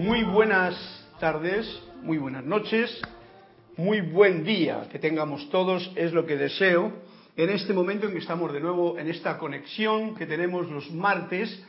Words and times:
Muy 0.00 0.22
buenas 0.22 0.74
tardes, 1.20 1.68
muy 2.00 2.16
buenas 2.16 2.42
noches, 2.42 2.90
muy 3.76 4.00
buen 4.00 4.44
día 4.44 4.88
que 4.90 4.98
tengamos 4.98 5.50
todos, 5.50 5.92
es 5.94 6.14
lo 6.14 6.24
que 6.24 6.38
deseo 6.38 6.90
en 7.36 7.50
este 7.50 7.74
momento 7.74 8.06
en 8.06 8.14
que 8.14 8.20
estamos 8.20 8.50
de 8.50 8.60
nuevo 8.60 8.98
en 8.98 9.10
esta 9.10 9.36
conexión 9.36 10.14
que 10.14 10.24
tenemos 10.24 10.70
los 10.70 10.90
martes 10.90 11.62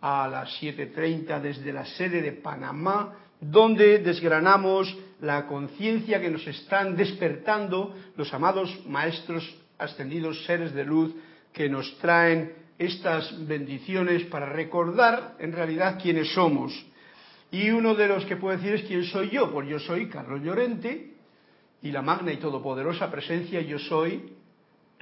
a 0.00 0.28
las 0.28 0.62
7.30 0.62 1.40
desde 1.40 1.72
la 1.72 1.84
sede 1.84 2.22
de 2.22 2.30
Panamá, 2.30 3.16
donde 3.40 3.98
desgranamos 3.98 4.96
la 5.20 5.48
conciencia 5.48 6.20
que 6.20 6.30
nos 6.30 6.46
están 6.46 6.94
despertando 6.94 7.96
los 8.16 8.32
amados 8.32 8.78
maestros 8.86 9.56
ascendidos 9.76 10.44
seres 10.44 10.72
de 10.72 10.84
luz 10.84 11.12
que 11.52 11.68
nos 11.68 11.98
traen 11.98 12.52
estas 12.78 13.44
bendiciones 13.48 14.22
para 14.26 14.46
recordar 14.46 15.34
en 15.40 15.50
realidad 15.50 15.98
quiénes 16.00 16.32
somos. 16.32 16.91
Y 17.52 17.70
uno 17.70 17.94
de 17.94 18.08
los 18.08 18.24
que 18.24 18.36
puedo 18.36 18.56
decir 18.56 18.74
es 18.74 18.82
quién 18.82 19.04
soy 19.04 19.30
yo, 19.30 19.52
pues 19.52 19.68
yo 19.68 19.78
soy 19.78 20.08
Carlos 20.08 20.40
Llorente 20.42 21.12
y 21.82 21.92
la 21.92 22.02
magna 22.02 22.32
y 22.32 22.38
todopoderosa 22.38 23.10
presencia 23.10 23.60
yo 23.60 23.78
soy 23.78 24.32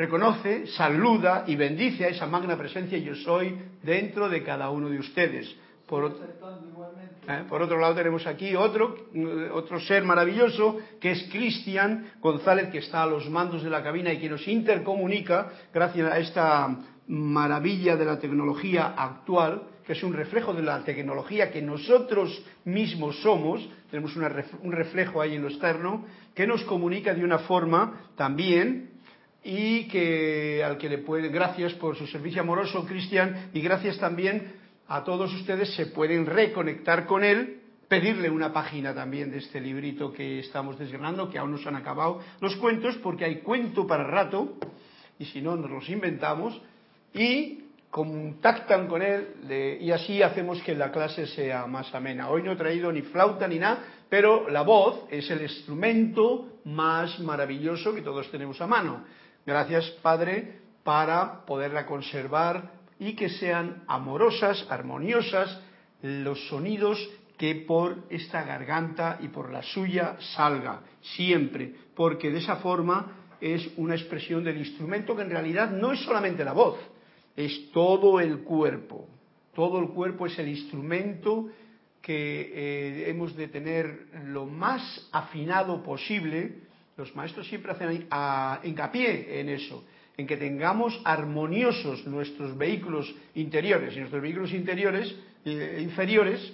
reconoce, 0.00 0.66
saluda 0.66 1.44
y 1.46 1.56
bendice 1.56 2.06
a 2.06 2.08
esa 2.08 2.26
magna 2.26 2.56
presencia 2.56 2.96
yo 2.96 3.14
soy 3.14 3.54
dentro 3.82 4.30
de 4.30 4.42
cada 4.42 4.70
uno 4.70 4.88
de 4.88 4.98
ustedes. 4.98 5.54
Por, 5.86 6.06
¿eh? 6.06 7.44
por 7.48 7.60
otro 7.60 7.78
lado 7.78 7.94
tenemos 7.94 8.26
aquí 8.26 8.56
otro, 8.56 8.96
otro 9.52 9.78
ser 9.80 10.02
maravilloso 10.04 10.78
que 10.98 11.10
es 11.10 11.28
Cristian 11.30 12.12
González 12.20 12.70
que 12.70 12.78
está 12.78 13.02
a 13.02 13.06
los 13.06 13.28
mandos 13.28 13.62
de 13.62 13.68
la 13.68 13.82
cabina 13.82 14.10
y 14.12 14.18
que 14.18 14.30
nos 14.30 14.48
intercomunica 14.48 15.52
gracias 15.72 16.10
a 16.10 16.18
esta 16.18 16.78
maravilla 17.06 17.96
de 17.96 18.04
la 18.04 18.18
tecnología 18.18 18.94
actual, 18.96 19.64
que 19.90 19.94
es 19.94 20.04
un 20.04 20.12
reflejo 20.12 20.54
de 20.54 20.62
la 20.62 20.84
tecnología 20.84 21.50
que 21.50 21.60
nosotros 21.60 22.44
mismos 22.64 23.20
somos, 23.22 23.68
tenemos 23.90 24.14
un 24.14 24.70
reflejo 24.70 25.20
ahí 25.20 25.34
en 25.34 25.42
lo 25.42 25.48
externo, 25.48 26.06
que 26.32 26.46
nos 26.46 26.62
comunica 26.62 27.12
de 27.12 27.24
una 27.24 27.40
forma 27.40 28.02
también 28.14 28.90
y 29.42 29.88
que 29.88 30.62
al 30.62 30.78
que 30.78 30.88
le 30.88 30.98
puede, 30.98 31.28
gracias 31.28 31.72
por 31.72 31.96
su 31.96 32.06
servicio 32.06 32.40
amoroso, 32.40 32.86
Cristian, 32.86 33.50
y 33.52 33.60
gracias 33.62 33.98
también 33.98 34.52
a 34.86 35.02
todos 35.02 35.34
ustedes 35.34 35.74
se 35.74 35.86
pueden 35.86 36.24
reconectar 36.24 37.04
con 37.04 37.24
él, 37.24 37.60
pedirle 37.88 38.30
una 38.30 38.52
página 38.52 38.94
también 38.94 39.32
de 39.32 39.38
este 39.38 39.60
librito 39.60 40.12
que 40.12 40.38
estamos 40.38 40.78
desgranando, 40.78 41.28
que 41.28 41.38
aún 41.38 41.50
no 41.50 41.58
se 41.58 41.68
han 41.68 41.74
acabado 41.74 42.20
los 42.40 42.54
cuentos, 42.54 42.96
porque 42.98 43.24
hay 43.24 43.40
cuento 43.40 43.88
para 43.88 44.04
rato, 44.04 44.56
y 45.18 45.24
si 45.24 45.42
no, 45.42 45.56
nos 45.56 45.68
los 45.68 45.88
inventamos, 45.88 46.62
y 47.12 47.59
contactan 47.90 48.86
con 48.86 49.02
él 49.02 49.78
y 49.80 49.90
así 49.90 50.22
hacemos 50.22 50.62
que 50.62 50.74
la 50.74 50.92
clase 50.92 51.26
sea 51.26 51.66
más 51.66 51.92
amena. 51.94 52.30
Hoy 52.30 52.42
no 52.42 52.52
he 52.52 52.56
traído 52.56 52.92
ni 52.92 53.02
flauta 53.02 53.48
ni 53.48 53.58
nada, 53.58 53.82
pero 54.08 54.48
la 54.48 54.62
voz 54.62 55.06
es 55.10 55.28
el 55.30 55.42
instrumento 55.42 56.60
más 56.64 57.18
maravilloso 57.18 57.94
que 57.94 58.02
todos 58.02 58.30
tenemos 58.30 58.60
a 58.60 58.66
mano. 58.66 59.04
Gracias, 59.44 59.90
Padre, 60.02 60.60
para 60.84 61.44
poderla 61.44 61.86
conservar 61.86 62.70
y 62.98 63.14
que 63.14 63.28
sean 63.28 63.82
amorosas, 63.88 64.66
armoniosas 64.70 65.60
los 66.02 66.48
sonidos 66.48 66.98
que 67.36 67.54
por 67.56 68.04
esta 68.10 68.44
garganta 68.44 69.18
y 69.20 69.28
por 69.28 69.50
la 69.50 69.62
suya 69.62 70.16
salga, 70.34 70.82
siempre, 71.00 71.74
porque 71.96 72.30
de 72.30 72.38
esa 72.38 72.56
forma 72.56 73.16
es 73.40 73.66
una 73.78 73.94
expresión 73.94 74.44
del 74.44 74.58
instrumento 74.58 75.16
que 75.16 75.22
en 75.22 75.30
realidad 75.30 75.70
no 75.70 75.92
es 75.92 76.00
solamente 76.00 76.44
la 76.44 76.52
voz, 76.52 76.78
es 77.36 77.70
todo 77.72 78.20
el 78.20 78.40
cuerpo. 78.40 79.08
Todo 79.54 79.80
el 79.80 79.88
cuerpo 79.88 80.26
es 80.26 80.38
el 80.38 80.48
instrumento 80.48 81.48
que 82.00 82.40
eh, 82.54 83.10
hemos 83.10 83.36
de 83.36 83.48
tener 83.48 84.06
lo 84.26 84.46
más 84.46 85.08
afinado 85.12 85.82
posible. 85.82 86.54
Los 86.96 87.14
maestros 87.14 87.46
siempre 87.48 87.72
hacen 87.72 88.08
hincapié 88.64 89.40
en 89.40 89.48
eso, 89.48 89.84
en 90.16 90.26
que 90.26 90.36
tengamos 90.36 91.00
armoniosos 91.04 92.06
nuestros 92.06 92.56
vehículos 92.56 93.14
interiores. 93.34 93.94
Y 93.94 94.00
nuestros 94.00 94.22
vehículos 94.22 94.52
interiores, 94.52 95.14
eh, 95.44 95.80
inferiores 95.82 96.52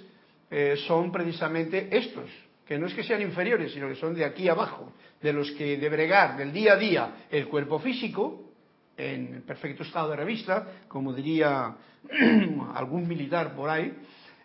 eh, 0.49 0.75
son 0.87 1.11
precisamente 1.11 1.89
estos, 1.91 2.29
que 2.65 2.77
no 2.77 2.87
es 2.87 2.93
que 2.93 3.03
sean 3.03 3.21
inferiores, 3.21 3.73
sino 3.73 3.87
que 3.87 3.95
son 3.95 4.13
de 4.13 4.25
aquí 4.25 4.47
abajo, 4.47 4.91
de 5.21 5.33
los 5.33 5.51
que 5.51 5.77
de 5.77 5.89
bregar 5.89 6.37
del 6.37 6.53
día 6.53 6.73
a 6.73 6.77
día 6.77 7.15
el 7.29 7.47
cuerpo 7.47 7.79
físico, 7.79 8.46
en 8.97 9.43
perfecto 9.43 9.83
estado 9.83 10.09
de 10.09 10.15
revista, 10.15 10.67
como 10.87 11.13
diría 11.13 11.75
algún 12.73 13.07
militar 13.07 13.55
por 13.55 13.69
ahí, 13.69 13.93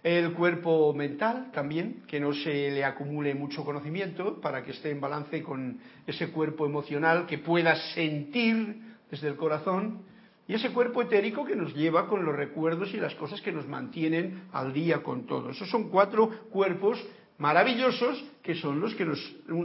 el 0.03 0.33
cuerpo 0.33 0.93
mental 0.93 1.51
también, 1.53 2.03
que 2.07 2.19
no 2.19 2.33
se 2.33 2.71
le 2.71 2.85
acumule 2.85 3.35
mucho 3.35 3.65
conocimiento 3.65 4.41
para 4.41 4.65
que 4.65 4.73
esté 4.73 4.91
en 4.91 5.01
balance 5.01 5.43
con 5.43 5.79
ese 6.07 6.31
cuerpo 6.31 6.67
emocional 6.67 7.27
que 7.27 7.39
pueda 7.39 7.77
sentir 7.95 8.81
desde 9.11 9.29
el 9.29 9.37
corazón, 9.37 10.03
y 10.49 10.55
ese 10.55 10.71
cuerpo 10.71 11.03
etérico 11.03 11.45
que 11.45 11.55
nos 11.55 11.75
lleva 11.75 12.09
con 12.09 12.25
los 12.25 12.35
recuerdos 12.35 12.93
y 12.93 12.97
las 12.97 13.15
cosas 13.15 13.41
que 13.41 13.53
nos 13.53 13.69
mantienen 13.69 14.43
al 14.53 14.73
día 14.73 15.03
con 15.03 15.25
todo. 15.25 15.51
Esos 15.51 15.71
son 15.71 15.89
cuatro 15.89 16.29
cuerpos 16.51 17.03
maravillosos 17.39 18.25
que 18.43 18.57
son 18.57 18.81
los 18.81 18.95
que 18.95 19.05
nos, 19.05 19.21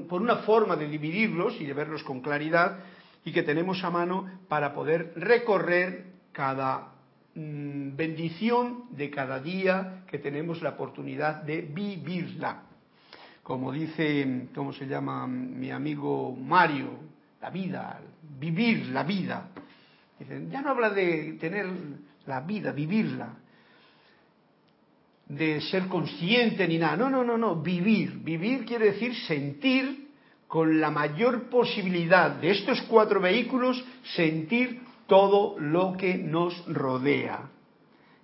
por 0.08 0.22
una 0.22 0.38
forma 0.38 0.76
de 0.76 0.88
dividirlos 0.88 1.60
y 1.60 1.66
de 1.66 1.74
verlos 1.74 2.04
con 2.04 2.22
claridad, 2.22 2.80
y 3.28 3.34
que 3.34 3.44
tenemos 3.44 3.84
a 3.84 3.90
mano 3.90 4.26
para 4.48 4.74
poder 4.74 5.12
recorrer 5.18 6.06
cada 6.32 6.94
mm, 7.36 7.94
bendición 7.94 8.86
de 8.92 9.10
cada 9.10 9.42
día 9.42 10.06
que 10.10 10.18
tenemos 10.18 10.62
la 10.62 10.70
oportunidad 10.70 11.44
de 11.44 11.60
vivirla. 11.60 12.64
Como 13.44 13.74
dice, 13.74 14.48
¿cómo 14.56 14.72
se 14.72 14.88
llama 14.88 15.28
mi 15.28 15.72
amigo 15.72 16.38
Mario? 16.38 16.88
La 17.42 17.50
vida, 17.50 18.00
vivir 18.40 18.86
la 18.94 19.04
vida. 19.04 19.50
Dicen, 20.18 20.50
ya 20.50 20.62
no 20.62 20.70
habla 20.70 20.92
de 20.92 21.34
tener 21.34 21.68
la 22.28 22.40
vida, 22.40 22.72
vivirla, 22.72 23.34
de 25.28 25.60
ser 25.60 25.88
consciente 25.88 26.66
ni 26.66 26.78
nada. 26.78 26.96
No, 26.96 27.10
no, 27.10 27.26
no, 27.26 27.38
no, 27.38 27.62
vivir. 27.62 28.24
Vivir 28.24 28.64
quiere 28.64 28.94
decir 28.94 29.14
sentir 29.14 30.07
con 30.48 30.80
la 30.80 30.90
mayor 30.90 31.50
posibilidad 31.50 32.32
de 32.32 32.52
estos 32.52 32.82
cuatro 32.84 33.20
vehículos 33.20 33.84
sentir 34.16 34.82
todo 35.08 35.58
lo 35.60 35.96
que 35.98 36.18
nos 36.18 36.66
rodea. 36.68 37.50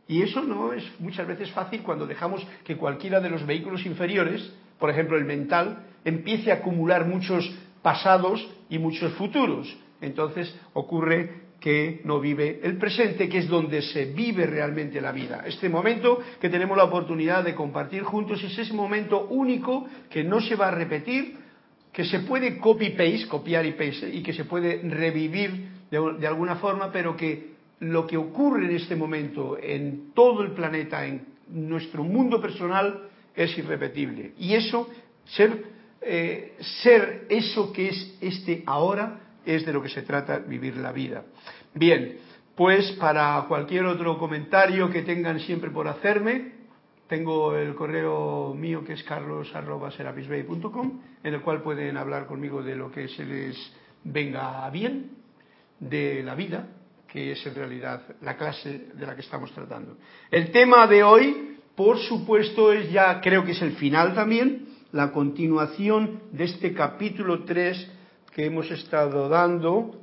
Y 0.07 0.21
eso 0.21 0.41
no 0.41 0.73
es 0.73 0.83
muchas 0.99 1.27
veces 1.27 1.51
fácil 1.51 1.81
cuando 1.81 2.05
dejamos 2.05 2.45
que 2.65 2.77
cualquiera 2.77 3.19
de 3.19 3.29
los 3.29 3.45
vehículos 3.45 3.85
inferiores, 3.85 4.53
por 4.79 4.89
ejemplo 4.89 5.17
el 5.17 5.25
mental, 5.25 5.85
empiece 6.03 6.51
a 6.51 6.55
acumular 6.55 7.05
muchos 7.05 7.49
pasados 7.81 8.45
y 8.69 8.79
muchos 8.79 9.13
futuros. 9.13 9.75
Entonces 10.01 10.53
ocurre 10.73 11.43
que 11.61 12.01
no 12.03 12.19
vive 12.19 12.59
el 12.63 12.77
presente, 12.77 13.29
que 13.29 13.37
es 13.37 13.47
donde 13.47 13.81
se 13.81 14.05
vive 14.05 14.45
realmente 14.45 14.99
la 14.99 15.13
vida. 15.13 15.43
Este 15.47 15.69
momento 15.69 16.19
que 16.41 16.49
tenemos 16.49 16.75
la 16.75 16.83
oportunidad 16.83 17.45
de 17.45 17.55
compartir 17.55 18.03
juntos 18.03 18.43
es 18.43 18.57
ese 18.57 18.73
momento 18.73 19.27
único 19.27 19.87
que 20.09 20.25
no 20.25 20.41
se 20.41 20.57
va 20.57 20.67
a 20.67 20.71
repetir 20.71 21.42
que 21.93 22.03
se 22.03 22.19
puede 22.21 22.57
copy-paste, 22.57 23.27
copiar 23.27 23.65
y 23.65 23.73
paste, 23.73 24.09
y 24.11 24.23
que 24.23 24.33
se 24.33 24.45
puede 24.45 24.81
revivir 24.81 25.69
de, 25.91 26.27
alguna 26.27 26.55
forma, 26.55 26.91
pero 26.91 27.15
que 27.15 27.53
lo 27.79 28.07
que 28.07 28.17
ocurre 28.17 28.65
en 28.65 28.75
este 28.75 28.95
momento 28.95 29.57
en 29.61 30.11
todo 30.13 30.41
el 30.41 30.51
planeta, 30.51 31.05
en 31.05 31.23
nuestro 31.49 32.03
mundo 32.03 32.41
personal, 32.41 33.09
es 33.35 33.55
irrepetible. 33.57 34.33
Y 34.39 34.55
eso, 34.55 34.89
ser, 35.25 35.65
eh, 36.01 36.55
ser 36.81 37.27
eso 37.29 37.71
que 37.71 37.89
es 37.89 38.17
este 38.21 38.63
ahora, 38.65 39.19
es 39.45 39.65
de 39.65 39.73
lo 39.73 39.81
que 39.81 39.89
se 39.89 40.01
trata 40.01 40.39
vivir 40.39 40.77
la 40.77 40.91
vida. 40.91 41.25
Bien, 41.75 42.17
pues 42.55 42.91
para 42.93 43.45
cualquier 43.47 43.85
otro 43.85 44.17
comentario 44.17 44.89
que 44.89 45.03
tengan 45.03 45.39
siempre 45.41 45.69
por 45.69 45.87
hacerme, 45.87 46.62
tengo 47.13 47.55
el 47.55 47.75
correo 47.75 48.55
mío 48.57 48.83
que 48.83 48.93
es 48.93 49.03
carlos.serapisbay.com, 49.03 51.01
en 51.23 51.33
el 51.35 51.41
cual 51.41 51.61
pueden 51.61 51.95
hablar 51.95 52.25
conmigo 52.25 52.63
de 52.63 52.75
lo 52.75 52.91
que 52.91 53.07
se 53.07 53.23
les 53.23 53.55
venga 54.03 54.67
bien 54.71 55.11
de 55.79 56.23
la 56.23 56.33
vida, 56.33 56.67
que 57.07 57.33
es 57.33 57.45
en 57.45 57.53
realidad 57.53 58.01
la 58.21 58.35
clase 58.35 58.87
de 58.95 59.05
la 59.05 59.13
que 59.13 59.21
estamos 59.21 59.51
tratando. 59.51 59.95
El 60.31 60.51
tema 60.51 60.87
de 60.87 61.03
hoy, 61.03 61.59
por 61.75 61.99
supuesto, 61.99 62.73
es 62.73 62.91
ya, 62.91 63.21
creo 63.21 63.45
que 63.45 63.51
es 63.51 63.61
el 63.61 63.73
final 63.73 64.15
también, 64.15 64.69
la 64.91 65.11
continuación 65.11 66.19
de 66.31 66.45
este 66.45 66.73
capítulo 66.73 67.43
3 67.43 67.91
que 68.33 68.47
hemos 68.47 68.71
estado 68.71 69.29
dando 69.29 70.01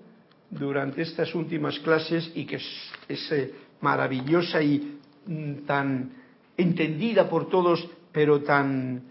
durante 0.48 1.02
estas 1.02 1.34
últimas 1.34 1.76
clases 1.80 2.30
y 2.36 2.46
que 2.46 2.54
es, 2.54 2.92
es 3.08 3.50
maravillosa 3.80 4.62
y 4.62 5.00
mm, 5.26 5.66
tan 5.66 6.19
entendida 6.60 7.28
por 7.28 7.48
todos, 7.48 7.88
pero 8.12 8.42
tan 8.42 9.02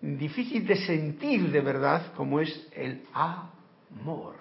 difícil 0.00 0.66
de 0.66 0.76
sentir 0.76 1.50
de 1.50 1.60
verdad 1.60 2.12
como 2.14 2.40
es 2.40 2.68
el 2.74 3.02
amor. 3.12 4.36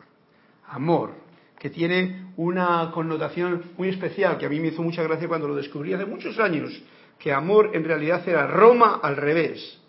Amor, 0.68 1.14
que 1.58 1.70
tiene 1.70 2.32
una 2.38 2.92
connotación 2.94 3.64
muy 3.78 3.90
especial, 3.90 4.38
que 4.38 4.46
a 4.46 4.50
mí 4.50 4.60
me 4.60 4.68
hizo 4.68 4.84
mucha 4.84 5.04
gracia 5.04 5.28
cuando 5.28 5.48
lo 5.48 5.56
descubrí 5.56 5.94
hace 5.94 6.06
muchos 6.06 6.38
años, 6.40 6.72
que 7.18 7.32
amor 7.32 7.72
en 7.74 7.84
realidad 7.84 8.28
era 8.28 8.48
Roma 8.48 9.00
al 9.02 9.16
revés. 9.16 9.80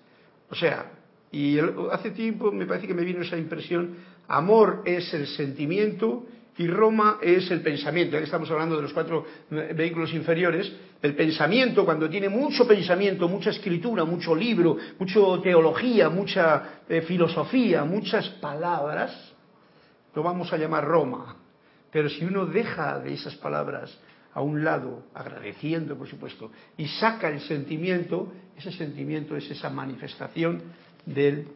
O 0.50 0.54
sea, 0.54 0.92
y 1.30 1.58
hace 1.92 2.10
tiempo 2.12 2.50
me 2.50 2.66
parece 2.66 2.86
que 2.86 2.94
me 2.94 3.04
vino 3.04 3.20
esa 3.20 3.36
impresión, 3.36 3.96
amor 4.28 4.82
es 4.86 5.12
el 5.12 5.26
sentimiento 5.26 6.26
y 6.58 6.66
Roma 6.66 7.18
es 7.22 7.50
el 7.50 7.60
pensamiento. 7.60 8.12
Ya 8.12 8.18
que 8.18 8.24
estamos 8.24 8.50
hablando 8.50 8.76
de 8.76 8.82
los 8.82 8.92
cuatro 8.92 9.24
vehículos 9.48 10.12
inferiores, 10.12 10.70
el 11.00 11.14
pensamiento, 11.14 11.84
cuando 11.84 12.10
tiene 12.10 12.28
mucho 12.28 12.66
pensamiento, 12.66 13.28
mucha 13.28 13.50
escritura, 13.50 14.04
mucho 14.04 14.34
libro, 14.34 14.76
mucha 14.98 15.20
teología, 15.40 16.08
mucha 16.10 16.80
eh, 16.88 17.02
filosofía, 17.02 17.84
muchas 17.84 18.28
palabras, 18.40 19.32
lo 20.14 20.22
vamos 20.24 20.52
a 20.52 20.56
llamar 20.56 20.84
Roma. 20.84 21.36
Pero 21.92 22.08
si 22.08 22.24
uno 22.24 22.44
deja 22.44 22.98
de 22.98 23.14
esas 23.14 23.36
palabras 23.36 23.96
a 24.34 24.42
un 24.42 24.64
lado, 24.64 25.04
agradeciendo, 25.14 25.96
por 25.96 26.08
supuesto, 26.08 26.50
y 26.76 26.88
saca 26.88 27.28
el 27.28 27.40
sentimiento, 27.40 28.32
ese 28.56 28.72
sentimiento 28.72 29.36
es 29.36 29.48
esa 29.50 29.70
manifestación 29.70 30.62
del 31.06 31.46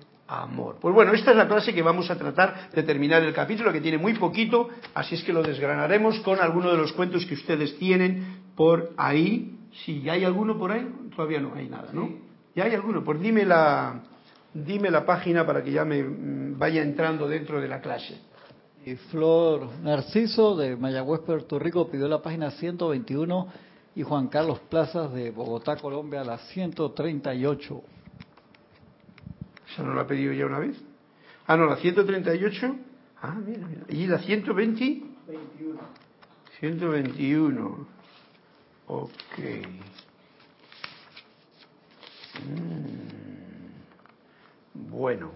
amor. 0.41 0.77
Pues 0.81 0.95
bueno, 0.95 1.13
esta 1.13 1.33
es 1.33 1.37
la 1.37 1.47
clase 1.47 1.75
que 1.75 1.83
vamos 1.83 2.11
a 2.11 2.17
tratar 2.17 2.71
de 2.71 2.83
terminar 2.83 3.23
el 3.23 3.33
capítulo, 3.33 3.73
que 3.73 3.81
tiene 3.81 3.99
muy 3.99 4.15
poquito, 4.15 4.69
así 4.95 5.15
es 5.15 5.23
que 5.23 5.33
lo 5.33 5.43
desgranaremos 5.43 6.21
con 6.21 6.41
alguno 6.41 6.71
de 6.71 6.79
los 6.79 6.93
cuentos 6.93 7.27
que 7.27 7.35
ustedes 7.35 7.77
tienen 7.79 8.43
por 8.57 8.91
ahí. 8.97 9.59
Si 9.85 10.03
ya 10.03 10.13
hay 10.13 10.25
alguno 10.25 10.59
por 10.59 10.73
ahí, 10.73 10.87
todavía 11.15 11.41
no 11.41 11.55
hay 11.55 11.69
nada, 11.69 11.89
¿no? 11.93 12.11
¿Ya 12.55 12.65
hay 12.65 12.75
alguno? 12.75 13.03
Pues 13.03 13.21
dime 13.21 13.45
la, 13.45 14.01
dime 14.53 14.91
la 14.91 15.05
página 15.05 15.47
para 15.47 15.63
que 15.63 15.73
ya 15.73 15.85
me 15.85 16.03
mm, 16.03 16.59
vaya 16.59 16.83
entrando 16.83 17.29
dentro 17.29 17.61
de 17.61 17.69
la 17.69 17.81
clase. 17.81 18.21
Y 18.85 18.97
Flor 18.97 19.69
Narciso 19.83 20.57
de 20.57 20.77
Mayagüez, 20.77 21.21
Puerto 21.21 21.59
Rico, 21.59 21.89
pidió 21.89 22.09
la 22.09 22.21
página 22.21 22.51
121 22.51 23.47
y 23.95 24.03
Juan 24.03 24.29
Carlos 24.29 24.59
Plazas 24.69 25.13
de 25.13 25.31
Bogotá, 25.31 25.77
Colombia, 25.77 26.25
la 26.25 26.39
138. 26.39 27.83
¿Eso 29.73 29.83
no 29.83 29.95
lo 29.95 30.01
ha 30.03 30.07
pedido 30.07 30.35
ya 30.35 30.45
una 30.45 30.59
vez? 30.59 30.77
Ah, 31.47 31.57
no, 31.57 31.65
la 31.65 31.77
138. 31.77 32.77
Ah, 33.23 33.35
mira, 33.35 33.67
mira. 33.67 33.83
¿Y 33.89 34.07
la 34.07 34.19
120? 34.19 35.03
21. 35.29 35.81
121. 36.61 37.87
Ok. 38.89 39.11
Mm. 42.45 43.13
Bueno, 44.91 45.33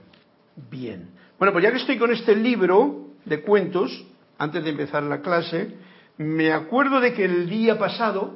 bien. 0.71 1.09
Bueno, 1.39 1.53
pues 1.53 1.65
ya 1.65 1.71
que 1.71 1.79
estoy 1.79 1.99
con 1.99 2.13
este 2.13 2.37
libro 2.37 3.13
de 3.25 3.41
cuentos, 3.41 4.05
antes 4.39 4.63
de 4.65 4.71
empezar 4.71 5.03
la 5.03 5.23
clase, 5.23 5.77
me 6.19 6.53
acuerdo 6.53 7.01
de 7.01 7.15
que 7.15 7.25
el 7.25 7.49
día 7.49 7.79
pasado, 7.79 8.35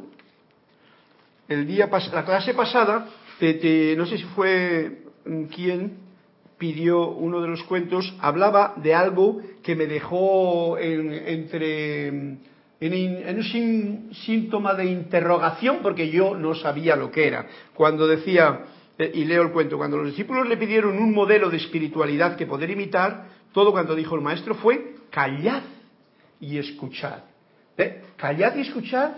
el 1.49 1.67
día 1.67 1.91
la 1.91 2.25
clase 2.25 2.55
pasada, 2.55 3.07
no 3.97 4.07
sé 4.07 4.19
si 4.19 4.25
fue 4.35 5.10
quien 5.55 5.99
pidió 6.59 7.09
uno 7.09 7.41
de 7.41 7.49
los 7.49 7.63
cuentos, 7.65 8.15
hablaba 8.21 8.75
de 8.77 8.95
algo 8.95 9.41
que 9.63 9.75
me 9.75 9.87
dejó 9.87 10.77
en, 10.79 11.11
entre 11.13 12.09
en, 12.81 13.39
un 13.39 14.11
síntoma 14.15 14.75
de 14.75 14.85
interrogación 14.87 15.79
porque 15.83 16.11
yo 16.11 16.35
no 16.35 16.55
sabía 16.55 16.97
lo 16.97 17.11
que 17.11 17.27
era. 17.27 17.47
Cuando 17.75 18.07
decía, 18.07 18.67
eh, 18.99 19.11
y 19.15 19.25
leo 19.25 19.43
el 19.43 19.53
cuento, 19.53 19.79
cuando 19.79 19.97
los 19.97 20.09
discípulos 20.09 20.49
le 20.49 20.57
pidieron 20.57 20.99
un 20.99 21.15
modelo 21.15 21.49
de 21.51 21.57
espiritualidad 21.57 22.37
que 22.37 22.47
poder 22.47 22.71
imitar, 22.71 23.29
todo 23.53 23.73
cuando 23.73 23.95
dijo 23.95 24.15
el 24.15 24.21
maestro 24.21 24.55
fue 24.55 24.97
callad 25.11 25.63
y 26.41 26.59
escuchad. 26.59 27.21
¿Eh? 27.77 28.03
Callad 28.17 28.57
y 28.57 28.61
escuchad 28.61 29.13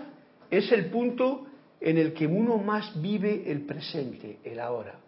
es 0.49 0.71
el 0.71 0.85
punto 0.85 1.45
en 1.81 1.97
el 1.97 2.13
que 2.13 2.25
uno 2.25 2.57
más 2.57 3.01
vive 3.01 3.43
el 3.51 3.61
presente, 3.65 4.39
el 4.45 4.59
ahora. 4.59 5.02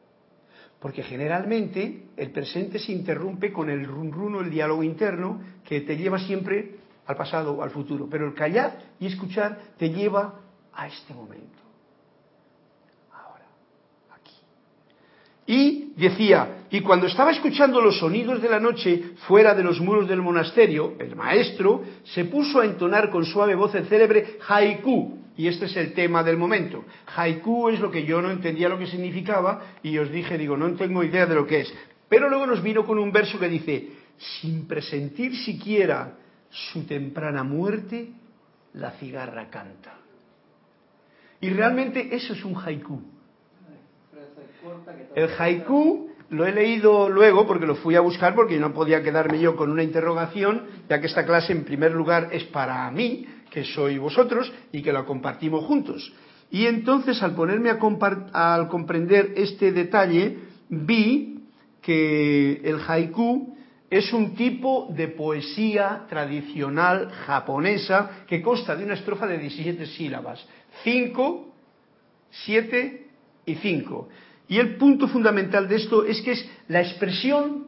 Porque 0.86 1.02
generalmente 1.02 2.10
el 2.16 2.30
presente 2.30 2.78
se 2.78 2.92
interrumpe 2.92 3.52
con 3.52 3.72
el 3.72 3.88
run 3.88 4.36
el 4.40 4.52
diálogo 4.52 4.84
interno, 4.84 5.42
que 5.64 5.82
te 5.82 5.98
lleva 5.98 6.20
siempre 6.20 6.76
al 7.08 7.16
pasado 7.16 7.64
al 7.64 7.72
futuro. 7.72 8.08
Pero 8.08 8.28
el 8.28 8.36
callar 8.36 8.78
y 9.00 9.08
escuchar 9.08 9.58
te 9.80 9.90
lleva 9.90 10.42
a 10.72 10.86
este 10.86 11.12
momento. 11.12 11.58
Ahora, 13.12 13.48
aquí. 14.14 14.36
Y 15.48 15.94
decía, 16.00 16.68
y 16.70 16.82
cuando 16.82 17.08
estaba 17.08 17.31
escuchando 17.31 17.81
los 17.81 17.98
sonidos 17.98 18.40
de 18.40 18.50
la 18.50 18.60
noche 18.60 19.16
fuera 19.28 19.56
de 19.56 19.64
los 19.64 19.81
muros 19.81 20.08
del 20.08 20.22
monasterio, 20.22 20.94
el 21.00 21.16
maestro 21.16 21.81
se 22.04 22.26
puso 22.26 22.60
a 22.60 22.66
entonar 22.66 23.10
con 23.10 23.26
suave 23.26 23.56
voz 23.56 23.74
el 23.74 23.88
célebre 23.88 24.38
haiku, 24.48 25.18
y 25.38 25.48
este 25.48 25.66
es 25.66 25.76
el 25.76 25.94
tema 25.94 26.24
del 26.24 26.38
momento. 26.38 26.86
Haiku 27.16 27.70
es 27.70 27.80
lo 27.80 27.92
que 27.92 28.06
yo 28.06 28.22
no 28.22 28.32
entendía 28.32 28.70
lo 28.70 28.80
que 28.80 28.88
significaba 28.88 29.62
y 29.84 29.98
os 29.98 30.12
dije, 30.12 30.38
digo, 30.38 30.56
no 30.56 30.74
tengo 30.74 31.04
idea 31.04 31.26
de 31.26 31.36
lo 31.36 31.46
que 31.46 31.62
es. 31.62 31.74
Pero 32.08 32.30
luego 32.30 32.46
nos 32.46 32.64
vino 32.64 32.86
con 32.86 32.98
un 33.00 33.12
verso 33.12 33.38
que 33.40 33.50
dice, 33.50 33.90
sin 34.18 34.68
presentir 34.68 35.36
siquiera 35.36 36.14
su 36.50 36.86
temprana 36.86 37.44
muerte, 37.44 38.12
la 38.74 38.92
cigarra 38.92 39.50
canta. 39.50 39.96
Y 41.42 41.50
realmente 41.50 42.16
eso 42.16 42.34
es 42.34 42.46
un 42.46 42.56
haiku. 42.56 43.02
El 45.16 45.30
haiku 45.38 46.10
lo 46.30 46.46
he 46.46 46.52
leído 46.52 47.10
luego 47.10 47.46
porque 47.46 47.68
lo 47.68 47.76
fui 47.76 47.96
a 47.96 48.00
buscar 48.00 48.34
porque 48.36 48.58
no 48.58 48.74
podía 48.74 49.04
quedarme 49.04 49.40
yo 49.40 49.56
con 49.56 49.70
una 49.70 49.84
interrogación, 49.84 50.66
ya 50.90 51.00
que 51.00 51.08
esta 51.08 51.26
clase 51.26 51.52
en 51.52 51.66
primer 51.66 51.92
lugar 51.92 52.30
es 52.31 52.46
para 52.46 52.90
mí 52.90 53.28
que 53.56 53.63
soy 53.63 53.98
vosotros 53.98 54.52
y 54.74 54.81
que 54.81 54.92
la 54.92 55.06
compartimos 55.06 55.63
juntos. 55.63 56.12
Y 56.52 56.66
entonces 56.66 57.24
al 57.24 57.36
ponerme 57.36 57.69
a 57.69 57.80
al 58.34 58.68
comprender 58.68 59.31
este 59.38 59.72
detalle, 59.72 60.38
vi 60.69 61.40
que 61.81 62.60
el 62.66 62.81
haiku 62.86 63.56
es 63.90 64.12
un 64.12 64.36
tipo 64.36 64.90
de 64.90 65.07
poesía 65.07 66.04
tradicional 66.10 67.10
japonesa 67.25 68.25
que 68.28 68.42
consta 68.42 68.75
de 68.75 68.84
una 68.84 68.96
estrofa 68.96 69.25
de 69.25 69.38
17 69.38 69.86
sílabas, 69.86 70.46
5, 70.84 71.54
7 72.31 73.07
y 73.46 73.56
5. 73.56 74.10
Y 74.50 74.57
el 74.57 74.75
punto 74.75 75.07
fundamental 75.07 75.69
de 75.69 75.78
esto 75.78 76.04
es 76.04 76.22
que 76.22 76.31
es 76.31 76.50
la 76.68 76.81
expresión 76.81 77.65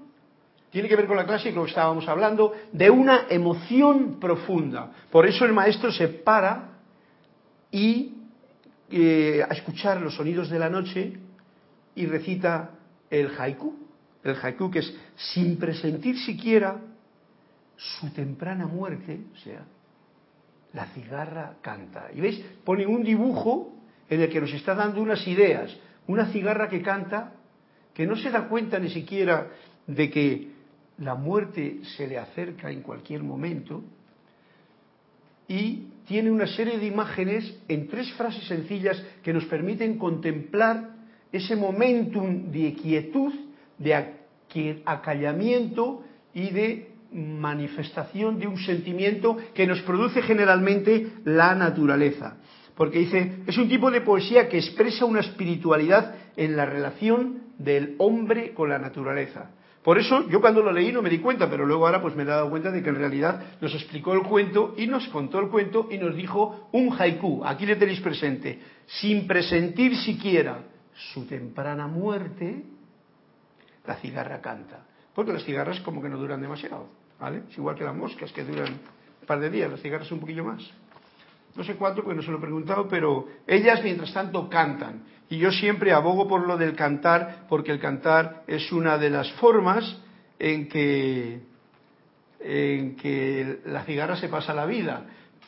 tiene 0.72 0.90
que 0.90 0.96
ver 0.96 1.08
con 1.08 1.18
la 1.18 1.25
clase 1.25 1.50
y 1.50 1.52
lo 1.54 1.64
que 1.64 1.69
estábamos 1.69 2.08
hablando, 2.08 2.54
de 2.72 2.90
una 2.90 3.25
emoción 3.30 4.19
profunda. 4.19 4.92
Por 5.12 5.25
eso 5.25 5.46
el 5.46 5.54
maestro 5.54 5.92
se 5.92 6.08
para 6.08 6.80
y 7.72 8.14
eh, 8.90 9.44
a 9.48 9.54
escuchar 9.54 10.02
los 10.02 10.16
sonidos 10.16 10.50
de 10.50 10.60
la 10.60 10.69
noche 10.69 11.14
y 11.96 12.06
recita 12.06 12.72
el 13.10 13.31
haiku. 13.38 13.74
El 14.24 14.36
haiku 14.41 14.70
que 14.70 14.80
es 14.80 14.94
sin 15.15 15.58
presentir 15.58 16.18
siquiera 16.20 16.77
su 17.77 18.10
temprana 18.12 18.65
muerte, 18.65 19.20
o 19.34 19.38
sea, 19.38 19.63
la 20.74 20.86
cigarra 20.88 21.56
canta. 21.62 22.08
Y 22.13 22.22
veis, 22.22 22.44
pone 22.63 22.86
un 22.86 23.03
dibujo 23.03 23.74
en 24.10 24.22
el 24.22 24.30
que 24.30 24.41
nos 24.41 24.53
está 24.53 24.75
dando 24.75 25.01
unas 25.01 25.25
ideas. 25.27 25.75
Una 26.08 26.27
cigarra 26.27 26.70
que 26.70 26.82
canta, 26.82 27.34
que 27.94 28.06
no 28.06 28.15
se 28.15 28.30
da 28.30 28.48
cuenta 28.48 28.80
ni 28.80 28.89
siquiera 28.89 29.48
de 29.86 30.10
que 30.10 30.57
la 31.00 31.16
muerte 31.16 31.80
se 31.96 32.08
le 32.08 32.18
acerca 32.18 32.72
en 32.72 32.82
cualquier 32.82 33.24
momento 33.24 33.84
y 35.48 35.88
tiene 36.08 36.32
una 36.32 36.48
serie 36.48 36.77
de 36.77 36.88
imágenes 36.88 37.58
en 37.68 37.88
tres 37.88 38.12
frases 38.13 38.48
sencillas 38.48 39.01
que 39.24 39.34
nos 39.34 39.46
permiten 39.46 39.98
contemplar 39.98 40.96
ese 41.32 41.56
momentum 41.56 42.51
de 42.51 42.74
quietud, 42.74 43.34
de 43.77 44.16
acallamiento 44.86 46.04
y 46.34 46.50
de 46.50 46.92
manifestación 47.12 48.39
de 48.39 48.48
un 48.48 48.58
sentimiento 48.58 49.38
que 49.54 49.68
nos 49.68 49.82
produce 49.82 50.22
generalmente 50.22 51.13
la 51.25 51.56
naturaleza. 51.56 52.38
Porque 52.75 53.00
dice, 53.00 53.39
es 53.48 53.58
un 53.58 53.70
tipo 53.70 53.89
de 53.89 54.01
poesía 54.01 54.48
que 54.50 54.58
expresa 54.58 55.06
una 55.06 55.22
espiritualidad 55.22 56.16
en 56.36 56.56
la 56.56 56.66
relación 56.66 57.44
del 57.58 57.96
hombre 57.98 58.54
con 58.54 58.70
la 58.70 58.77
naturaleza. 58.77 59.51
Por 59.88 59.98
eso 59.98 60.27
yo 60.27 60.41
cuando 60.41 60.62
lo 60.62 60.74
leí 60.74 60.91
no 60.91 61.01
me 61.01 61.10
di 61.10 61.20
cuenta, 61.20 61.50
pero 61.50 61.65
luego 61.65 61.86
ahora 61.86 62.01
pues 62.01 62.13
me 62.13 62.24
he 62.24 62.25
dado 62.25 62.50
cuenta 62.50 62.72
de 62.72 62.84
que 62.84 62.89
en 62.89 62.96
realidad 62.96 63.41
nos 63.62 63.74
explicó 63.74 64.12
el 64.12 64.24
cuento 64.24 64.74
y 64.75 64.86
nos 64.86 65.08
contó 65.08 65.39
el 65.39 65.48
cuento 65.48 65.88
y 65.89 65.98
nos 65.98 66.13
dijo 66.13 66.67
un 66.74 66.91
haiku, 66.91 67.46
aquí 67.46 67.65
le 67.65 67.77
tenéis 67.77 68.01
presente, 68.01 68.60
sin 68.86 69.25
presentir 69.25 69.96
siquiera 69.96 70.60
su 71.13 71.25
temprana 71.25 71.88
muerte, 71.88 72.65
la 73.86 73.96
cigarra 73.96 74.41
canta. 74.41 74.86
Porque 75.15 75.32
las 75.32 75.46
cigarras 75.46 75.79
como 75.79 76.01
que 76.01 76.10
no 76.10 76.17
duran 76.17 76.41
demasiado, 76.41 76.89
¿vale? 77.17 77.44
Es 77.50 77.58
igual 77.58 77.77
que 77.77 77.86
las 77.86 77.96
moscas 77.96 78.34
que 78.34 78.44
duran 78.44 78.74
un 79.22 79.25
par 79.25 79.39
de 79.39 79.50
días, 79.50 79.72
las 79.72 79.82
cigarras 79.82 80.12
un 80.12 80.20
poquillo 80.20 80.44
más. 80.44 80.70
No 81.56 81.63
sé 81.63 81.75
cuánto, 81.75 82.03
porque 82.03 82.17
no 82.17 82.24
se 82.24 82.32
lo 82.32 82.39
he 82.39 82.41
preguntado, 82.41 82.89
pero 82.89 83.25
ellas 83.48 83.82
mientras 83.82 84.12
tanto 84.12 84.50
cantan. 84.50 85.03
Y 85.29 85.38
yo 85.38 85.51
siempre 85.51 85.91
abogo 85.91 86.27
por 86.27 86.48
lo 86.48 86.57
del 86.57 86.75
cantar, 86.75 87.46
porque 87.50 87.72
el 87.72 87.79
cantar 87.79 88.43
es 88.48 88.72
una 88.72 88.98
de 88.98 89.10
las 89.10 89.31
formas 89.34 90.01
en 90.39 90.69
que, 90.69 91.41
en 92.39 92.96
que 92.96 93.60
la 93.65 93.84
cigarra 93.84 94.15
se 94.15 94.29
pasa 94.29 94.53
la 94.53 94.65
vida. 94.65 95.05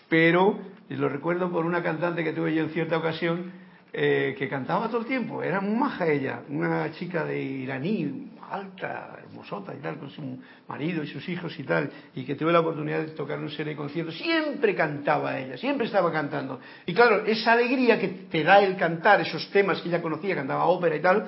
Pero, 0.09 0.59
y 0.89 0.95
lo 0.95 1.07
recuerdo 1.07 1.51
por 1.51 1.65
una 1.65 1.81
cantante 1.81 2.23
que 2.23 2.33
tuve 2.33 2.53
yo 2.53 2.63
en 2.63 2.71
cierta 2.71 2.97
ocasión, 2.97 3.51
eh, 3.93 4.35
que 4.37 4.49
cantaba 4.49 4.87
todo 4.87 5.01
el 5.01 5.07
tiempo. 5.07 5.41
Era 5.41 5.61
muy 5.61 5.75
maja 5.75 6.07
ella, 6.07 6.41
una 6.49 6.91
chica 6.91 7.23
de 7.23 7.41
iraní, 7.41 8.31
alta, 8.51 9.17
hermosota 9.23 9.73
y 9.73 9.79
tal, 9.79 9.97
con 9.97 10.09
su 10.09 10.39
marido 10.67 11.03
y 11.03 11.07
sus 11.07 11.27
hijos 11.29 11.57
y 11.59 11.63
tal, 11.63 11.89
y 12.15 12.23
que 12.23 12.35
tuve 12.35 12.51
la 12.51 12.59
oportunidad 12.59 12.99
de 12.99 13.11
tocar 13.11 13.39
una 13.39 13.49
serie 13.49 13.73
de 13.73 13.75
conciertos. 13.75 14.17
Siempre 14.17 14.75
cantaba 14.75 15.37
ella, 15.39 15.57
siempre 15.57 15.87
estaba 15.87 16.11
cantando. 16.11 16.59
Y 16.85 16.93
claro, 16.93 17.25
esa 17.25 17.53
alegría 17.53 17.99
que 17.99 18.07
te 18.29 18.43
da 18.43 18.59
el 18.59 18.75
cantar 18.75 19.21
esos 19.21 19.49
temas 19.51 19.81
que 19.81 19.89
ella 19.89 20.01
conocía, 20.01 20.35
cantaba 20.35 20.65
ópera 20.65 20.95
y 20.95 21.01
tal, 21.01 21.27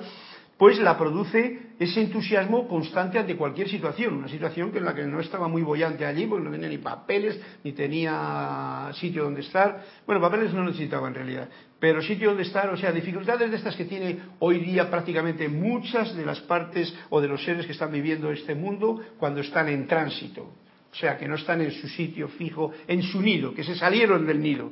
pues 0.56 0.78
la 0.78 0.96
produce 0.96 1.72
ese 1.78 2.00
entusiasmo 2.00 2.68
constante 2.68 3.18
ante 3.18 3.36
cualquier 3.36 3.68
situación, 3.68 4.14
una 4.14 4.28
situación 4.28 4.70
en 4.74 4.84
la 4.84 4.94
que 4.94 5.04
no 5.04 5.20
estaba 5.20 5.48
muy 5.48 5.62
bollante 5.62 6.06
allí, 6.06 6.26
porque 6.26 6.44
no 6.44 6.50
tenía 6.52 6.68
ni 6.68 6.78
papeles, 6.78 7.40
ni 7.64 7.72
tenía 7.72 8.90
sitio 8.94 9.24
donde 9.24 9.40
estar. 9.40 9.82
Bueno, 10.06 10.20
papeles 10.20 10.54
no 10.54 10.64
necesitaba 10.64 11.08
en 11.08 11.14
realidad, 11.14 11.48
pero 11.80 12.00
sitio 12.00 12.28
donde 12.28 12.44
estar, 12.44 12.68
o 12.70 12.76
sea, 12.76 12.92
dificultades 12.92 13.50
de 13.50 13.56
estas 13.56 13.74
que 13.74 13.86
tiene 13.86 14.18
hoy 14.38 14.60
día 14.60 14.88
prácticamente 14.88 15.48
muchas 15.48 16.14
de 16.14 16.24
las 16.24 16.40
partes 16.40 16.94
o 17.10 17.20
de 17.20 17.28
los 17.28 17.44
seres 17.44 17.66
que 17.66 17.72
están 17.72 17.90
viviendo 17.90 18.30
este 18.30 18.54
mundo 18.54 19.00
cuando 19.18 19.40
están 19.40 19.68
en 19.68 19.86
tránsito. 19.86 20.42
O 20.42 20.94
sea, 20.94 21.16
que 21.16 21.26
no 21.26 21.36
están 21.36 21.62
en 21.62 21.72
su 21.72 21.88
sitio 21.88 22.28
fijo, 22.28 22.70
en 22.86 23.02
su 23.02 23.20
nido, 23.22 23.54
que 23.54 23.64
se 23.64 23.74
salieron 23.74 24.26
del 24.26 24.40
nido. 24.40 24.70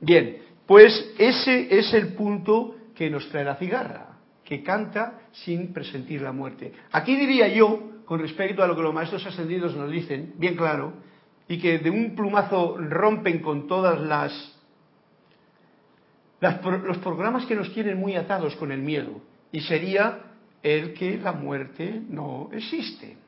Bien, 0.00 0.36
pues 0.66 1.14
ese 1.18 1.76
es 1.76 1.92
el 1.94 2.08
punto 2.08 2.76
que 2.94 3.08
nos 3.08 3.28
trae 3.30 3.44
la 3.44 3.56
cigarra 3.56 4.17
que 4.48 4.62
canta 4.62 5.28
sin 5.44 5.74
presentir 5.74 6.22
la 6.22 6.32
muerte. 6.32 6.72
Aquí 6.92 7.14
diría 7.16 7.48
yo, 7.48 8.00
con 8.06 8.18
respecto 8.18 8.62
a 8.62 8.66
lo 8.66 8.74
que 8.74 8.80
los 8.80 8.94
maestros 8.94 9.26
ascendidos 9.26 9.76
nos 9.76 9.90
dicen, 9.90 10.32
bien 10.38 10.56
claro, 10.56 10.94
y 11.46 11.58
que 11.58 11.78
de 11.78 11.90
un 11.90 12.16
plumazo 12.16 12.78
rompen 12.78 13.40
con 13.40 13.66
todas 13.66 14.00
las, 14.00 14.58
los 16.40 16.96
programas 16.98 17.44
que 17.44 17.56
nos 17.56 17.74
tienen 17.74 17.98
muy 17.98 18.16
atados 18.16 18.56
con 18.56 18.72
el 18.72 18.80
miedo, 18.80 19.20
y 19.52 19.60
sería 19.60 20.20
el 20.62 20.94
que 20.94 21.18
la 21.18 21.32
muerte 21.32 22.00
no 22.08 22.48
existe. 22.50 23.18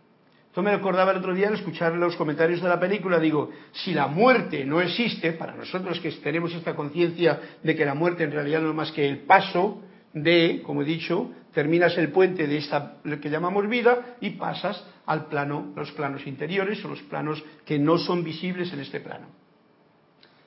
Esto 0.46 0.62
me 0.62 0.74
recordaba 0.74 1.10
el 1.10 1.18
otro 1.18 1.34
día 1.34 1.48
al 1.48 1.54
escuchar 1.54 1.92
los 1.96 2.16
comentarios 2.16 2.62
de 2.62 2.68
la 2.70 2.80
película, 2.80 3.18
digo, 3.18 3.50
si 3.72 3.92
la 3.92 4.06
muerte 4.06 4.64
no 4.64 4.80
existe, 4.80 5.34
para 5.34 5.54
nosotros 5.54 6.00
que 6.00 6.12
tenemos 6.12 6.54
esta 6.54 6.74
conciencia 6.74 7.38
de 7.62 7.76
que 7.76 7.84
la 7.84 7.94
muerte 7.94 8.24
en 8.24 8.32
realidad 8.32 8.62
no 8.62 8.70
es 8.70 8.74
más 8.74 8.90
que 8.90 9.06
el 9.06 9.18
paso, 9.18 9.82
de, 10.12 10.62
como 10.64 10.82
he 10.82 10.84
dicho, 10.84 11.30
terminas 11.52 11.96
el 11.98 12.10
puente 12.10 12.46
de 12.46 12.58
esta 12.58 12.96
que 13.20 13.30
llamamos 13.30 13.68
vida 13.68 14.16
y 14.20 14.30
pasas 14.30 14.84
al 15.06 15.26
plano, 15.26 15.72
los 15.76 15.90
planos 15.92 16.26
interiores 16.26 16.84
o 16.84 16.88
los 16.88 17.02
planos 17.02 17.42
que 17.64 17.78
no 17.78 17.98
son 17.98 18.22
visibles 18.24 18.72
en 18.72 18.80
este 18.80 19.00
plano. 19.00 19.26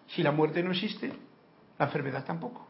Si 0.08 0.24
la 0.24 0.32
muerte 0.32 0.63
no 0.63 0.72
existe, 0.72 1.12
la 1.77 1.86
enfermedad 1.86 2.24
tampoco. 2.25 2.67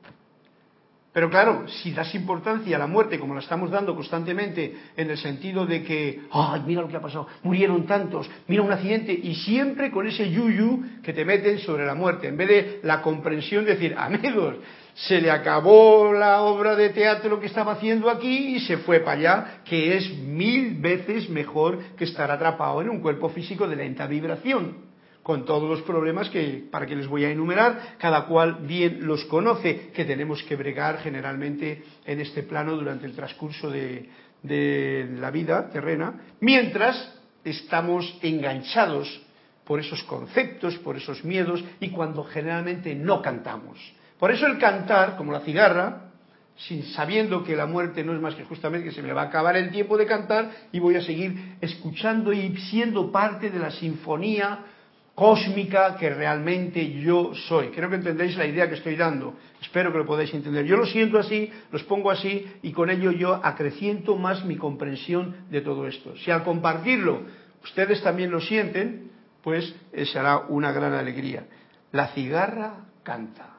Pero 1.14 1.30
claro, 1.30 1.68
si 1.68 1.92
das 1.94 2.16
importancia 2.16 2.76
a 2.76 2.80
la 2.80 2.88
muerte 2.88 3.20
como 3.20 3.36
la 3.36 3.42
estamos 3.42 3.70
dando 3.70 3.96
constantemente 3.96 4.76
en 4.98 5.12
el 5.12 5.18
sentido 5.18 5.64
de 5.68 5.84
que, 5.84 6.24
ay, 6.32 6.64
mira 6.66 6.82
lo 6.82 6.88
que 6.88 6.98
ha 6.98 7.02
pasado, 7.02 7.28
murieron 7.44 7.86
tantos, 7.86 8.28
mira 8.48 8.64
un 8.64 8.72
accidente, 8.72 9.14
y 9.14 9.36
siempre 9.36 9.92
con 9.92 10.08
ese 10.08 10.32
yuyu 10.32 11.02
que 11.04 11.14
te 11.14 11.24
meten 11.24 11.60
sobre 11.60 11.86
la 11.86 11.94
muerte, 11.94 12.30
en 12.30 12.38
vez 12.38 12.48
de 12.48 12.80
la 12.82 13.04
comprensión 13.04 13.64
de 13.64 13.76
decir, 13.76 13.94
amigos, 13.96 14.56
se 14.96 15.20
le 15.20 15.32
acabó 15.32 16.14
la 16.14 16.42
obra 16.42 16.76
de 16.76 16.90
teatro 16.90 17.40
que 17.40 17.48
estaba 17.48 17.74
haciendo 17.74 18.10
aquí 18.10 18.56
y 18.56 18.60
se 18.62 18.78
fue 18.78 19.00
para 19.00 19.18
allá, 19.18 19.62
que 19.66 19.98
es 19.98 20.18
mil 20.18 20.76
veces 20.76 21.30
mejor 21.30 21.80
que 21.98 22.04
estar 22.04 22.30
atrapado 22.30 22.82
en 22.82 22.90
un 22.90 23.02
cuerpo 23.02 23.30
físico 23.30 23.68
de 23.68 23.76
lenta 23.76 24.08
vibración 24.08 24.94
con 25.24 25.46
todos 25.46 25.70
los 25.70 25.82
problemas 25.84 26.30
que, 26.30 26.66
para 26.70 26.86
que 26.86 26.98
les 26.98 27.08
voy 27.08 27.24
a 27.24 27.32
enumerar, 27.32 27.96
cada 27.98 28.26
cual 28.26 28.58
bien 28.68 29.08
los 29.08 29.24
conoce, 29.26 29.90
que 29.94 30.04
tenemos 30.04 30.44
que 30.44 30.58
bregar 30.58 31.00
generalmente 31.00 31.82
en 32.06 32.20
este 32.20 32.44
plano 32.44 32.76
durante 32.76 33.06
el 33.06 33.16
transcurso 33.16 33.70
de, 33.70 34.10
de 34.44 35.08
la 35.18 35.32
vida 35.32 35.70
terrena, 35.70 36.14
mientras 36.42 37.18
estamos 37.46 38.20
enganchados 38.22 39.22
por 39.64 39.80
esos 39.80 40.04
conceptos, 40.04 40.78
por 40.80 40.98
esos 40.98 41.24
miedos 41.24 41.64
y 41.80 41.90
cuando 41.90 42.26
generalmente 42.26 42.94
no 42.94 43.22
cantamos. 43.22 43.80
Por 44.24 44.32
eso 44.32 44.48
el 44.48 44.58
cantar, 44.58 45.18
como 45.18 45.34
la 45.34 45.42
cigarra, 45.42 46.04
sin 46.56 46.82
sabiendo 46.84 47.44
que 47.44 47.58
la 47.58 47.66
muerte 47.66 48.06
no 48.06 48.14
es 48.14 48.22
más 48.22 48.36
que 48.36 48.46
justamente 48.46 48.88
que 48.88 48.96
se 48.96 49.02
me 49.02 49.12
va 49.12 49.24
a 49.24 49.26
acabar 49.26 49.58
el 49.58 49.70
tiempo 49.70 49.98
de 49.98 50.06
cantar 50.06 50.50
y 50.72 50.80
voy 50.80 50.96
a 50.96 51.02
seguir 51.02 51.58
escuchando 51.60 52.32
y 52.32 52.56
siendo 52.56 53.12
parte 53.12 53.50
de 53.50 53.60
la 53.60 53.70
sinfonía 53.70 54.60
cósmica 55.14 55.98
que 55.98 56.10
realmente 56.10 57.02
yo 57.02 57.34
soy. 57.36 57.68
Creo 57.72 57.90
que 57.90 57.98
entendéis 57.98 58.38
la 58.38 58.46
idea 58.46 58.70
que 58.70 58.76
estoy 58.76 58.96
dando. 58.96 59.34
Espero 59.62 59.92
que 59.92 59.98
lo 59.98 60.06
podáis 60.06 60.34
entender. 60.34 60.64
Yo 60.64 60.78
lo 60.78 60.86
siento 60.86 61.20
así, 61.20 61.52
los 61.74 61.84
pongo 61.84 62.10
así 62.10 62.50
y 62.62 62.72
con 62.72 62.90
ello 62.90 63.12
yo 63.12 63.42
acreciento 63.44 64.16
más 64.16 64.46
mi 64.46 64.56
comprensión 64.56 65.36
de 65.50 65.60
todo 65.60 65.86
esto. 65.86 66.16
Si 66.16 66.32
al 66.32 66.46
compartirlo 66.46 67.24
ustedes 67.62 68.02
también 68.02 68.32
lo 68.32 68.40
sienten, 68.40 69.12
pues 69.44 69.76
será 70.14 70.46
una 70.48 70.72
gran 70.72 70.94
alegría. 70.94 71.44
La 71.92 72.08
cigarra 72.14 72.86
canta. 73.04 73.53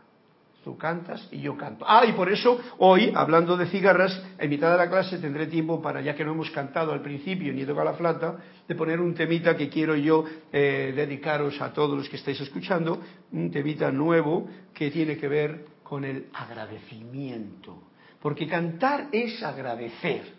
Tú 0.65 0.79
cantas 0.79 1.29
y 1.31 1.41
yo 1.41 1.59
canto. 1.59 1.85
Ah, 1.87 2.07
y 2.07 2.13
por 2.13 2.33
eso 2.33 2.59
hoy, 2.79 3.13
hablando 3.15 3.55
de 3.55 3.67
cigarras, 3.67 4.19
en 4.39 4.49
mitad 4.49 4.73
de 4.73 4.79
la 4.79 4.89
clase 4.89 5.19
tendré 5.19 5.47
tiempo 5.47 5.83
para, 5.83 6.01
ya 6.01 6.15
que 6.15 6.25
no 6.25 6.33
hemos 6.33 6.51
cantado 6.51 6.95
al 6.95 7.03
principio 7.03 7.53
ni 7.53 7.61
he 7.61 7.67
tocado 7.67 7.91
la 7.91 7.97
flauta, 7.99 8.37
de 8.67 8.75
poner 8.75 8.99
un 8.99 9.15
temita 9.15 9.55
que 9.59 9.69
quiero 9.69 9.95
yo 9.95 10.25
eh, 10.51 10.95
dedicaros 10.97 11.61
a 11.61 11.71
todos 11.71 11.99
los 11.99 12.09
que 12.09 12.17
estáis 12.17 12.41
escuchando, 12.41 12.99
un 13.33 13.51
temita 13.51 13.93
nuevo 13.93 14.49
que 14.73 14.91
tiene 14.91 15.19
que 15.19 15.29
ver 15.29 15.67
con 15.83 16.03
el 16.03 16.29
agradecimiento. 16.33 17.83
Porque 18.23 18.49
cantar 18.49 19.09
es 19.13 19.43
agradecer. 19.43 20.33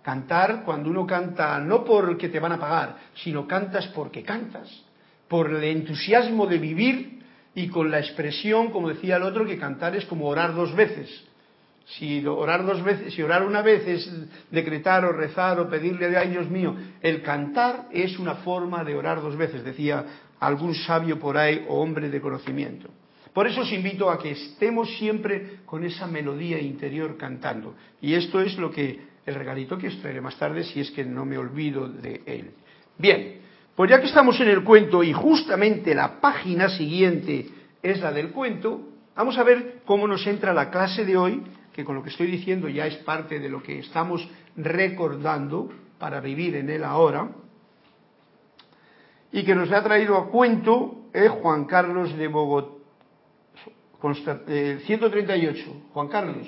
Cantar 0.00 0.62
cuando 0.64 0.88
uno 0.88 1.06
canta 1.06 1.58
no 1.58 1.84
porque 1.84 2.30
te 2.30 2.40
van 2.40 2.52
a 2.52 2.58
pagar, 2.58 2.96
sino 3.22 3.46
cantas 3.46 3.88
porque 3.88 4.22
cantas, 4.22 4.84
por 5.28 5.50
el 5.50 5.62
entusiasmo 5.64 6.46
de 6.46 6.56
vivir 6.56 7.19
y 7.60 7.68
con 7.68 7.90
la 7.90 7.98
expresión, 7.98 8.70
como 8.70 8.88
decía 8.88 9.16
el 9.16 9.22
otro, 9.22 9.44
que 9.44 9.58
cantar 9.58 9.94
es 9.94 10.06
como 10.06 10.26
orar 10.28 10.54
dos 10.54 10.74
veces. 10.74 11.08
Si 11.84 12.24
orar 12.24 12.64
dos 12.64 12.82
veces, 12.82 13.12
si 13.12 13.22
orar 13.22 13.42
una 13.42 13.62
vez 13.62 13.86
es 13.86 14.10
decretar 14.50 15.04
o 15.04 15.12
rezar 15.12 15.58
o 15.60 15.68
pedirle 15.68 16.16
a 16.16 16.22
Dios 16.22 16.48
mío, 16.48 16.74
el 17.02 17.20
cantar 17.22 17.88
es 17.92 18.18
una 18.18 18.36
forma 18.36 18.84
de 18.84 18.94
orar 18.94 19.20
dos 19.20 19.36
veces, 19.36 19.64
decía 19.64 20.06
algún 20.38 20.74
sabio 20.74 21.18
por 21.18 21.36
ahí 21.36 21.66
o 21.68 21.80
hombre 21.80 22.08
de 22.08 22.20
conocimiento. 22.20 22.88
Por 23.34 23.46
eso 23.46 23.60
os 23.60 23.72
invito 23.72 24.10
a 24.10 24.18
que 24.18 24.30
estemos 24.30 24.88
siempre 24.96 25.60
con 25.66 25.84
esa 25.84 26.06
melodía 26.06 26.58
interior 26.60 27.16
cantando. 27.16 27.74
Y 28.00 28.14
esto 28.14 28.40
es 28.40 28.56
lo 28.56 28.70
que 28.70 29.00
el 29.26 29.34
regalito 29.34 29.76
que 29.76 29.88
os 29.88 30.00
traeré 30.00 30.20
más 30.20 30.36
tarde 30.36 30.64
si 30.64 30.80
es 30.80 30.90
que 30.92 31.04
no 31.04 31.24
me 31.24 31.36
olvido 31.36 31.88
de 31.88 32.22
él. 32.26 32.50
Bien, 32.96 33.39
pues 33.80 33.88
ya 33.88 33.98
que 33.98 34.08
estamos 34.08 34.38
en 34.42 34.48
el 34.48 34.62
cuento 34.62 35.02
y 35.02 35.14
justamente 35.14 35.94
la 35.94 36.20
página 36.20 36.68
siguiente 36.68 37.48
es 37.82 37.98
la 38.02 38.12
del 38.12 38.28
cuento, 38.28 38.78
vamos 39.16 39.38
a 39.38 39.42
ver 39.42 39.80
cómo 39.86 40.06
nos 40.06 40.26
entra 40.26 40.52
la 40.52 40.68
clase 40.68 41.06
de 41.06 41.16
hoy, 41.16 41.42
que 41.72 41.82
con 41.82 41.94
lo 41.94 42.02
que 42.02 42.10
estoy 42.10 42.26
diciendo 42.26 42.68
ya 42.68 42.86
es 42.86 42.96
parte 42.96 43.40
de 43.40 43.48
lo 43.48 43.62
que 43.62 43.78
estamos 43.78 44.28
recordando 44.54 45.70
para 45.98 46.20
vivir 46.20 46.56
en 46.56 46.68
él 46.68 46.84
ahora, 46.84 47.30
y 49.32 49.44
que 49.44 49.54
nos 49.54 49.72
ha 49.72 49.82
traído 49.82 50.18
a 50.18 50.28
cuento 50.28 51.06
es 51.14 51.30
Juan 51.30 51.64
Carlos 51.64 52.14
de 52.18 52.28
Bogotá. 52.28 52.82
138. 54.02 55.84
Juan 55.94 56.08
Carlos. 56.08 56.46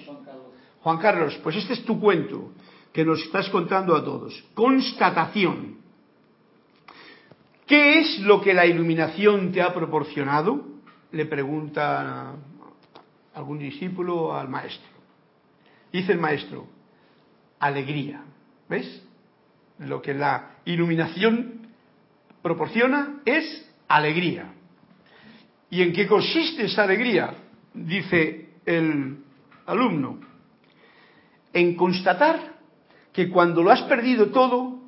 Juan 0.82 0.98
Carlos, 0.98 1.40
pues 1.42 1.56
este 1.56 1.72
es 1.72 1.84
tu 1.86 1.98
cuento 1.98 2.52
que 2.92 3.06
nos 3.06 3.22
estás 3.22 3.48
contando 3.48 3.96
a 3.96 4.04
todos. 4.04 4.44
Constatación. 4.52 5.80
¿Qué 7.72 8.00
es 8.00 8.18
lo 8.18 8.42
que 8.42 8.52
la 8.52 8.66
iluminación 8.66 9.50
te 9.50 9.62
ha 9.62 9.72
proporcionado? 9.72 10.62
Le 11.10 11.24
pregunta 11.24 12.34
algún 13.32 13.60
discípulo 13.60 14.36
al 14.36 14.46
maestro. 14.46 14.90
Dice 15.90 16.12
el 16.12 16.18
maestro, 16.18 16.66
alegría. 17.58 18.24
¿Ves? 18.68 19.02
Lo 19.78 20.02
que 20.02 20.12
la 20.12 20.56
iluminación 20.66 21.66
proporciona 22.42 23.22
es 23.24 23.66
alegría. 23.88 24.52
¿Y 25.70 25.80
en 25.80 25.94
qué 25.94 26.06
consiste 26.06 26.66
esa 26.66 26.82
alegría? 26.82 27.32
Dice 27.72 28.50
el 28.66 29.16
alumno. 29.64 30.20
En 31.54 31.74
constatar 31.74 32.38
que 33.14 33.30
cuando 33.30 33.62
lo 33.62 33.70
has 33.70 33.80
perdido 33.84 34.26
todo, 34.26 34.81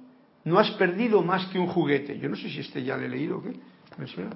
no 0.45 0.59
has 0.59 0.71
perdido 0.73 1.23
más 1.23 1.47
que 1.47 1.59
un 1.59 1.67
juguete. 1.67 2.19
Yo 2.19 2.29
no 2.29 2.37
sé 2.37 2.49
si 2.49 2.61
este 2.61 2.83
ya 2.83 2.97
le 2.97 3.07
he 3.07 3.09
leído 3.09 3.39
o 3.39 3.43
qué. 3.43 3.53
¿Me 3.97 4.07
suena? 4.07 4.31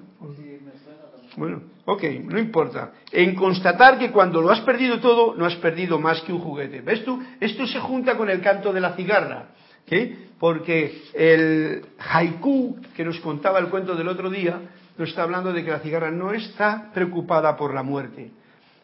Bueno, 1.35 1.61
ok, 1.85 2.03
no 2.23 2.39
importa. 2.39 2.93
En 3.11 3.35
constatar 3.35 3.99
que 3.99 4.11
cuando 4.11 4.41
lo 4.41 4.49
has 4.49 4.61
perdido 4.61 4.99
todo, 4.99 5.35
no 5.35 5.45
has 5.45 5.55
perdido 5.57 5.99
más 5.99 6.21
que 6.21 6.33
un 6.33 6.39
juguete. 6.39 6.81
¿Ves 6.81 7.03
tú? 7.03 7.21
Esto 7.39 7.67
se 7.67 7.79
junta 7.79 8.17
con 8.17 8.29
el 8.29 8.41
canto 8.41 8.71
de 8.73 8.79
la 8.79 8.93
cigarra. 8.93 9.49
¿qué? 9.89 10.29
Porque 10.39 11.03
el 11.13 11.85
haiku 11.97 12.77
que 12.95 13.03
nos 13.03 13.19
contaba 13.19 13.59
el 13.59 13.69
cuento 13.69 13.95
del 13.95 14.07
otro 14.07 14.29
día 14.29 14.61
nos 14.97 15.09
está 15.09 15.23
hablando 15.23 15.51
de 15.51 15.63
que 15.63 15.71
la 15.71 15.79
cigarra 15.79 16.11
no 16.11 16.31
está 16.33 16.91
preocupada 16.93 17.57
por 17.57 17.73
la 17.73 17.83
muerte. 17.83 18.31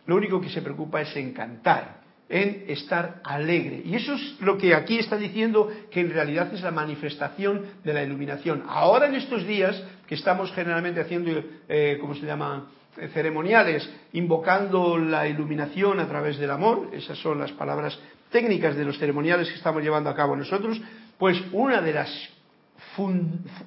lo 0.07 0.15
único 0.15 0.39
que 0.39 0.49
se 0.49 0.61
preocupa 0.61 1.01
es 1.01 1.15
en 1.15 1.33
cantar, 1.33 2.01
en 2.27 2.65
estar 2.67 3.21
alegre. 3.23 3.81
Y 3.85 3.95
eso 3.95 4.13
es 4.13 4.41
lo 4.41 4.57
que 4.57 4.73
aquí 4.73 4.97
está 4.97 5.17
diciendo 5.17 5.71
que 5.91 6.01
en 6.01 6.11
realidad 6.11 6.53
es 6.53 6.61
la 6.61 6.71
manifestación 6.71 7.61
de 7.83 7.93
la 7.93 8.03
iluminación. 8.03 8.63
Ahora 8.67 9.07
en 9.07 9.15
estos 9.15 9.45
días 9.45 9.81
que 10.07 10.15
estamos 10.15 10.51
generalmente 10.53 11.01
haciendo, 11.01 11.31
eh, 11.67 11.97
¿cómo 12.01 12.15
se 12.15 12.25
llama? 12.25 12.67
Eh, 12.97 13.09
ceremoniales, 13.13 13.89
invocando 14.13 14.97
la 14.97 15.27
iluminación 15.27 15.99
a 15.99 16.07
través 16.07 16.37
del 16.37 16.49
amor, 16.49 16.91
esas 16.93 17.17
son 17.17 17.39
las 17.39 17.51
palabras 17.51 17.99
técnicas 18.31 18.75
de 18.75 18.85
los 18.85 18.97
ceremoniales 18.97 19.49
que 19.49 19.55
estamos 19.55 19.83
llevando 19.83 20.09
a 20.09 20.15
cabo 20.15 20.35
nosotros, 20.35 20.81
pues 21.17 21.37
una 21.51 21.81
de 21.81 21.93
las 21.93 22.29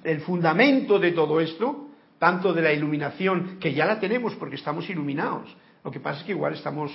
el 0.04 0.20
fundamento 0.22 0.98
de 0.98 1.12
todo 1.12 1.40
esto, 1.40 1.88
tanto 2.18 2.54
de 2.54 2.62
la 2.62 2.72
iluminación, 2.72 3.58
que 3.60 3.74
ya 3.74 3.84
la 3.84 4.00
tenemos 4.00 4.34
porque 4.36 4.56
estamos 4.56 4.88
iluminados, 4.88 5.54
lo 5.84 5.90
que 5.90 6.00
pasa 6.00 6.20
es 6.20 6.24
que 6.24 6.32
igual 6.32 6.54
estamos 6.54 6.90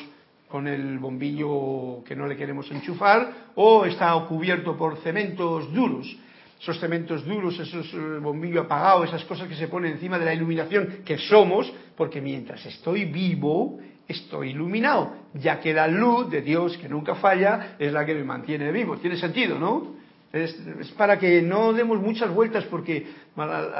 con 0.54 0.68
el 0.68 1.00
bombillo 1.00 2.04
que 2.06 2.16
no 2.16 2.28
le 2.28 2.38
queremos 2.38 2.70
enchufar 2.70 3.50
o 3.56 3.86
está 3.86 4.14
cubierto 4.30 4.78
por 4.78 4.98
cementos 4.98 5.74
duros. 5.74 6.16
Esos 6.62 6.80
cementos 6.80 7.26
duros, 7.26 7.60
esos 7.60 7.92
eh, 7.92 8.20
bombillo 8.22 8.62
apagado, 8.62 9.04
esas 9.04 9.26
cosas 9.26 9.48
que 9.48 9.56
se 9.56 9.68
ponen 9.68 9.94
encima 9.94 10.20
de 10.20 10.26
la 10.26 10.34
iluminación 10.36 11.00
que 11.04 11.18
somos, 11.18 11.74
porque 11.98 12.22
mientras 12.22 12.64
estoy 12.68 13.06
vivo, 13.06 13.80
estoy 14.08 14.52
iluminado, 14.52 15.16
ya 15.34 15.60
que 15.60 15.74
la 15.74 15.88
luz 15.88 16.30
de 16.30 16.44
Dios, 16.44 16.78
que 16.78 16.88
nunca 16.88 17.16
falla, 17.16 17.76
es 17.80 17.92
la 17.92 18.06
que 18.06 18.14
me 18.14 18.24
mantiene 18.24 18.72
vivo. 18.72 18.98
Tiene 18.98 19.18
sentido, 19.18 19.58
¿no? 19.58 19.96
Es, 20.32 20.56
es, 20.80 20.92
para 20.92 21.18
que 21.18 21.42
no 21.42 21.74
demos 21.74 22.00
muchas 22.00 22.32
vueltas 22.32 22.64
porque 22.66 23.08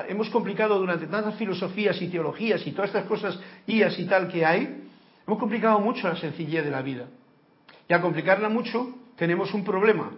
hemos 0.10 0.28
complicado 0.32 0.80
durante 0.80 1.06
tantas 1.06 1.36
filosofías 1.36 2.02
y 2.02 2.08
teologías 2.08 2.66
y 2.66 2.72
todas 2.72 2.90
estas 2.90 3.06
cosas 3.06 3.40
IAS 3.68 4.00
y 4.00 4.06
tal 4.08 4.28
que 4.28 4.44
hay, 4.44 4.83
Hemos 5.26 5.40
complicado 5.40 5.80
mucho 5.80 6.08
la 6.08 6.16
sencillez 6.16 6.64
de 6.64 6.72
la 6.72 6.82
vida. 6.82 7.08
Y 7.88 7.94
al 7.94 8.02
complicarla 8.02 8.50
mucho, 8.50 8.96
tenemos 9.16 9.54
un 9.54 9.64
problema, 9.64 10.12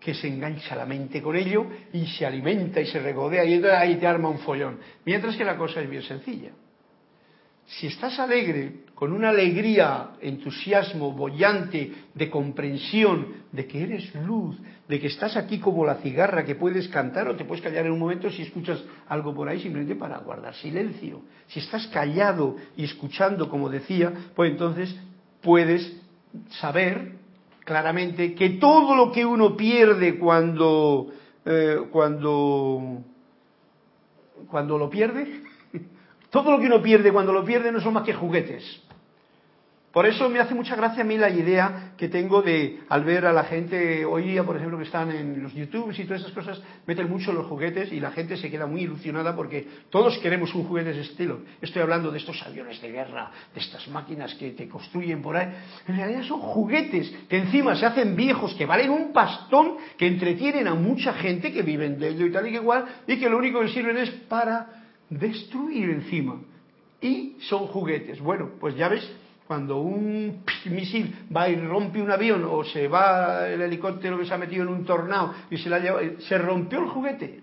que 0.00 0.14
se 0.14 0.28
engancha 0.28 0.76
la 0.76 0.84
mente 0.84 1.22
con 1.22 1.34
ello 1.34 1.66
y 1.92 2.06
se 2.06 2.26
alimenta 2.26 2.80
y 2.80 2.86
se 2.86 3.00
regodea 3.00 3.44
y 3.44 3.64
ahí 3.64 3.96
te 3.96 4.06
arma 4.06 4.28
un 4.28 4.38
follón. 4.38 4.78
Mientras 5.04 5.36
que 5.36 5.44
la 5.44 5.56
cosa 5.56 5.80
es 5.80 5.88
bien 5.88 6.02
sencilla. 6.02 6.50
Si 7.66 7.86
estás 7.86 8.18
alegre, 8.18 8.83
con 8.94 9.12
una 9.12 9.30
alegría, 9.30 10.10
entusiasmo, 10.20 11.12
bollante, 11.12 11.92
de 12.14 12.30
comprensión, 12.30 13.44
de 13.50 13.66
que 13.66 13.82
eres 13.82 14.14
luz, 14.14 14.56
de 14.88 15.00
que 15.00 15.08
estás 15.08 15.36
aquí 15.36 15.58
como 15.58 15.84
la 15.84 15.96
cigarra, 15.96 16.44
que 16.44 16.54
puedes 16.54 16.88
cantar 16.88 17.28
o 17.28 17.34
te 17.34 17.44
puedes 17.44 17.62
callar 17.62 17.86
en 17.86 17.92
un 17.92 17.98
momento 17.98 18.30
si 18.30 18.42
escuchas 18.42 18.82
algo 19.08 19.34
por 19.34 19.48
ahí 19.48 19.60
simplemente 19.60 19.96
para 19.96 20.18
guardar 20.18 20.54
silencio. 20.54 21.22
Si 21.48 21.58
estás 21.58 21.88
callado 21.88 22.56
y 22.76 22.84
escuchando, 22.84 23.48
como 23.48 23.68
decía, 23.68 24.12
pues 24.34 24.52
entonces 24.52 24.94
puedes 25.42 26.00
saber 26.60 27.14
claramente 27.64 28.34
que 28.34 28.50
todo 28.50 28.94
lo 28.94 29.10
que 29.10 29.24
uno 29.24 29.56
pierde 29.56 30.18
cuando, 30.18 31.08
eh, 31.44 31.78
cuando, 31.90 33.02
cuando 34.48 34.78
lo 34.78 34.88
pierde, 34.88 35.42
todo 36.30 36.52
lo 36.52 36.60
que 36.60 36.66
uno 36.66 36.80
pierde 36.80 37.12
cuando 37.12 37.32
lo 37.32 37.44
pierde 37.44 37.72
no 37.72 37.80
son 37.80 37.94
más 37.94 38.04
que 38.04 38.14
juguetes. 38.14 38.83
Por 39.94 40.06
eso 40.06 40.28
me 40.28 40.40
hace 40.40 40.56
mucha 40.56 40.74
gracia 40.74 41.04
a 41.04 41.06
mí 41.06 41.16
la 41.16 41.30
idea 41.30 41.92
que 41.96 42.08
tengo 42.08 42.42
de, 42.42 42.80
al 42.88 43.04
ver 43.04 43.26
a 43.26 43.32
la 43.32 43.44
gente, 43.44 44.04
hoy 44.04 44.24
día, 44.24 44.42
por 44.42 44.56
ejemplo, 44.56 44.76
que 44.76 44.82
están 44.82 45.12
en 45.12 45.40
los 45.40 45.54
YouTubes 45.54 45.96
y 46.00 46.04
todas 46.04 46.22
esas 46.22 46.32
cosas, 46.32 46.60
meten 46.84 47.08
mucho 47.08 47.32
los 47.32 47.46
juguetes 47.46 47.92
y 47.92 48.00
la 48.00 48.10
gente 48.10 48.36
se 48.36 48.50
queda 48.50 48.66
muy 48.66 48.80
ilusionada 48.80 49.36
porque 49.36 49.68
todos 49.90 50.18
queremos 50.18 50.52
un 50.56 50.64
juguete 50.64 50.92
de 50.92 51.00
ese 51.00 51.12
estilo. 51.12 51.42
Estoy 51.62 51.82
hablando 51.82 52.10
de 52.10 52.18
estos 52.18 52.42
aviones 52.42 52.82
de 52.82 52.90
guerra, 52.90 53.30
de 53.54 53.60
estas 53.60 53.86
máquinas 53.86 54.34
que 54.34 54.50
te 54.50 54.68
construyen 54.68 55.22
por 55.22 55.36
ahí. 55.36 55.54
En 55.86 55.96
realidad 55.96 56.24
son 56.24 56.40
juguetes 56.40 57.14
que 57.28 57.38
encima 57.38 57.76
se 57.76 57.86
hacen 57.86 58.16
viejos, 58.16 58.52
que 58.54 58.66
valen 58.66 58.90
un 58.90 59.12
pastón, 59.12 59.76
que 59.96 60.08
entretienen 60.08 60.66
a 60.66 60.74
mucha 60.74 61.12
gente 61.12 61.52
que 61.52 61.62
viven 61.62 62.00
de 62.00 62.08
ello 62.08 62.26
y 62.26 62.32
tal 62.32 62.48
y 62.48 62.50
que 62.50 62.56
igual, 62.56 62.84
y 63.06 63.16
que 63.16 63.30
lo 63.30 63.38
único 63.38 63.60
que 63.60 63.68
sirven 63.68 63.98
es 63.98 64.10
para 64.10 64.86
destruir 65.08 65.90
encima. 65.90 66.40
Y 67.00 67.36
son 67.42 67.68
juguetes. 67.68 68.18
Bueno, 68.18 68.50
pues 68.58 68.74
ya 68.74 68.88
ves 68.88 69.08
cuando 69.46 69.78
un 69.78 70.42
misil 70.66 71.26
va 71.34 71.48
y 71.48 71.56
rompe 71.56 72.00
un 72.00 72.10
avión 72.10 72.44
o 72.48 72.64
se 72.64 72.88
va 72.88 73.48
el 73.48 73.60
helicóptero 73.60 74.18
que 74.18 74.24
se 74.24 74.32
ha 74.32 74.38
metido 74.38 74.62
en 74.62 74.68
un 74.68 74.84
tornado 74.84 75.34
y 75.50 75.58
se 75.58 75.68
la 75.68 75.78
lleva, 75.78 76.00
se 76.18 76.38
rompió 76.38 76.80
el 76.80 76.88
juguete. 76.88 77.40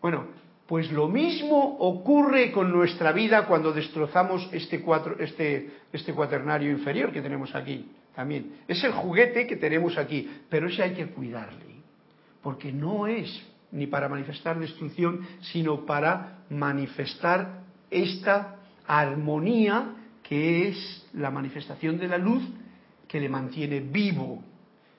Bueno, 0.00 0.26
pues 0.66 0.90
lo 0.92 1.08
mismo 1.08 1.76
ocurre 1.78 2.52
con 2.52 2.70
nuestra 2.70 3.12
vida 3.12 3.46
cuando 3.46 3.72
destrozamos 3.72 4.48
este, 4.52 4.84
este, 5.18 5.70
este 5.92 6.12
cuaternario 6.12 6.70
inferior 6.70 7.12
que 7.12 7.22
tenemos 7.22 7.54
aquí 7.54 7.90
también. 8.14 8.56
Es 8.66 8.82
el 8.84 8.92
juguete 8.92 9.46
que 9.46 9.56
tenemos 9.56 9.96
aquí, 9.96 10.30
pero 10.48 10.68
ese 10.68 10.82
hay 10.82 10.94
que 10.94 11.06
cuidarle, 11.06 11.76
porque 12.42 12.72
no 12.72 13.06
es 13.06 13.30
ni 13.70 13.86
para 13.86 14.08
manifestar 14.08 14.58
destrucción, 14.58 15.26
sino 15.40 15.84
para 15.84 16.38
manifestar 16.50 17.62
esta 17.90 18.56
armonía 18.86 19.94
que 20.28 20.68
es 20.68 21.06
la 21.14 21.30
manifestación 21.30 21.98
de 21.98 22.06
la 22.06 22.18
luz 22.18 22.42
que 23.08 23.18
le 23.18 23.30
mantiene 23.30 23.80
vivo. 23.80 24.42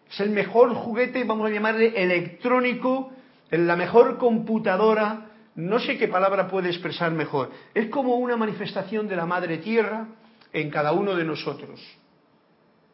Es 0.09 0.19
el 0.21 0.31
mejor 0.31 0.73
juguete, 0.73 1.23
vamos 1.23 1.49
a 1.49 1.53
llamarle 1.53 1.93
electrónico, 1.95 3.11
la 3.51 3.75
mejor 3.75 4.17
computadora, 4.17 5.27
no 5.53 5.79
sé 5.79 5.99
qué 5.99 6.07
palabra 6.07 6.47
puede 6.47 6.69
expresar 6.69 7.11
mejor. 7.11 7.51
Es 7.75 7.89
como 7.89 8.15
una 8.15 8.37
manifestación 8.37 9.07
de 9.07 9.15
la 9.15 9.27
Madre 9.27 9.59
Tierra 9.59 10.07
en 10.51 10.71
cada 10.71 10.93
uno 10.93 11.15
de 11.15 11.25
nosotros. 11.25 11.79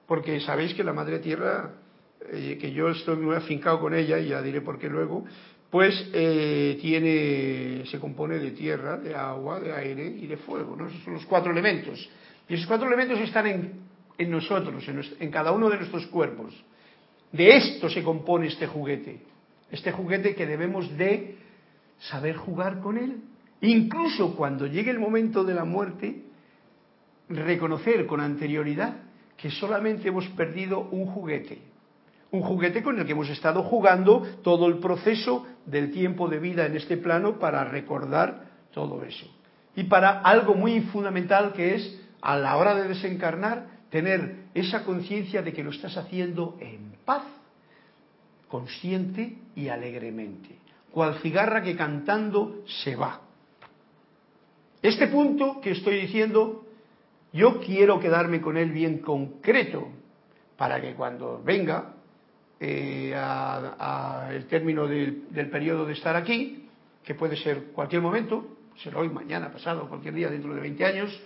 Porque 0.05 0.41
sabéis 0.41 0.73
que 0.73 0.83
la 0.83 0.91
Madre 0.91 1.19
Tierra, 1.19 1.71
eh, 2.31 2.57
que 2.59 2.73
yo 2.73 2.89
estoy 2.89 3.15
muy 3.15 3.35
afincado 3.35 3.79
con 3.79 3.93
ella, 3.93 4.19
y 4.19 4.27
ya 4.27 4.41
diré 4.41 4.59
por 4.59 4.77
qué 4.77 4.89
luego, 4.89 5.23
pues 5.75 6.09
eh, 6.13 6.77
tiene, 6.79 7.85
se 7.87 7.99
compone 7.99 8.39
de 8.39 8.51
tierra, 8.51 8.95
de 8.95 9.13
agua, 9.13 9.59
de 9.59 9.73
aire 9.73 10.07
y 10.07 10.25
de 10.25 10.37
fuego. 10.37 10.73
¿no? 10.73 10.87
Esos 10.87 11.03
son 11.03 11.15
los 11.15 11.25
cuatro 11.25 11.51
elementos. 11.51 12.09
Y 12.47 12.53
esos 12.53 12.65
cuatro 12.65 12.87
elementos 12.87 13.19
están 13.19 13.45
en, 14.17 14.31
nosotros, 14.31 14.87
en, 15.19 15.31
cada 15.31 15.51
uno 15.51 15.69
de 15.69 15.75
nuestros 15.75 16.07
cuerpos. 16.07 16.55
De 17.29 17.57
esto 17.57 17.89
se 17.89 18.03
compone 18.03 18.47
este 18.47 18.67
juguete. 18.67 19.19
Este 19.69 19.91
juguete 19.91 20.33
que 20.33 20.45
debemos 20.45 20.97
de 20.97 21.39
saber 21.99 22.37
jugar 22.37 22.79
con 22.79 22.97
él. 22.97 23.17
Incluso 23.59 24.33
cuando 24.33 24.67
llegue 24.67 24.91
el 24.91 24.99
momento 24.99 25.43
de 25.43 25.55
la 25.55 25.65
muerte, 25.65 26.23
reconocer 27.27 28.05
con 28.05 28.21
anterioridad 28.21 28.95
que 29.35 29.51
solamente 29.51 30.07
hemos 30.07 30.25
perdido 30.29 30.87
un 30.91 31.07
juguete. 31.07 31.74
Un 32.35 32.41
juguete 32.41 32.83
con 32.83 32.99
el 32.99 33.05
que 33.05 33.13
hemos 33.13 33.29
estado 33.29 33.63
jugando 33.63 34.21
todo 34.43 34.67
el 34.67 34.79
proceso 34.79 35.45
del 35.65 35.89
tiempo 35.89 36.27
de 36.27 36.39
vida 36.39 36.65
en 36.65 36.75
este 36.75 36.97
plano 36.97 37.39
para 37.39 37.63
recordar 37.63 38.49
todo 38.73 39.05
eso. 39.05 39.25
Y 39.73 39.85
para 39.85 40.19
algo 40.19 40.53
muy 40.53 40.81
fundamental 40.81 41.53
que 41.53 41.75
es 41.75 41.97
a 42.21 42.35
la 42.35 42.57
hora 42.57 42.75
de 42.75 42.89
desencarnar, 42.89 43.67
tener 43.89 44.47
esa 44.53 44.83
conciencia 44.83 45.41
de 45.43 45.53
que 45.53 45.63
lo 45.63 45.69
estás 45.69 45.95
haciendo 45.95 46.57
en 46.59 46.95
paz, 47.05 47.23
consciente 48.49 49.37
y 49.55 49.69
alegremente, 49.69 50.57
cual 50.91 51.19
cigarra 51.21 51.63
que 51.63 51.77
cantando 51.77 52.65
se 52.83 52.97
va. 52.97 53.21
Este 54.81 55.07
punto 55.07 55.61
que 55.61 55.71
estoy 55.71 56.01
diciendo, 56.01 56.65
yo 57.31 57.61
quiero 57.61 57.97
quedarme 57.97 58.41
con 58.41 58.57
él 58.57 58.71
bien 58.71 58.97
concreto, 58.97 59.87
para 60.57 60.81
que 60.81 60.95
cuando 60.95 61.41
venga 61.41 61.94
eh, 62.59 63.13
a, 63.15 64.29
el 64.31 64.45
término 64.47 64.87
del, 64.87 65.25
del 65.29 65.49
periodo 65.49 65.85
de 65.85 65.93
estar 65.93 66.15
aquí, 66.15 66.67
que 67.03 67.15
puede 67.15 67.35
ser 67.35 67.65
cualquier 67.73 68.01
momento, 68.01 68.57
será 68.77 68.99
hoy, 68.99 69.09
mañana, 69.09 69.51
pasado, 69.51 69.87
cualquier 69.87 70.13
día, 70.13 70.29
dentro 70.29 70.53
de 70.53 70.61
20 70.61 70.85
años, 70.85 71.21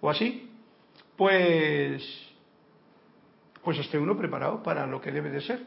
o 0.00 0.10
así, 0.10 0.50
pues, 1.16 2.02
pues 3.62 3.78
esté 3.78 3.98
uno 3.98 4.16
preparado 4.16 4.62
para 4.62 4.86
lo 4.86 5.00
que 5.00 5.12
debe 5.12 5.30
de 5.30 5.40
ser, 5.40 5.66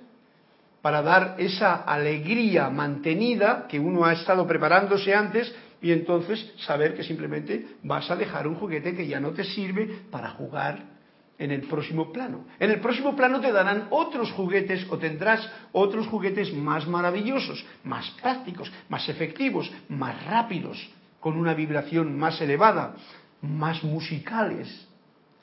para 0.82 1.02
dar 1.02 1.36
esa 1.38 1.76
alegría 1.76 2.70
mantenida 2.70 3.68
que 3.68 3.80
uno 3.80 4.06
ha 4.06 4.14
estado 4.14 4.46
preparándose 4.48 5.14
antes 5.14 5.54
y 5.82 5.92
entonces 5.92 6.54
saber 6.60 6.96
que 6.96 7.04
simplemente 7.04 7.68
vas 7.84 8.10
a 8.10 8.16
dejar 8.16 8.48
un 8.48 8.56
juguete 8.56 8.96
que 8.96 9.08
ya 9.08 9.20
no 9.20 9.32
te 9.32 9.44
sirve 9.44 10.04
para 10.12 10.30
jugar 10.32 10.97
en 11.40 11.52
el 11.52 11.62
próximo 11.62 12.12
plano. 12.12 12.46
En 12.60 12.72
el 12.72 12.80
próximo 12.80 13.16
plano 13.16 13.40
te 13.40 13.52
darán 13.52 13.88
otros 13.92 14.32
juguetes 14.32 14.86
o 14.90 14.98
tendrás 14.98 15.48
otros 15.72 16.08
juguetes 16.08 16.54
más 16.54 16.88
maravillosos, 16.88 17.64
más 17.84 18.10
prácticos, 18.22 18.72
más 18.90 19.08
efectivos, 19.08 19.72
más 19.90 20.26
rápidos, 20.26 20.90
con 21.20 21.38
una 21.38 21.54
vibración 21.54 22.18
más 22.18 22.40
elevada, 22.42 22.96
más 23.42 23.84
musicales. 23.84 24.88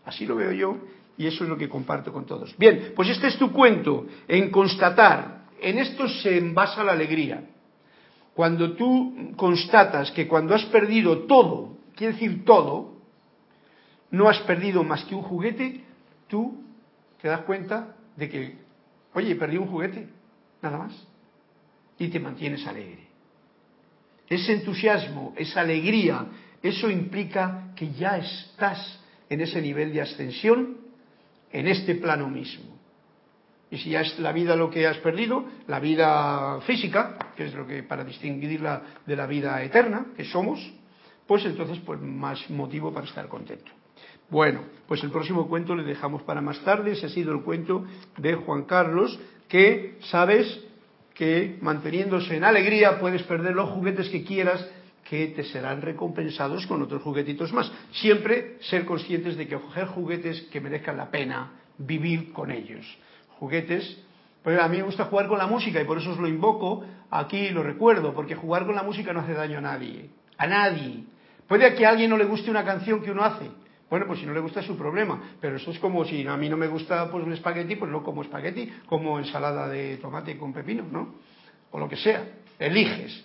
Así 0.04 0.26
lo 0.26 0.37
veo 0.37 0.52
yo 0.52 0.78
y 1.16 1.26
eso 1.26 1.44
es 1.44 1.50
lo 1.50 1.57
que 1.57 1.68
comparto 1.68 2.12
con 2.12 2.26
todos. 2.26 2.57
Bien, 2.59 2.92
pues 2.96 3.09
este 3.09 3.28
es 3.28 3.38
tu 3.38 3.52
cuento 3.52 4.07
en 4.26 4.50
constatar. 4.50 5.44
En 5.61 5.78
esto 5.78 6.09
se 6.09 6.37
envasa 6.38 6.83
la 6.83 6.92
alegría. 6.92 7.44
Cuando 8.35 8.72
tú 8.72 9.33
constatas 9.37 10.11
que 10.11 10.26
cuando 10.26 10.54
has 10.54 10.64
perdido 10.66 11.18
todo, 11.20 11.78
quiere 11.94 12.14
decir 12.14 12.44
todo, 12.44 12.93
no 14.14 14.29
has 14.29 14.38
perdido 14.40 14.85
más 14.85 15.05
que 15.05 15.14
un 15.14 15.22
juguete, 15.22 15.81
tú 16.29 16.62
te 17.20 17.29
das 17.29 17.40
cuenta 17.40 17.96
de 18.16 18.29
que, 18.29 18.59
oye, 19.12 19.35
perdí 19.35 19.57
un 19.57 19.66
juguete, 19.66 20.09
nada 20.62 20.79
más, 20.79 21.07
y 21.98 22.09
te 22.09 22.20
mantienes 22.20 22.66
alegre. 22.66 23.09
Ese 24.29 24.53
entusiasmo, 24.53 25.35
esa 25.37 25.61
alegría, 25.61 26.27
eso 26.62 26.88
implica 26.88 27.72
que 27.74 27.92
ya 27.92 28.16
estás 28.18 29.00
en 29.29 29.40
ese 29.40 29.61
nivel 29.61 29.92
de 29.92 30.03
ascensión 30.03 30.79
en 31.53 31.66
este 31.66 31.96
plano 31.96 32.29
mismo. 32.29 32.79
Y 33.70 33.79
si 33.79 33.90
ya 33.90 34.03
es 34.03 34.18
la 34.20 34.33
vida 34.33 34.55
lo 34.55 34.70
que 34.70 34.87
has 34.87 34.98
perdido, 34.98 35.44
la 35.66 35.81
vida 35.81 36.61
física, 36.61 37.18
que 37.37 37.46
es 37.46 37.55
lo 37.55 37.66
que 37.66 37.83
para 37.83 38.05
distinguirla 38.05 38.83
de 39.05 39.16
la 39.16 39.27
vida 39.27 39.62
eterna 39.62 40.07
que 40.16 40.24
somos, 40.24 40.61
pues 41.27 41.44
entonces 41.44 41.79
pues 41.85 42.00
más 42.00 42.48
motivo 42.50 42.92
para 42.92 43.07
estar 43.07 43.29
contento. 43.29 43.72
Bueno, 44.31 44.63
pues 44.89 45.03
el 45.03 45.11
próximo 45.11 45.49
cuento 45.49 45.75
le 45.75 45.85
dejamos 45.85 46.23
para 46.23 46.41
más 46.41 46.59
tarde. 46.61 46.93
Ese 46.93 47.07
ha 47.07 47.11
sido 47.11 47.33
el 47.33 47.43
cuento 47.43 47.85
de 48.17 48.35
Juan 48.35 48.65
Carlos, 48.65 49.19
que 49.49 49.99
sabes 50.11 50.61
que 51.15 51.59
manteniéndose 51.61 52.37
en 52.37 52.45
alegría 52.45 52.99
puedes 52.99 53.23
perder 53.23 53.55
los 53.55 53.71
juguetes 53.71 54.09
que 54.09 54.25
quieras 54.25 54.69
que 55.09 55.29
te 55.29 55.45
serán 55.45 55.83
recompensados 55.83 56.67
con 56.67 56.83
otros 56.83 57.03
juguetitos 57.03 57.53
más. 57.53 57.71
Siempre 57.93 58.57
ser 58.61 58.85
conscientes 58.85 59.37
de 59.37 59.47
que 59.47 59.57
coger 59.57 59.87
juguetes 59.87 60.43
que 60.51 60.61
merezcan 60.61 60.97
la 60.97 61.11
pena 61.11 61.53
vivir 61.79 62.33
con 62.33 62.51
ellos. 62.51 62.87
Juguetes, 63.39 63.99
pues 64.43 64.59
a 64.59 64.69
mí 64.69 64.79
me 64.79 64.85
gusta 64.85 65.05
jugar 65.05 65.29
con 65.29 65.39
la 65.39 65.47
música 65.47 65.81
y 65.81 65.85
por 65.85 65.99
eso 65.99 66.13
os 66.13 66.19
lo 66.19 66.27
invoco 66.27 66.85
aquí 67.11 67.51
lo 67.51 67.63
recuerdo, 67.63 68.13
porque 68.13 68.35
jugar 68.35 68.67
con 68.67 68.75
la 68.75 68.83
música 68.83 69.13
no 69.13 69.21
hace 69.21 69.35
daño 69.35 69.59
a 69.59 69.61
nadie, 69.61 70.11
a 70.37 70.47
nadie. 70.47 71.05
Puede 71.47 71.75
que 71.75 71.87
a 71.87 71.91
alguien 71.91 72.11
no 72.11 72.17
le 72.17 72.25
guste 72.25 72.51
una 72.51 72.65
canción 72.65 73.03
que 73.03 73.11
uno 73.11 73.23
hace. 73.23 73.51
Bueno, 73.90 74.07
pues 74.07 74.20
si 74.20 74.27
no 74.27 74.33
le 74.33 74.40
gusta 74.40 74.61
es 74.61 74.66
su 74.66 74.77
problema, 74.77 75.37
pero 75.40 75.57
eso 75.57 75.70
es 75.70 75.79
como 75.79 76.05
si 76.05 76.27
a 76.27 76.37
mí 76.37 76.49
no 76.49 76.57
me 76.57 76.66
gusta 76.66 77.11
pues 77.11 77.25
un 77.25 77.33
espagueti, 77.33 77.77
pues 77.77 77.90
no 77.90 78.03
como 78.03 78.23
espagueti, 78.23 78.73
como 78.87 79.18
ensalada 79.18 79.68
de 79.68 79.99
tomate 79.99 80.37
con 80.37 80.53
pepino, 80.53 80.85
¿no? 80.90 81.14
O 81.70 81.79
lo 81.79 81.88
que 81.88 81.97
sea, 81.97 82.25
eliges 82.59 83.25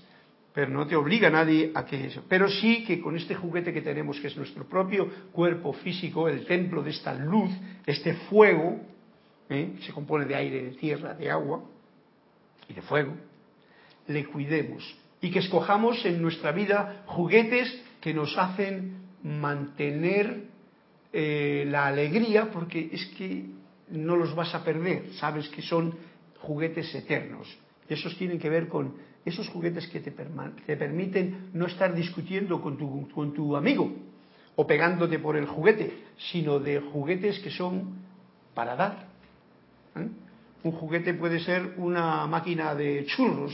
pero 0.53 0.71
no 0.71 0.87
te 0.87 0.95
obliga 0.95 1.29
nadie 1.29 1.71
a 1.73 1.85
que 1.85 2.07
eso. 2.07 2.23
Pero 2.27 2.49
sí 2.49 2.83
que 2.83 2.99
con 2.99 3.15
este 3.15 3.35
juguete 3.35 3.71
que 3.71 3.81
tenemos, 3.81 4.19
que 4.19 4.27
es 4.27 4.35
nuestro 4.35 4.65
propio 4.65 5.07
cuerpo 5.31 5.73
físico, 5.73 6.27
el 6.27 6.45
templo 6.45 6.81
de 6.83 6.89
esta 6.89 7.13
luz, 7.13 7.49
este 7.85 8.13
fuego, 8.13 8.81
¿eh? 9.49 9.73
que 9.77 9.85
se 9.85 9.93
compone 9.93 10.25
de 10.25 10.35
aire, 10.35 10.63
de 10.63 10.71
tierra, 10.71 11.13
de 11.13 11.29
agua 11.29 11.63
y 12.67 12.73
de 12.73 12.81
fuego, 12.81 13.13
le 14.07 14.25
cuidemos 14.25 14.97
y 15.21 15.31
que 15.31 15.39
escojamos 15.39 16.03
en 16.05 16.21
nuestra 16.21 16.51
vida 16.51 17.03
juguetes 17.05 17.81
que 18.01 18.13
nos 18.13 18.37
hacen 18.37 18.97
mantener 19.23 20.48
eh, 21.11 21.65
la 21.67 21.87
alegría, 21.87 22.51
porque 22.51 22.89
es 22.91 23.05
que 23.17 23.45
no 23.89 24.15
los 24.15 24.35
vas 24.35 24.53
a 24.53 24.63
perder, 24.63 25.13
sabes 25.13 25.47
que 25.49 25.61
son 25.61 25.95
juguetes 26.39 26.93
eternos. 26.93 27.47
Esos 27.87 28.15
tienen 28.17 28.39
que 28.39 28.49
ver 28.49 28.67
con 28.67 28.93
esos 29.25 29.49
juguetes 29.49 29.87
que 29.87 29.99
te, 29.99 30.11
permiten 30.11 31.49
no 31.53 31.65
estar 31.65 31.93
discutiendo 31.93 32.61
con 32.61 32.77
tu, 32.77 33.09
con 33.09 33.33
tu 33.33 33.55
amigo 33.55 33.91
o 34.55 34.67
pegándote 34.67 35.19
por 35.19 35.35
el 35.37 35.47
juguete, 35.47 36.03
sino 36.17 36.59
de 36.59 36.79
juguetes 36.79 37.39
que 37.39 37.49
son 37.49 37.95
para 38.53 38.75
dar. 38.75 39.07
¿eh? 39.95 40.07
Un 40.63 40.71
juguete 40.73 41.13
puede 41.13 41.39
ser 41.39 41.75
una 41.77 42.27
máquina 42.27 42.75
de 42.75 43.05
churros, 43.05 43.53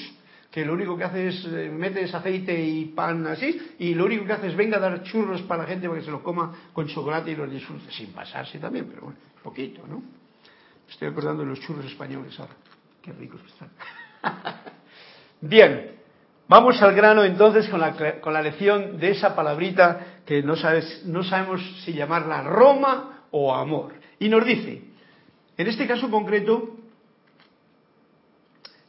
que 0.56 0.64
lo 0.64 0.72
único 0.72 0.96
que 0.96 1.04
hace 1.04 1.28
es 1.28 1.46
eh, 1.48 1.70
metes 1.70 2.16
aceite 2.16 2.58
y 2.58 2.86
pan 2.86 3.28
así, 3.28 3.76
y 3.78 3.94
lo 3.94 4.06
único 4.06 4.24
que 4.24 4.32
hace 4.32 4.48
es 4.48 4.56
venga 4.56 4.78
a 4.78 4.80
dar 4.80 5.04
churros 5.04 5.42
para 5.42 5.64
la 5.64 5.68
gente 5.68 5.90
para 5.90 6.00
que 6.00 6.06
se 6.06 6.12
los 6.12 6.22
coma 6.22 6.70
con 6.72 6.88
chocolate 6.88 7.32
y 7.32 7.36
los 7.36 7.52
disfrute, 7.52 7.92
sin 7.92 8.14
pasarse 8.14 8.58
también, 8.58 8.88
pero 8.88 9.02
bueno, 9.02 9.20
poquito, 9.44 9.86
¿no? 9.86 10.02
Estoy 10.90 11.10
acordando 11.10 11.44
de 11.44 11.50
los 11.50 11.60
churros 11.60 11.84
españoles 11.84 12.40
ahora. 12.40 12.54
Qué 13.02 13.12
ricos 13.12 13.42
están. 13.46 13.70
Bien, 15.42 15.92
vamos 16.48 16.82
al 16.82 16.96
grano 16.96 17.26
entonces 17.26 17.68
con 17.68 17.82
la, 17.82 18.22
con 18.22 18.32
la 18.32 18.42
lección 18.42 18.98
de 18.98 19.12
esa 19.12 19.36
palabrita 19.36 20.22
que 20.26 20.42
no, 20.42 20.56
sabes, 20.56 21.04
no 21.06 21.22
sabemos 21.26 21.62
si 21.84 21.92
llamarla 21.92 22.44
Roma 22.44 23.26
o 23.32 23.54
amor. 23.54 23.96
Y 24.20 24.30
nos 24.30 24.46
dice, 24.46 24.84
en 25.58 25.68
este 25.68 25.86
caso 25.86 26.10
concreto, 26.10 26.75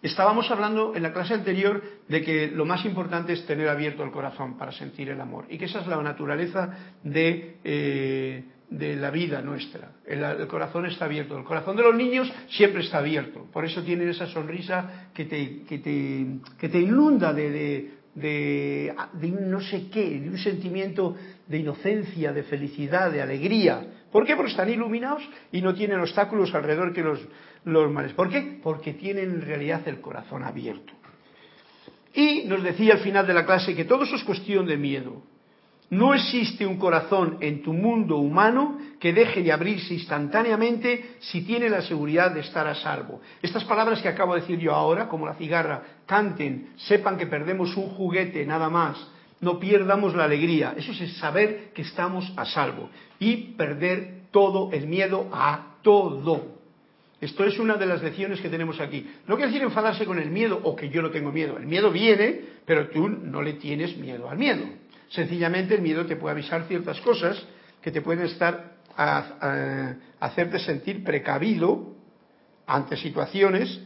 estábamos 0.07 0.51
hablando 0.51 0.95
en 0.95 1.03
la 1.03 1.13
clase 1.13 1.35
anterior 1.35 1.83
de 2.09 2.23
que 2.23 2.49
lo 2.49 2.65
más 2.65 2.85
importante 2.85 3.33
es 3.33 3.47
tener 3.47 3.69
abierto 3.69 4.03
el 4.03 4.11
corazón 4.11 4.57
para 4.57 4.73
sentir 4.73 5.09
el 5.11 5.21
amor 5.21 5.47
y 5.49 5.59
que 5.59 5.67
esa 5.67 5.81
es 5.81 5.87
la 5.87 6.01
naturaleza 6.03 6.71
de, 7.03 7.57
eh, 7.65 8.45
de 8.71 8.97
la 8.97 9.11
vida 9.11 9.41
nuestra. 9.43 9.93
El, 10.07 10.47
corazón 10.49 10.87
está 10.87 11.05
abierto. 11.05 11.39
El 11.39 11.45
corazón 11.45 11.77
de 11.77 11.83
los 11.83 11.95
niños 11.95 12.33
siempre 12.49 12.83
está 12.83 12.99
abierto. 12.99 13.47
Por 13.53 13.65
eso 13.65 13.83
tienen 13.83 14.09
esa 14.09 14.27
sonrisa 14.27 15.11
que 15.15 15.25
te, 15.25 15.63
que 15.63 15.79
te, 15.79 16.27
que 16.59 16.69
te 16.69 16.81
inunda 16.81 17.33
de, 17.33 17.51
de, 17.51 17.91
de, 18.15 18.95
de, 19.13 19.29
no 19.29 19.61
sé 19.61 19.89
qué, 19.91 20.21
de 20.21 20.29
un 20.29 20.39
sentimiento 20.39 21.17
de 21.47 21.59
inocencia, 21.59 22.33
de 22.33 22.43
felicidad, 22.43 23.11
de 23.13 23.23
alegría. 23.23 23.87
¿Por 24.17 24.25
qué? 24.25 24.35
Porque 24.35 24.53
están 24.53 24.71
iluminados 24.71 25.23
y 25.53 25.61
no 25.61 25.75
tienen 25.75 26.01
obstáculos 26.01 26.55
alrededor 26.55 26.95
que 26.95 27.03
los, 27.03 27.21
los 27.65 27.93
males. 27.93 28.15
¿Por 28.15 28.31
qué? 28.31 28.61
Porque 28.63 28.95
tienen 28.95 29.29
en 29.29 29.43
realidad 29.43 29.87
el 29.87 30.01
corazón 30.01 30.43
abierto. 30.43 30.95
Y 32.15 32.45
nos 32.47 32.63
decía 32.63 32.95
al 32.95 33.01
final 33.01 33.27
de 33.27 33.35
la 33.35 33.45
clase 33.45 33.77
que 33.77 33.85
todo 33.85 34.05
eso 34.05 34.17
es 34.17 34.25
cuestión 34.25 34.65
de 34.65 34.79
miedo. 34.79 35.21
No 35.91 36.15
existe 36.15 36.65
un 36.65 36.79
corazón 36.79 37.37
en 37.43 37.63
tu 37.63 37.75
mundo 37.75 38.17
humano 38.17 38.79
que 38.99 39.13
deje 39.13 39.43
de 39.43 39.53
abrirse 39.53 39.93
instantáneamente 39.93 41.17
si 41.19 41.43
tiene 41.43 41.69
la 41.69 41.83
seguridad 41.83 42.31
de 42.31 42.41
estar 42.41 42.67
a 42.67 42.75
salvo. 42.75 43.21
Estas 43.43 43.65
palabras 43.65 44.01
que 44.01 44.09
acabo 44.09 44.35
de 44.35 44.41
decir 44.41 44.59
yo 44.59 44.73
ahora, 44.73 45.09
como 45.09 45.27
la 45.27 45.35
cigarra, 45.35 45.83
canten, 46.07 46.71
sepan 46.77 47.19
que 47.19 47.27
perdemos 47.27 47.77
un 47.77 47.91
juguete 47.91 48.47
nada 48.47 48.71
más, 48.71 48.97
no 49.41 49.59
pierdamos 49.59 50.15
la 50.15 50.25
alegría. 50.25 50.75
Eso 50.77 50.93
es 50.93 51.17
saber 51.19 51.73
que 51.75 51.83
estamos 51.83 52.33
a 52.37 52.45
salvo 52.45 52.91
y 53.19 53.55
perder 53.55 54.27
todo 54.31 54.71
el 54.73 54.87
miedo 54.87 55.29
a 55.33 55.77
todo. 55.83 56.57
Esto 57.21 57.45
es 57.45 57.59
una 57.59 57.77
de 57.77 57.87
las 57.87 58.03
lecciones 58.03 58.41
que 58.41 58.51
tenemos 58.51 58.79
aquí. 58.81 59.09
No 59.27 59.37
quiere 59.37 59.51
decir 59.51 59.63
enfadarse 59.63 60.05
con 60.05 60.19
el 60.19 60.31
miedo 60.31 60.61
o 60.63 60.77
que 60.77 60.91
yo 60.91 61.01
no 61.01 61.11
tengo 61.11 61.33
miedo. 61.33 61.57
El 61.57 61.67
miedo 61.67 61.91
viene, 61.91 62.41
pero 62.67 62.89
tú 62.89 63.09
no 63.09 63.41
le 63.41 63.55
tienes 63.55 63.97
miedo 63.97 64.29
al 64.29 64.37
miedo. 64.37 64.65
Sencillamente 65.09 65.75
el 65.75 65.83
miedo 65.83 66.05
te 66.05 66.17
puede 66.17 66.33
avisar 66.33 66.65
ciertas 66.65 67.01
cosas 67.01 67.43
que 67.81 67.91
te 67.91 68.03
pueden 68.03 68.27
estar 68.27 68.77
a, 68.97 69.95
hacerte 70.21 70.59
sentir 70.59 71.05
precavido 71.05 71.95
ante 72.67 72.97
situaciones 72.97 73.81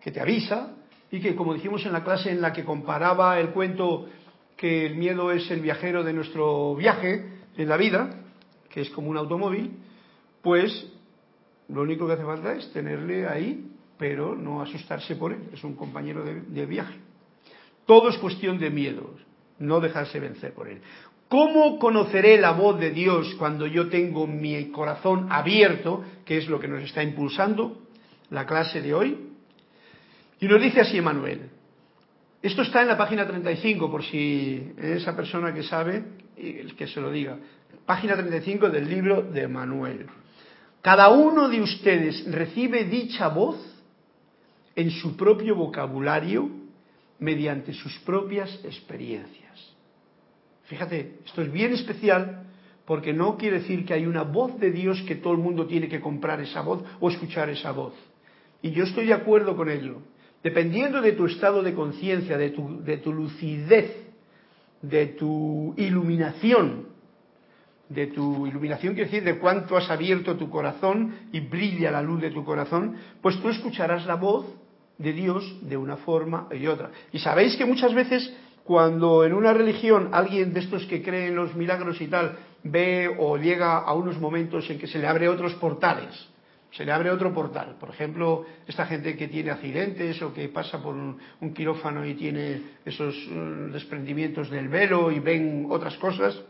que 0.00 0.10
te 0.10 0.20
avisa 0.20 0.74
y 1.10 1.20
que 1.20 1.34
como 1.34 1.54
dijimos 1.54 1.84
en 1.84 1.92
la 1.92 2.04
clase 2.04 2.30
en 2.30 2.40
la 2.40 2.52
que 2.52 2.64
comparaba 2.64 3.38
el 3.38 3.50
cuento 3.50 4.08
que 4.58 4.84
el 4.84 4.96
miedo 4.96 5.30
es 5.30 5.50
el 5.52 5.60
viajero 5.60 6.02
de 6.02 6.12
nuestro 6.12 6.74
viaje 6.74 7.24
en 7.56 7.68
la 7.68 7.76
vida, 7.76 8.10
que 8.68 8.80
es 8.80 8.90
como 8.90 9.08
un 9.08 9.16
automóvil, 9.16 9.70
pues 10.42 10.86
lo 11.68 11.82
único 11.82 12.06
que 12.06 12.14
hace 12.14 12.24
falta 12.24 12.52
es 12.54 12.70
tenerle 12.72 13.26
ahí, 13.26 13.70
pero 13.96 14.34
no 14.34 14.60
asustarse 14.60 15.14
por 15.14 15.32
él, 15.32 15.48
es 15.52 15.62
un 15.62 15.76
compañero 15.76 16.24
de, 16.24 16.66
viaje. 16.66 16.96
Todo 17.86 18.08
es 18.10 18.18
cuestión 18.18 18.58
de 18.58 18.70
miedos 18.70 19.24
no 19.60 19.80
dejarse 19.80 20.20
vencer 20.20 20.52
por 20.54 20.68
él. 20.68 20.80
¿Cómo 21.28 21.78
conoceré 21.78 22.38
la 22.38 22.52
voz 22.52 22.80
de 22.80 22.90
Dios 22.90 23.34
cuando 23.38 23.66
yo 23.66 23.88
tengo 23.88 24.26
mi 24.26 24.70
corazón 24.70 25.28
abierto, 25.30 26.04
que 26.24 26.38
es 26.38 26.48
lo 26.48 26.58
que 26.58 26.68
nos 26.68 26.82
está 26.82 27.02
impulsando 27.02 27.82
la 28.30 28.46
clase 28.46 28.80
de 28.80 28.94
hoy? 28.94 29.18
Y 30.40 30.46
nos 30.46 30.60
dice 30.60 30.80
así 30.80 30.98
Emanuel. 30.98 31.50
Esto 32.40 32.62
está 32.62 32.82
en 32.82 32.88
la 32.88 32.96
página 32.96 33.26
35, 33.26 33.90
por 33.90 34.04
si 34.04 34.72
esa 34.78 35.16
persona 35.16 35.52
que 35.52 35.64
sabe, 35.64 36.04
que 36.36 36.86
se 36.86 37.00
lo 37.00 37.10
diga. 37.10 37.36
Página 37.84 38.14
35 38.14 38.70
del 38.70 38.88
libro 38.88 39.22
de 39.22 39.42
Emanuel. 39.42 40.06
Cada 40.80 41.08
uno 41.08 41.48
de 41.48 41.60
ustedes 41.60 42.24
recibe 42.30 42.84
dicha 42.84 43.28
voz 43.28 43.56
en 44.76 44.90
su 44.92 45.16
propio 45.16 45.56
vocabulario 45.56 46.48
mediante 47.18 47.72
sus 47.72 47.98
propias 48.00 48.60
experiencias. 48.64 49.74
Fíjate, 50.66 51.18
esto 51.26 51.42
es 51.42 51.50
bien 51.50 51.72
especial 51.72 52.44
porque 52.84 53.12
no 53.12 53.36
quiere 53.36 53.58
decir 53.58 53.84
que 53.84 53.94
hay 53.94 54.06
una 54.06 54.22
voz 54.22 54.58
de 54.60 54.70
Dios 54.70 55.02
que 55.02 55.16
todo 55.16 55.32
el 55.32 55.40
mundo 55.40 55.66
tiene 55.66 55.88
que 55.88 56.00
comprar 56.00 56.40
esa 56.40 56.60
voz 56.60 56.84
o 57.00 57.10
escuchar 57.10 57.50
esa 57.50 57.72
voz. 57.72 57.94
Y 58.62 58.70
yo 58.70 58.84
estoy 58.84 59.06
de 59.06 59.14
acuerdo 59.14 59.56
con 59.56 59.68
ello. 59.68 60.02
Dependiendo 60.42 61.00
de 61.00 61.12
tu 61.12 61.26
estado 61.26 61.62
de 61.62 61.74
conciencia, 61.74 62.38
de 62.38 62.50
tu, 62.50 62.82
de 62.84 62.98
tu 62.98 63.12
lucidez, 63.12 64.08
de 64.82 65.06
tu 65.06 65.74
iluminación, 65.76 66.86
de 67.88 68.06
tu 68.08 68.46
iluminación 68.46 68.94
quiere 68.94 69.10
decir 69.10 69.24
de 69.24 69.38
cuánto 69.38 69.76
has 69.76 69.90
abierto 69.90 70.36
tu 70.36 70.50
corazón 70.50 71.14
y 71.32 71.40
brilla 71.40 71.90
la 71.90 72.02
luz 72.02 72.20
de 72.20 72.30
tu 72.30 72.44
corazón, 72.44 72.96
pues 73.20 73.40
tú 73.40 73.48
escucharás 73.48 74.06
la 74.06 74.14
voz 74.14 74.46
de 74.98 75.12
Dios 75.12 75.58
de 75.62 75.76
una 75.76 75.96
forma 75.96 76.48
y 76.52 76.66
otra. 76.66 76.90
Y 77.12 77.18
sabéis 77.18 77.56
que 77.56 77.64
muchas 77.64 77.94
veces 77.94 78.32
cuando 78.64 79.24
en 79.24 79.32
una 79.32 79.54
religión 79.54 80.10
alguien 80.12 80.52
de 80.52 80.60
estos 80.60 80.84
que 80.84 81.02
cree 81.02 81.28
en 81.28 81.36
los 81.36 81.54
milagros 81.54 82.00
y 82.00 82.08
tal 82.08 82.36
ve 82.62 83.08
o 83.18 83.38
llega 83.38 83.78
a 83.78 83.94
unos 83.94 84.18
momentos 84.18 84.68
en 84.68 84.78
que 84.78 84.86
se 84.86 84.98
le 84.98 85.06
abre 85.06 85.28
otros 85.28 85.54
portales 85.54 86.28
se 86.70 86.84
le 86.84 86.92
abre 86.92 87.10
otro 87.10 87.32
portal. 87.32 87.76
Por 87.80 87.90
ejemplo, 87.90 88.44
esta 88.66 88.86
gente 88.86 89.16
que 89.16 89.28
tiene 89.28 89.50
accidentes 89.50 90.20
o 90.22 90.32
que 90.32 90.48
pasa 90.48 90.82
por 90.82 90.94
un, 90.94 91.18
quirófano 91.54 92.04
y 92.04 92.14
tiene 92.14 92.62
esos 92.84 93.14
eh, 93.14 93.68
desprendimientos 93.72 94.50
del 94.50 94.68
velo 94.68 95.10
y 95.10 95.20
ven 95.20 95.66
otras 95.70 95.96
cosas. 95.96 96.40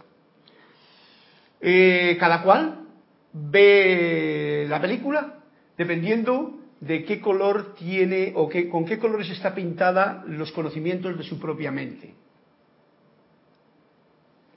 Eh, 1.60 2.16
cada 2.18 2.42
cual 2.42 2.86
ve 3.32 4.66
la 4.68 4.80
película 4.80 5.40
dependiendo 5.76 6.58
de 6.80 7.04
qué 7.04 7.20
color 7.20 7.74
tiene 7.74 8.32
o 8.36 8.48
con 8.70 8.84
qué 8.84 8.98
colores 8.98 9.30
está 9.30 9.54
pintada 9.54 10.24
los 10.26 10.52
conocimientos 10.52 11.16
de 11.16 11.24
su 11.24 11.38
propia 11.38 11.70
mente. 11.70 12.14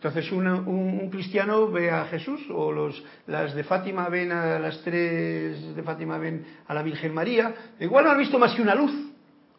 Entonces 0.03 0.31
un, 0.31 1.09
cristiano 1.11 1.69
ve 1.69 1.91
a 1.91 2.05
Jesús 2.05 2.41
o 2.49 2.71
los, 2.71 3.03
las 3.27 3.53
de 3.53 3.63
Fátima 3.63 4.09
ven 4.09 4.31
a 4.31 4.57
las 4.57 4.81
tres 4.81 5.75
de 5.75 5.83
Fátima 5.83 6.17
ven 6.17 6.43
a 6.65 6.73
la 6.73 6.81
Virgen 6.81 7.13
María. 7.13 7.53
Igual 7.79 8.05
no 8.05 8.11
han 8.11 8.17
visto 8.17 8.39
más 8.39 8.55
que 8.55 8.63
una 8.63 8.73
luz. 8.73 8.91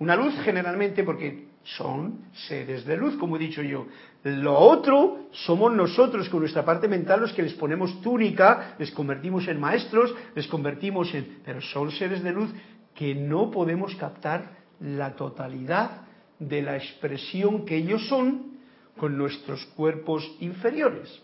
Una 0.00 0.16
luz 0.16 0.35
generalmente 0.42 1.05
porque 1.05 1.46
son 1.62 2.24
seres 2.48 2.85
de 2.85 2.96
luz, 2.96 3.14
como 3.18 3.37
he 3.37 3.38
dicho 3.38 3.62
yo. 3.62 3.87
Lo 4.24 4.59
otro 4.59 5.28
somos 5.31 5.72
nosotros 5.72 6.28
con 6.28 6.40
nuestra 6.40 6.64
parte 6.64 6.88
mental 6.88 7.20
los 7.20 7.33
que 7.35 7.44
les 7.44 7.55
ponemos 7.55 8.00
túnica, 8.00 8.74
les 8.81 8.90
convertimos 8.90 9.46
en 9.46 9.61
maestros, 9.61 10.12
les 10.35 10.48
convertimos 10.48 11.14
en... 11.14 11.38
Pero 11.44 11.61
son 11.61 11.92
seres 11.92 12.20
de 12.20 12.33
luz 12.33 12.50
que 12.96 13.14
no 13.14 13.48
podemos 13.48 13.94
captar 13.94 14.57
la 14.81 15.14
totalidad 15.14 16.02
de 16.40 16.62
la 16.62 16.76
expresión 16.76 17.64
que 17.64 17.76
ellos 17.76 18.09
son 18.09 18.50
con 18.98 19.16
nuestros 19.16 19.64
cuerpos 19.76 20.31
inferiores. 20.40 21.20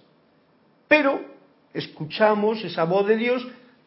Pero 0.88 1.20
escuchamos 1.72 2.64
esa 2.64 2.84
voz 2.84 3.06
de 3.06 3.16
Dios 3.16 3.46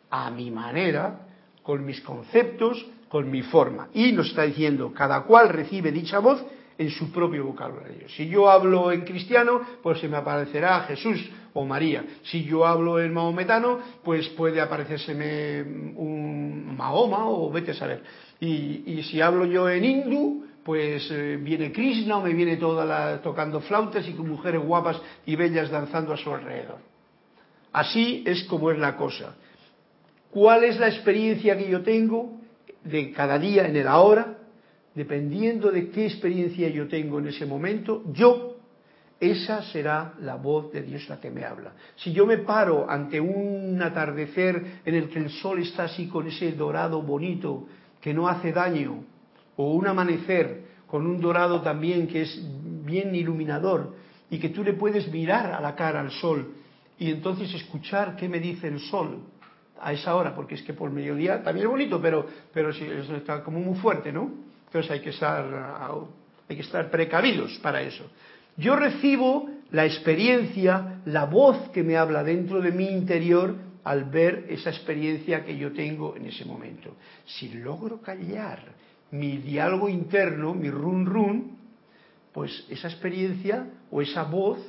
a 0.10 0.30
mi 0.30 0.52
manera, 0.52 1.28
con 1.64 1.86
mis 1.86 2.02
conceptos, 2.02 2.86
con 3.10 3.30
mi 3.30 3.42
forma. 3.42 3.90
Y 3.94 4.12
nos 4.12 4.30
está 4.30 4.44
diciendo, 4.44 4.94
cada 4.94 5.24
cual 5.24 5.50
recibe 5.50 5.92
dicha 5.92 6.20
voz 6.20 6.44
en 6.78 6.90
su 6.90 7.12
propio 7.12 7.46
vocabulario. 7.46 8.08
Si 8.10 8.28
yo 8.28 8.50
hablo 8.50 8.92
en 8.92 9.02
cristiano, 9.02 9.62
pues 9.84 10.00
se 10.00 10.08
me 10.08 10.18
aparecerá 10.18 10.82
Jesús 10.82 11.30
o 11.54 11.66
María. 11.66 12.04
Si 12.24 12.44
yo 12.44 12.66
hablo 12.66 13.00
en 13.00 13.14
maometano, 13.14 13.80
pues 14.04 14.28
puede 14.30 14.62
aparecérseme 14.62 15.62
un 15.96 16.76
Mahoma 16.76 17.30
o 17.30 17.52
vete 17.52 17.72
a 17.72 17.76
saber. 17.76 18.04
Y, 18.40 18.84
y 18.86 19.04
si 19.04 19.22
hablo 19.22 19.46
yo 19.46 19.70
en 19.70 19.86
hindú, 19.86 20.46
pues 20.64 21.10
eh, 21.12 21.38
viene 21.42 21.72
Krishna 21.72 22.18
o 22.18 22.24
me 22.24 22.34
viene 22.34 22.58
toda 22.58 22.86
la, 22.86 23.22
tocando 23.22 23.62
flautas 23.62 24.08
y 24.08 24.14
con 24.14 24.30
mujeres 24.30 24.62
guapas 24.62 25.02
y 25.26 25.36
bellas 25.36 25.70
danzando 25.70 26.14
a 26.14 26.18
su 26.18 26.32
alrededor. 26.34 26.78
Así 27.72 28.24
es 28.26 28.44
como 28.44 28.72
es 28.72 28.78
la 28.78 28.96
cosa. 28.96 29.36
¿Cuál 30.30 30.64
es 30.64 30.80
la 30.80 30.88
experiencia 30.88 31.58
que 31.58 31.70
yo 31.70 31.82
tengo 31.82 32.40
de 32.84 33.12
cada 33.12 33.40
día 33.40 33.68
en 33.68 33.76
el 33.76 33.88
ahora? 33.88 34.38
Dependiendo 34.94 35.72
de 35.72 35.90
qué 35.90 36.06
experiencia 36.06 36.70
yo 36.70 36.88
tengo 36.88 37.20
en 37.20 37.28
ese 37.28 37.46
momento, 37.46 38.04
yo, 38.12 38.58
esa 39.20 39.62
será 39.64 40.14
la 40.20 40.36
voz 40.36 40.72
de 40.72 40.82
Dios 40.82 41.08
la 41.08 41.20
que 41.20 41.32
me 41.32 41.46
habla. 41.46 41.74
Si 41.96 42.12
yo 42.12 42.26
me 42.26 42.40
paro 42.40 42.90
ante 42.90 43.20
un 43.20 43.82
atardecer 43.82 44.82
en 44.86 44.96
el 44.96 45.10
que 45.10 45.20
el 45.20 45.30
sol 45.30 45.60
está 45.60 45.84
así 45.84 46.08
con 46.08 46.28
ese 46.28 46.52
dorado 46.52 47.02
bonito 47.02 47.68
que 48.02 48.14
no 48.14 48.28
hace 48.28 48.52
daño, 48.52 49.04
o 49.56 49.74
un 49.74 49.88
amanecer 49.88 50.66
con 50.88 51.08
un 51.08 51.22
dorado 51.22 51.62
también 51.62 52.08
que 52.08 52.24
es 52.24 52.42
bien 52.86 53.16
iluminador 53.16 53.96
y 54.30 54.40
que 54.40 54.50
tú 54.50 54.64
le 54.64 54.74
puedes 54.74 55.12
mirar 55.12 55.54
a 55.54 55.62
la 55.62 55.76
cara 55.76 56.02
al 56.02 56.12
sol 56.12 56.54
y 57.00 57.10
entonces 57.10 57.54
escuchar 57.54 58.16
qué 58.16 58.30
me 58.30 58.40
dice 58.40 58.68
el 58.68 58.80
sol 58.80 59.20
a 59.80 59.94
esa 59.94 60.16
hora, 60.16 60.36
porque 60.36 60.56
es 60.56 60.62
que 60.62 60.74
por 60.74 60.92
mediodía 60.92 61.42
también 61.42 61.66
es 61.66 61.72
bonito, 61.72 62.00
pero, 62.02 62.28
pero 62.54 62.70
eso 62.70 63.16
está 63.16 63.44
como 63.44 63.60
muy 63.60 63.78
fuerte, 63.80 64.12
¿no? 64.12 64.32
Entonces 64.68 64.92
hay 64.92 65.00
que 65.00 65.10
estar, 65.10 65.44
hay 66.48 66.56
que 66.56 66.62
estar 66.62 66.92
precavidos 66.92 67.58
para 67.60 67.82
eso. 67.82 68.06
Yo 68.58 68.76
recibo 68.76 69.50
la 69.72 69.86
experiencia, 69.86 71.02
la 71.06 71.26
voz 71.26 71.70
que 71.70 71.84
me 71.84 71.98
habla 71.98 72.24
dentro 72.24 72.62
de 72.62 72.72
mi 72.72 72.86
interior 72.90 73.56
al 73.84 74.06
ver 74.06 74.46
esa 74.50 74.70
experiencia 74.70 75.44
que 75.44 75.58
yo 75.58 75.72
tengo 75.72 76.16
en 76.16 76.28
ese 76.28 76.46
momento. 76.46 76.96
Si 77.26 77.50
logro 77.50 78.02
callar 78.02 78.60
mi 79.12 79.38
diálogo 79.38 79.90
interno, 79.90 80.54
mi 80.54 80.70
run 80.70 81.06
run, 81.06 81.58
pues 82.34 82.66
esa 82.70 82.88
experiencia 82.88 83.68
o 83.92 84.02
esa 84.02 84.24
voz 84.24 84.60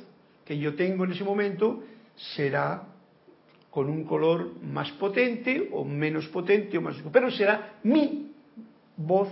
que 0.45 0.57
yo 0.57 0.75
tengo 0.75 1.05
en 1.05 1.13
ese 1.13 1.23
momento 1.23 1.83
será 2.35 2.83
con 3.69 3.89
un 3.89 4.03
color 4.03 4.61
más 4.61 4.91
potente 4.91 5.69
o 5.71 5.83
menos 5.83 6.27
potente 6.27 6.77
o 6.77 6.81
más 6.81 6.95
pero 7.11 7.31
será 7.31 7.79
mi 7.83 8.31
voz 8.97 9.29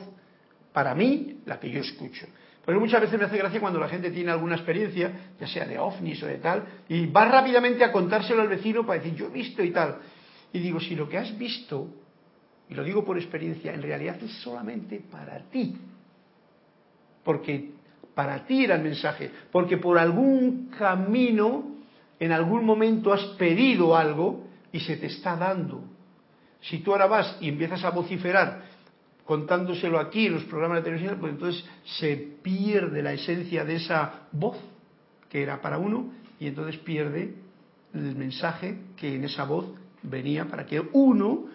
para 0.73 0.95
mí 0.95 1.41
la 1.45 1.59
que 1.59 1.69
yo 1.69 1.81
escucho. 1.81 2.25
Porque 2.63 2.79
muchas 2.79 3.01
veces 3.01 3.19
me 3.19 3.25
hace 3.25 3.37
gracia 3.37 3.59
cuando 3.59 3.79
la 3.79 3.89
gente 3.89 4.11
tiene 4.11 4.31
alguna 4.31 4.55
experiencia, 4.55 5.33
ya 5.39 5.47
sea 5.47 5.65
de 5.65 5.79
ovnis 5.79 6.21
o 6.23 6.27
de 6.27 6.37
tal, 6.37 6.63
y 6.87 7.07
va 7.07 7.25
rápidamente 7.25 7.83
a 7.83 7.91
contárselo 7.91 8.41
al 8.41 8.47
vecino 8.47 8.85
para 8.85 9.01
decir 9.01 9.17
yo 9.17 9.27
he 9.27 9.31
visto 9.31 9.63
y 9.63 9.71
tal. 9.71 9.97
Y 10.53 10.59
digo, 10.59 10.79
si 10.79 10.95
lo 10.95 11.09
que 11.09 11.17
has 11.17 11.37
visto 11.37 11.87
y 12.71 12.73
lo 12.73 12.85
digo 12.85 13.03
por 13.03 13.17
experiencia, 13.17 13.73
en 13.73 13.81
realidad 13.81 14.15
es 14.23 14.31
solamente 14.41 15.01
para 15.11 15.39
ti. 15.49 15.75
Porque 17.21 17.71
para 18.15 18.45
ti 18.45 18.63
era 18.63 18.75
el 18.75 18.81
mensaje. 18.81 19.29
Porque 19.51 19.75
por 19.75 19.99
algún 19.99 20.69
camino, 20.77 21.75
en 22.17 22.31
algún 22.31 22.63
momento 22.63 23.11
has 23.11 23.25
pedido 23.37 23.97
algo 23.97 24.47
y 24.71 24.79
se 24.79 24.95
te 24.95 25.07
está 25.07 25.35
dando. 25.35 25.83
Si 26.61 26.79
tú 26.79 26.93
ahora 26.93 27.07
vas 27.07 27.37
y 27.41 27.49
empiezas 27.49 27.83
a 27.83 27.89
vociferar 27.89 28.63
contándoselo 29.25 29.99
aquí 29.99 30.27
en 30.27 30.35
los 30.35 30.43
programas 30.45 30.77
de 30.77 30.83
televisión, 30.83 31.17
pues 31.19 31.33
entonces 31.33 31.65
se 31.99 32.15
pierde 32.41 33.03
la 33.03 33.11
esencia 33.11 33.65
de 33.65 33.75
esa 33.75 34.27
voz 34.31 34.57
que 35.29 35.43
era 35.43 35.61
para 35.61 35.77
uno 35.77 36.13
y 36.39 36.47
entonces 36.47 36.77
pierde 36.77 37.35
el 37.93 38.15
mensaje 38.15 38.77
que 38.95 39.13
en 39.15 39.25
esa 39.25 39.43
voz 39.43 39.73
venía 40.03 40.45
para 40.45 40.65
que 40.65 40.81
uno, 40.93 41.47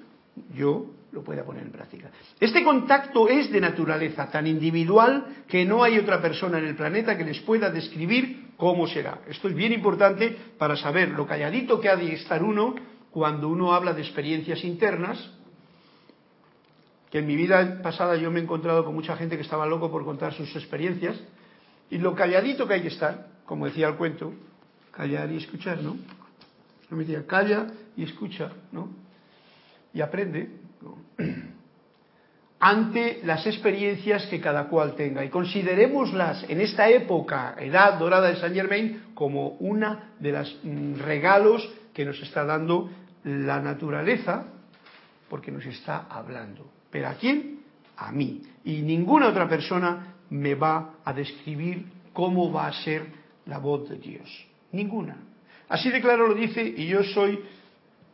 yo, 0.55 0.91
lo 1.17 1.25
pueda 1.25 1.45
poner 1.45 1.63
en 1.63 1.73
práctica. 1.73 2.11
Este 2.39 2.63
contacto 2.63 3.27
es 3.27 3.51
de 3.51 3.59
naturaleza 3.59 4.31
tan 4.31 4.47
individual 4.47 5.45
que 5.49 5.65
no 5.65 5.83
hay 5.83 5.99
otra 5.99 6.21
persona 6.21 6.59
en 6.59 6.67
el 6.67 6.77
planeta 6.77 7.17
que 7.17 7.25
les 7.25 7.41
pueda 7.41 7.71
describir 7.71 8.51
cómo 8.59 8.87
será. 8.87 9.21
Esto 9.27 9.49
es 9.49 9.55
bien 9.55 9.73
importante 9.73 10.37
para 10.59 10.77
saber 10.77 11.09
lo 11.09 11.27
calladito 11.27 11.81
que 11.81 11.89
ha 11.89 11.97
de 11.97 12.13
estar 12.13 12.43
uno 12.43 12.75
cuando 13.11 13.49
uno 13.49 13.73
habla 13.73 13.95
de 13.95 14.03
experiencias 14.03 14.63
internas, 14.63 15.31
que 17.11 17.21
en 17.21 17.27
mi 17.27 17.35
vida 17.35 17.81
pasada 17.83 18.17
yo 18.17 18.31
me 18.31 18.41
he 18.41 18.43
encontrado 18.43 18.85
con 18.85 18.95
mucha 18.95 19.17
gente 19.17 19.37
que 19.37 19.43
estaba 19.43 19.65
loco 19.65 19.91
por 19.91 20.05
contar 20.05 20.35
sus 20.35 20.55
experiencias, 20.55 21.19
y 21.89 21.97
lo 21.97 22.15
calladito 22.15 22.69
que 22.69 22.75
hay 22.75 22.83
que 22.83 22.89
estar, 22.89 23.29
como 23.47 23.65
decía 23.65 23.89
el 23.89 23.95
cuento, 23.95 24.35
callar 24.91 25.33
y 25.33 25.39
escuchar, 25.39 25.83
¿no? 25.83 25.97
me 26.91 27.05
decía, 27.05 27.27
calla 27.27 27.69
y 27.97 28.05
escucha, 28.05 28.53
¿no? 28.71 28.91
Y 29.95 30.03
aprende, 30.03 30.66
ante 32.59 33.21
las 33.25 33.47
experiencias 33.47 34.27
que 34.27 34.41
cada 34.41 34.69
cual 34.69 34.95
tenga 34.95 35.25
y 35.25 35.29
considerémoslas 35.29 36.49
en 36.49 36.61
esta 36.61 36.89
época, 36.89 37.55
edad 37.59 37.99
dorada 37.99 38.29
de 38.29 38.37
San 38.37 38.55
Germain, 38.55 39.03
como 39.15 39.51
una 39.61 40.12
de 40.19 40.33
los 40.33 40.59
mm, 40.62 41.01
regalos 41.01 41.69
que 41.93 42.05
nos 42.05 42.21
está 42.23 42.45
dando 42.45 42.91
la 43.25 43.61
naturaleza, 43.61 44.47
porque 45.29 45.51
nos 45.51 45.67
está 45.67 46.07
hablando. 46.09 46.71
¿Pero 46.91 47.09
a 47.09 47.15
quién? 47.15 47.61
A 47.97 48.12
mí. 48.12 48.43
Y 48.65 48.83
ninguna 48.83 49.29
otra 49.29 49.49
persona 49.49 50.15
me 50.31 50.55
va 50.55 50.95
a 51.05 51.12
describir 51.12 51.85
cómo 52.12 52.53
va 52.53 52.69
a 52.69 52.73
ser 52.73 53.07
la 53.47 53.59
voz 53.59 53.89
de 53.89 53.97
Dios. 53.97 54.47
Ninguna. 54.73 55.17
Así 55.69 55.91
de 55.91 56.01
claro 56.01 56.29
lo 56.29 56.35
dice 56.35 56.62
y 56.62 56.87
yo 56.87 57.03
soy, 57.03 57.41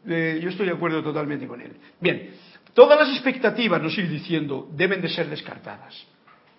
eh, 0.07 0.41
yo 0.43 0.49
estoy 0.49 0.67
de 0.67 0.73
acuerdo 0.73 1.03
totalmente 1.03 1.47
con 1.47 1.61
él. 1.61 1.77
Bien, 2.01 2.31
Todas 2.75 2.99
las 2.99 3.11
expectativas, 3.11 3.83
nos 3.83 3.95
sigue 3.95 4.09
diciendo, 4.09 4.69
deben 4.73 5.03
de 5.03 5.09
ser 5.09 5.29
descartadas. 5.29 6.07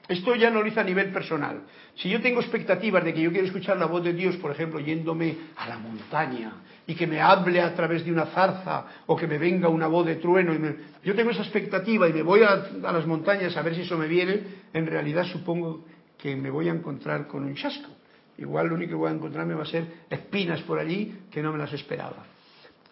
Esto 0.08 0.36
ya 0.36 0.50
no 0.50 0.62
lo 0.62 0.68
hice 0.68 0.82
a 0.82 0.84
nivel 0.84 1.12
personal. 1.12 1.62
Si 1.96 2.10
yo 2.10 2.22
tengo 2.22 2.42
expectativas 2.42 3.04
de 3.04 3.14
que 3.14 3.22
yo 3.22 3.32
quiero 3.32 3.48
escuchar 3.48 3.78
la 3.78 3.86
voz 3.86 4.04
de 4.04 4.14
Dios, 4.14 4.36
por 4.36 4.52
ejemplo, 4.52 4.80
yéndome 4.80 5.36
a 5.56 5.68
la 5.70 5.78
montaña 5.78 6.54
y 6.86 6.94
que 6.94 7.08
me 7.08 7.22
hable 7.22 7.62
a 7.62 7.74
través 7.74 8.04
de 8.04 8.12
una 8.12 8.26
zarza 8.26 8.86
o 9.06 9.16
que 9.16 9.28
me 9.28 9.38
venga 9.38 9.70
una 9.70 9.88
voz 9.88 10.06
de 10.06 10.16
trueno, 10.16 10.54
y 10.54 11.08
yo 11.08 11.16
tengo 11.16 11.32
esa 11.32 11.42
expectativa 11.42 12.08
y 12.10 12.14
me 12.14 12.22
voy 12.22 12.42
a, 12.44 12.52
a, 12.84 12.92
las 12.92 13.08
montañas 13.08 13.56
a 13.56 13.62
ver 13.62 13.76
si 13.76 13.82
eso 13.82 13.98
me 13.98 14.08
viene, 14.08 14.42
en 14.74 14.86
realidad 14.86 15.24
supongo 15.24 15.86
que 16.18 16.36
me 16.36 16.50
voy 16.50 16.68
a 16.68 16.74
encontrar 16.74 17.26
con 17.28 17.46
un 17.46 17.56
chasco. 17.56 17.90
Igual 18.38 18.68
lo 18.68 18.76
único 18.76 18.90
que 18.90 18.96
voy 18.96 19.10
a 19.10 19.14
encontrarme 19.14 19.54
va 19.54 19.64
a 19.64 19.68
ser 19.68 19.86
espinas 20.10 20.62
por 20.64 20.80
allí 20.80 21.16
que 21.32 21.42
no 21.42 21.54
me 21.54 21.58
las 21.58 21.72
esperaba. 21.72 22.26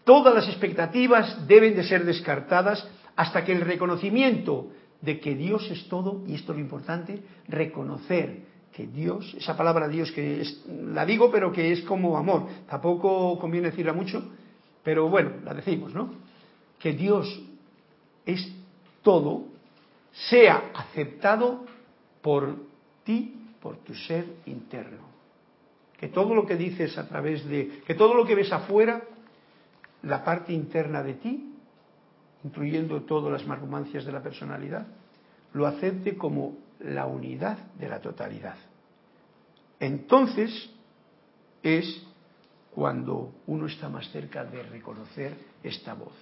Todas 0.05 0.33
las 0.33 0.47
expectativas 0.47 1.45
deben 1.45 1.75
de 1.75 1.83
ser 1.83 2.05
descartadas 2.05 2.87
hasta 3.15 3.43
que 3.43 3.51
el 3.51 3.61
reconocimiento 3.61 4.69
de 5.01 5.19
que 5.19 5.35
Dios 5.35 5.69
es 5.71 5.87
todo, 5.89 6.23
y 6.27 6.35
esto 6.35 6.51
es 6.51 6.57
lo 6.57 6.63
importante, 6.63 7.19
reconocer 7.47 8.51
que 8.71 8.87
Dios, 8.87 9.35
esa 9.37 9.57
palabra 9.57 9.87
Dios 9.87 10.11
que 10.11 10.41
es, 10.41 10.65
la 10.67 11.05
digo 11.05 11.29
pero 11.31 11.51
que 11.51 11.71
es 11.71 11.81
como 11.81 12.17
amor, 12.17 12.47
tampoco 12.69 13.37
conviene 13.39 13.69
decirla 13.71 13.93
mucho, 13.93 14.23
pero 14.83 15.09
bueno, 15.09 15.31
la 15.43 15.53
decimos, 15.53 15.93
¿no? 15.93 16.13
Que 16.79 16.93
Dios 16.93 17.41
es 18.25 18.51
todo, 19.01 19.45
sea 20.29 20.71
aceptado 20.73 21.65
por 22.21 22.55
ti, 23.03 23.35
por 23.61 23.77
tu 23.77 23.93
ser 23.93 24.25
interno. 24.45 25.11
Que 25.99 26.07
todo 26.07 26.33
lo 26.33 26.45
que 26.45 26.55
dices 26.55 26.97
a 26.97 27.07
través 27.07 27.45
de, 27.45 27.81
que 27.85 27.93
todo 27.93 28.15
lo 28.15 28.25
que 28.25 28.35
ves 28.35 28.51
afuera, 28.51 29.03
la 30.03 30.23
parte 30.23 30.51
interna 30.53 31.03
de 31.03 31.13
ti, 31.15 31.50
incluyendo 32.43 33.01
todas 33.01 33.31
las 33.31 33.45
marrumancias 33.45 34.05
de 34.05 34.11
la 34.11 34.21
personalidad, 34.21 34.87
lo 35.53 35.67
acepte 35.67 36.15
como 36.17 36.57
la 36.79 37.05
unidad 37.05 37.57
de 37.79 37.89
la 37.89 37.99
totalidad. 37.99 38.55
Entonces 39.79 40.69
es 41.63 42.03
cuando 42.73 43.33
uno 43.47 43.67
está 43.67 43.89
más 43.89 44.09
cerca 44.11 44.43
de 44.45 44.63
reconocer 44.63 45.33
esta 45.63 45.93
voz. 45.93 46.13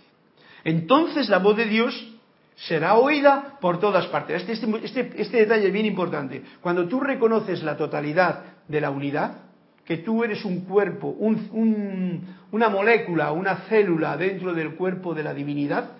Entonces 0.63 1.29
la 1.29 1.39
voz 1.39 1.55
de 1.55 1.65
Dios 1.65 2.15
será 2.55 2.95
oída 2.95 3.57
por 3.61 3.79
todas 3.79 4.07
partes. 4.07 4.41
Este, 4.41 4.53
este, 4.53 4.85
este, 4.85 5.21
este, 5.21 5.37
detalle 5.37 5.67
es 5.67 5.73
bien 5.73 5.85
importante. 5.85 6.43
Cuando 6.61 6.87
tú 6.87 6.99
reconoces 6.99 7.63
la 7.63 7.77
totalidad 7.77 8.43
de 8.67 8.81
la 8.81 8.89
unidad, 8.89 9.37
que 9.85 9.97
tú 9.97 10.23
eres 10.23 10.45
un 10.45 10.61
cuerpo, 10.61 11.07
una 11.09 12.69
molécula, 12.69 13.31
una 13.31 13.55
célula 13.69 14.17
dentro 14.17 14.53
del 14.53 14.75
cuerpo 14.75 15.15
de 15.15 15.23
la 15.23 15.33
divinidad, 15.33 15.91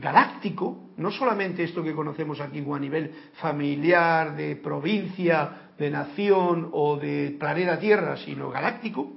galáctico, 0.00 0.90
no 0.96 1.10
solamente 1.10 1.64
esto 1.64 1.82
que 1.82 1.94
conocemos 1.94 2.40
aquí 2.40 2.64
a 2.70 2.78
nivel 2.78 3.10
familiar, 3.34 4.36
de 4.36 4.56
provincia, 4.56 5.70
de 5.78 5.90
nación 5.90 6.70
o 6.72 6.96
de 6.96 7.36
planeta 7.38 7.78
Tierra, 7.78 8.16
sino 8.16 8.50
galáctico, 8.50 9.12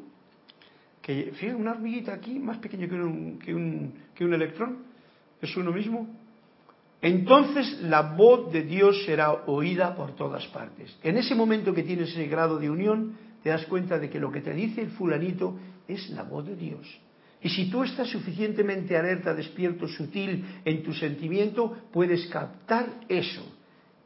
que 1.01 1.31
fíjate, 1.33 1.55
una 1.55 1.71
hormiguita 1.71 2.13
aquí 2.13 2.39
más 2.39 2.57
pequeño 2.57 2.87
que 2.89 2.95
un, 2.95 3.39
que 3.39 3.53
un, 3.53 3.93
que 4.13 4.25
un 4.25 4.33
electrón, 4.33 4.79
es 5.41 5.55
uno 5.55 5.71
mismo. 5.71 6.07
Entonces 7.01 7.81
la 7.83 8.01
voz 8.01 8.51
de 8.51 8.63
Dios 8.63 9.05
será 9.05 9.31
oída 9.45 9.95
por 9.95 10.15
todas 10.15 10.45
partes. 10.47 10.97
En 11.03 11.17
ese 11.17 11.35
momento 11.35 11.73
que 11.73 11.83
tienes 11.83 12.09
ese 12.09 12.25
grado 12.27 12.57
de 12.57 12.69
unión, 12.69 13.17
te 13.43 13.49
das 13.49 13.65
cuenta 13.67 13.99
de 13.99 14.09
que 14.09 14.19
lo 14.19 14.31
que 14.31 14.41
te 14.41 14.53
dice 14.53 14.81
el 14.81 14.89
fulanito 14.89 15.57
es 15.87 16.09
la 16.09 16.23
voz 16.23 16.45
de 16.45 16.55
Dios. 16.55 16.99
Y 17.47 17.49
si 17.49 17.69
tú 17.69 17.81
estás 17.81 18.10
suficientemente 18.10 18.97
alerta, 18.97 19.33
despierto, 19.33 19.88
sutil 19.88 20.60
en 20.65 20.83
tu 20.83 20.93
sentimiento, 20.93 21.77
puedes 21.93 22.27
captar 22.27 22.89
eso 23.07 23.41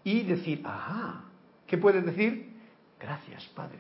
y 0.04 0.21
decir, 0.21 0.62
ajá, 0.63 1.23
¿qué 1.65 1.80
puedes 1.80 2.06
decir? 2.06 2.51
Gracias, 2.99 3.43
Padre, 3.56 3.80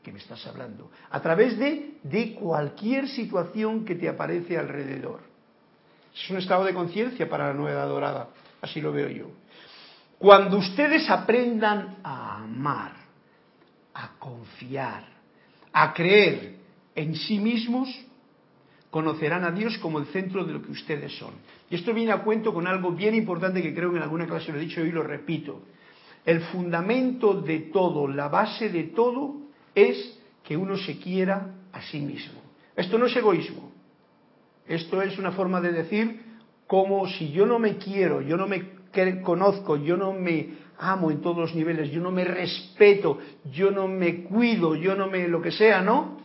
que 0.00 0.12
me 0.12 0.20
estás 0.20 0.46
hablando. 0.46 0.92
A 1.10 1.20
través 1.20 1.58
de, 1.58 1.94
de 2.04 2.34
cualquier 2.34 3.08
situación 3.08 3.84
que 3.84 3.96
te 3.96 4.08
aparece 4.08 4.56
alrededor. 4.56 5.22
Es 6.14 6.30
un 6.30 6.36
estado 6.36 6.64
de 6.64 6.72
conciencia 6.72 7.28
para 7.28 7.48
la 7.48 7.54
nueva 7.54 7.84
dorada, 7.86 8.28
así 8.62 8.80
lo 8.80 8.92
veo 8.92 9.08
yo. 9.08 9.32
Cuando 10.20 10.58
ustedes 10.58 11.10
aprendan 11.10 11.96
a 12.04 12.44
amar, 12.44 12.92
a 13.92 14.10
confiar, 14.20 15.02
a 15.72 15.92
creer 15.92 16.54
en 16.94 17.16
sí 17.16 17.40
mismos, 17.40 17.88
conocerán 18.90 19.44
a 19.44 19.52
Dios 19.52 19.78
como 19.78 19.98
el 19.98 20.06
centro 20.06 20.44
de 20.44 20.52
lo 20.52 20.62
que 20.62 20.72
ustedes 20.72 21.16
son. 21.16 21.34
Y 21.70 21.76
esto 21.76 21.94
viene 21.94 22.12
a 22.12 22.22
cuento 22.22 22.52
con 22.52 22.66
algo 22.66 22.90
bien 22.90 23.14
importante 23.14 23.62
que 23.62 23.74
creo 23.74 23.90
que 23.90 23.98
en 23.98 24.02
alguna 24.02 24.26
clase 24.26 24.52
lo 24.52 24.58
he 24.58 24.62
dicho 24.62 24.84
y 24.84 24.90
lo 24.90 25.02
repito. 25.02 25.62
El 26.24 26.40
fundamento 26.42 27.40
de 27.40 27.60
todo, 27.72 28.08
la 28.08 28.28
base 28.28 28.68
de 28.68 28.84
todo, 28.84 29.36
es 29.74 30.18
que 30.42 30.56
uno 30.56 30.76
se 30.76 30.98
quiera 30.98 31.54
a 31.72 31.80
sí 31.82 32.00
mismo. 32.00 32.40
Esto 32.76 32.98
no 32.98 33.06
es 33.06 33.16
egoísmo. 33.16 33.70
Esto 34.66 35.00
es 35.02 35.18
una 35.18 35.32
forma 35.32 35.60
de 35.60 35.72
decir 35.72 36.20
como 36.66 37.08
si 37.08 37.30
yo 37.32 37.46
no 37.46 37.58
me 37.58 37.76
quiero, 37.76 38.20
yo 38.22 38.36
no 38.36 38.46
me 38.46 38.80
conozco, 39.22 39.76
yo 39.76 39.96
no 39.96 40.12
me 40.12 40.50
amo 40.78 41.10
en 41.10 41.20
todos 41.20 41.36
los 41.36 41.54
niveles, 41.54 41.90
yo 41.90 42.00
no 42.00 42.10
me 42.10 42.24
respeto, 42.24 43.18
yo 43.52 43.70
no 43.70 43.88
me 43.88 44.24
cuido, 44.24 44.74
yo 44.74 44.94
no 44.94 45.08
me 45.08 45.28
lo 45.28 45.42
que 45.42 45.52
sea, 45.52 45.82
¿no? 45.82 46.18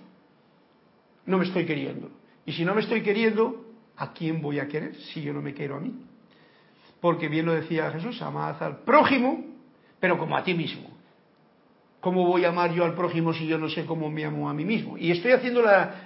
No 1.25 1.37
me 1.37 1.45
estoy 1.45 1.65
queriendo. 1.65 2.09
Y 2.45 2.53
si 2.53 2.63
no 2.63 2.75
me 2.75 2.81
estoy 2.81 3.01
queriendo, 3.01 3.65
¿a 3.97 4.13
quién 4.13 4.41
voy 4.41 4.59
a 4.59 4.67
querer 4.67 4.95
si 4.95 5.21
yo 5.21 5.33
no 5.33 5.41
me 5.41 5.53
quiero 5.53 5.77
a 5.77 5.79
mí? 5.79 5.93
Porque 7.01 7.27
bien 7.27 7.45
lo 7.45 7.53
decía 7.53 7.91
Jesús, 7.91 8.21
amad 8.21 8.61
al 8.61 8.79
prójimo, 8.79 9.45
pero 9.99 10.17
como 10.17 10.37
a 10.37 10.43
ti 10.43 10.53
mismo. 10.53 10.89
¿Cómo 11.99 12.27
voy 12.27 12.45
a 12.45 12.49
amar 12.49 12.71
yo 12.71 12.85
al 12.85 12.93
prójimo 12.93 13.33
si 13.33 13.47
yo 13.47 13.57
no 13.57 13.67
sé 13.67 13.85
cómo 13.85 14.11
me 14.11 14.25
amo 14.25 14.47
a 14.47 14.53
mí 14.53 14.63
mismo? 14.63 14.95
Y 14.97 15.11
estoy 15.11 15.31
haciendo 15.31 15.63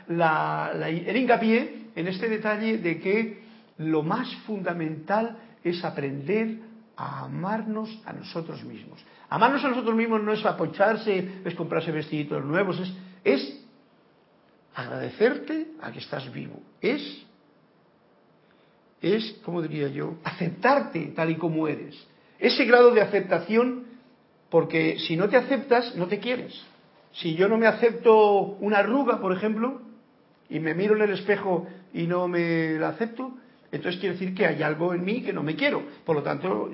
el 0.07 1.17
hincapié 1.17 1.87
en 1.95 2.07
este 2.07 2.29
detalle 2.29 2.77
de 2.77 2.99
que 2.99 3.43
lo 3.79 4.03
más 4.03 4.33
fundamental 4.45 5.37
es 5.61 5.83
aprender 5.83 6.59
a 6.95 7.25
amarnos 7.25 8.01
a 8.05 8.13
nosotros 8.13 8.63
mismos. 8.63 9.03
Amarnos 9.29 9.63
a 9.65 9.69
nosotros 9.69 9.95
mismos 9.95 10.21
no 10.23 10.31
es 10.31 10.45
apocharse, 10.45 11.41
es 11.43 11.55
comprarse 11.55 11.91
vestiditos 11.91 12.43
nuevos, 12.45 12.79
es, 12.79 12.93
es 13.23 13.65
agradecerte 14.79 15.67
a 15.81 15.91
que 15.91 15.99
estás 15.99 16.31
vivo. 16.31 16.61
Es, 16.81 17.25
es, 19.01 19.39
¿cómo 19.43 19.61
diría 19.61 19.89
yo? 19.89 20.15
Aceptarte 20.23 21.11
tal 21.15 21.31
y 21.31 21.35
como 21.35 21.67
eres. 21.67 21.95
Ese 22.39 22.65
grado 22.65 22.91
de 22.91 23.01
aceptación, 23.01 23.85
porque 24.49 24.97
si 24.99 25.17
no 25.17 25.27
te 25.27 25.35
aceptas, 25.35 25.95
no 25.95 26.07
te 26.07 26.19
quieres. 26.19 26.53
Si 27.11 27.35
yo 27.35 27.49
no 27.49 27.57
me 27.57 27.67
acepto 27.67 28.41
una 28.61 28.77
arruga, 28.77 29.19
por 29.19 29.33
ejemplo, 29.33 29.81
y 30.49 30.59
me 30.59 30.73
miro 30.73 30.95
en 30.95 31.01
el 31.01 31.11
espejo 31.11 31.67
y 31.93 32.07
no 32.07 32.27
me 32.27 32.77
la 32.79 32.89
acepto, 32.89 33.33
entonces 33.71 33.99
quiere 33.99 34.13
decir 34.13 34.33
que 34.33 34.45
hay 34.45 34.63
algo 34.63 34.93
en 34.93 35.03
mí 35.03 35.21
que 35.21 35.33
no 35.33 35.43
me 35.43 35.55
quiero. 35.55 35.83
Por 36.05 36.15
lo 36.15 36.23
tanto, 36.23 36.71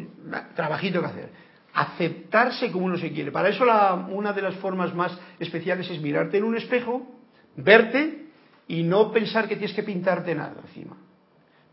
trabajito 0.56 1.02
que 1.02 1.08
hacer. 1.08 1.30
Aceptarse 1.74 2.72
como 2.72 2.86
uno 2.86 2.98
se 2.98 3.12
quiere. 3.12 3.32
Para 3.32 3.50
eso 3.50 3.66
una 4.12 4.32
de 4.32 4.42
las 4.42 4.56
formas 4.56 4.94
más 4.94 5.18
especiales 5.40 5.90
es 5.90 6.00
mirarte 6.02 6.38
en 6.38 6.44
un 6.44 6.56
espejo 6.56 7.15
verte 7.58 8.26
y 8.68 8.84
no 8.84 9.12
pensar 9.12 9.48
que 9.48 9.56
tienes 9.56 9.76
que 9.76 9.84
pintarte 9.84 10.34
nada 10.36 10.56
encima. 10.62 10.98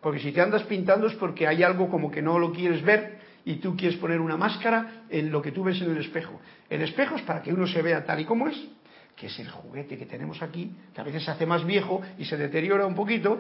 Porque 0.01 0.19
si 0.19 0.33
te 0.33 0.41
andas 0.41 0.65
pintando 0.65 1.07
es 1.07 1.15
porque 1.15 1.47
hay 1.47 1.63
algo 1.63 1.89
como 1.89 2.11
que 2.11 2.23
no 2.23 2.39
lo 2.39 2.53
quieres 2.53 2.83
ver 2.83 3.21
y 3.45 3.57
tú 3.57 3.77
quieres 3.77 3.99
poner 3.99 4.21
una 4.21 4.37
máscara 4.37 5.05
en 5.09 5.31
lo 5.31 5.41
que 5.41 5.53
tú 5.53 5.65
ves 5.65 5.81
en 5.81 5.91
el 5.91 5.99
espejo. 5.99 6.41
El 6.69 6.83
espejo 6.83 7.17
es 7.17 7.23
para 7.23 7.43
que 7.43 7.53
uno 7.53 7.67
se 7.67 7.83
vea 7.83 8.05
tal 8.05 8.21
y 8.21 8.25
como 8.25 8.49
es, 8.49 8.57
que 9.17 9.27
es 9.27 9.39
el 9.39 9.49
juguete 9.51 9.97
que 9.97 10.07
tenemos 10.07 10.43
aquí, 10.43 10.75
que 10.95 11.01
a 11.01 11.05
veces 11.05 11.25
se 11.25 11.31
hace 11.31 11.47
más 11.47 11.65
viejo 11.65 12.03
y 12.19 12.25
se 12.25 12.37
deteriora 12.37 12.87
un 12.87 12.95
poquito. 12.95 13.39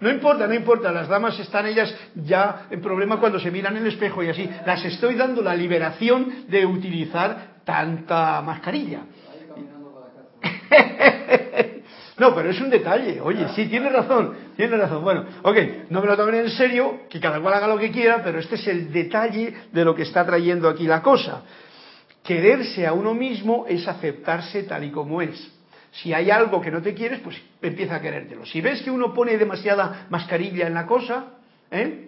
No 0.00 0.10
importa, 0.10 0.46
no 0.46 0.54
importa, 0.54 0.92
las 0.92 1.08
damas 1.08 1.38
están 1.40 1.66
ellas 1.66 1.94
ya 2.14 2.66
en 2.70 2.80
problema 2.82 3.18
cuando 3.18 3.40
se 3.40 3.50
miran 3.50 3.76
en 3.76 3.82
el 3.82 3.92
espejo 3.92 4.22
y 4.22 4.28
así. 4.28 4.48
Las 4.66 4.84
estoy 4.84 5.14
dando 5.14 5.42
la 5.42 5.54
liberación 5.54 6.46
de 6.48 6.66
utilizar 6.66 7.56
tanta 7.64 8.42
mascarilla. 8.42 9.04
no, 12.18 12.34
pero 12.34 12.50
es 12.50 12.60
un 12.60 12.70
detalle. 12.70 13.20
Oye, 13.20 13.48
sí, 13.54 13.66
tiene 13.66 13.88
razón, 13.88 14.34
tiene 14.56 14.76
razón. 14.76 15.02
Bueno, 15.02 15.24
ok, 15.42 15.56
no 15.90 16.00
me 16.00 16.06
lo 16.06 16.16
tomen 16.16 16.36
en 16.36 16.50
serio, 16.50 17.00
que 17.08 17.20
cada 17.20 17.40
cual 17.40 17.54
haga 17.54 17.68
lo 17.68 17.78
que 17.78 17.90
quiera, 17.90 18.22
pero 18.22 18.38
este 18.38 18.56
es 18.56 18.66
el 18.68 18.92
detalle 18.92 19.54
de 19.72 19.84
lo 19.84 19.94
que 19.94 20.02
está 20.02 20.24
trayendo 20.24 20.68
aquí 20.68 20.86
la 20.86 21.02
cosa. 21.02 21.42
Quererse 22.22 22.86
a 22.86 22.92
uno 22.92 23.14
mismo 23.14 23.66
es 23.68 23.86
aceptarse 23.86 24.64
tal 24.64 24.84
y 24.84 24.90
como 24.90 25.22
es. 25.22 25.52
Si 25.92 26.12
hay 26.12 26.30
algo 26.30 26.60
que 26.60 26.70
no 26.70 26.82
te 26.82 26.92
quieres, 26.94 27.20
pues 27.20 27.40
empieza 27.62 27.96
a 27.96 28.00
querértelo. 28.00 28.44
Si 28.44 28.60
ves 28.60 28.82
que 28.82 28.90
uno 28.90 29.14
pone 29.14 29.38
demasiada 29.38 30.06
mascarilla 30.10 30.66
en 30.66 30.74
la 30.74 30.86
cosa, 30.86 31.26
¿eh? 31.70 32.05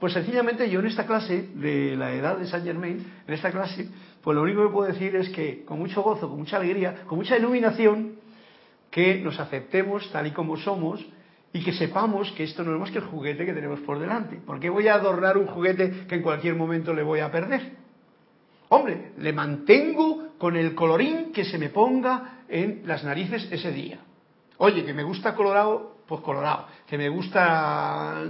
Pues 0.00 0.14
sencillamente 0.14 0.68
yo 0.70 0.80
en 0.80 0.86
esta 0.86 1.06
clase 1.06 1.48
de 1.54 1.94
la 1.94 2.12
edad 2.12 2.38
de 2.38 2.46
Saint 2.46 2.64
Germain, 2.64 3.04
en 3.26 3.34
esta 3.34 3.50
clase, 3.52 3.86
pues 4.22 4.34
lo 4.34 4.42
único 4.42 4.66
que 4.66 4.72
puedo 4.72 4.90
decir 4.90 5.14
es 5.14 5.28
que 5.28 5.62
con 5.64 5.78
mucho 5.78 6.02
gozo, 6.02 6.28
con 6.28 6.38
mucha 6.38 6.56
alegría, 6.56 7.02
con 7.06 7.18
mucha 7.18 7.36
iluminación, 7.36 8.14
que 8.90 9.20
nos 9.20 9.38
aceptemos 9.38 10.10
tal 10.10 10.26
y 10.26 10.30
como 10.32 10.56
somos 10.56 11.06
y 11.52 11.62
que 11.62 11.72
sepamos 11.72 12.32
que 12.32 12.44
esto 12.44 12.62
no 12.62 12.74
es 12.74 12.80
más 12.80 12.90
que 12.90 12.98
el 12.98 13.04
juguete 13.04 13.44
que 13.44 13.52
tenemos 13.52 13.80
por 13.80 13.98
delante. 13.98 14.36
¿Por 14.36 14.58
qué 14.58 14.70
voy 14.70 14.88
a 14.88 14.94
adornar 14.94 15.36
un 15.36 15.46
juguete 15.46 16.06
que 16.08 16.16
en 16.16 16.22
cualquier 16.22 16.54
momento 16.54 16.94
le 16.94 17.02
voy 17.02 17.20
a 17.20 17.30
perder? 17.30 17.72
Hombre, 18.68 19.12
le 19.18 19.32
mantengo 19.32 20.34
con 20.38 20.56
el 20.56 20.74
colorín 20.74 21.32
que 21.32 21.44
se 21.44 21.58
me 21.58 21.68
ponga 21.70 22.44
en 22.48 22.82
las 22.86 23.04
narices 23.04 23.48
ese 23.50 23.72
día. 23.72 23.98
Oye, 24.58 24.84
que 24.84 24.94
me 24.94 25.02
gusta 25.02 25.34
colorado, 25.34 25.96
pues 26.10 26.22
colorado. 26.22 26.66
Que 26.88 26.98
me 26.98 27.08
gusta 27.08 28.24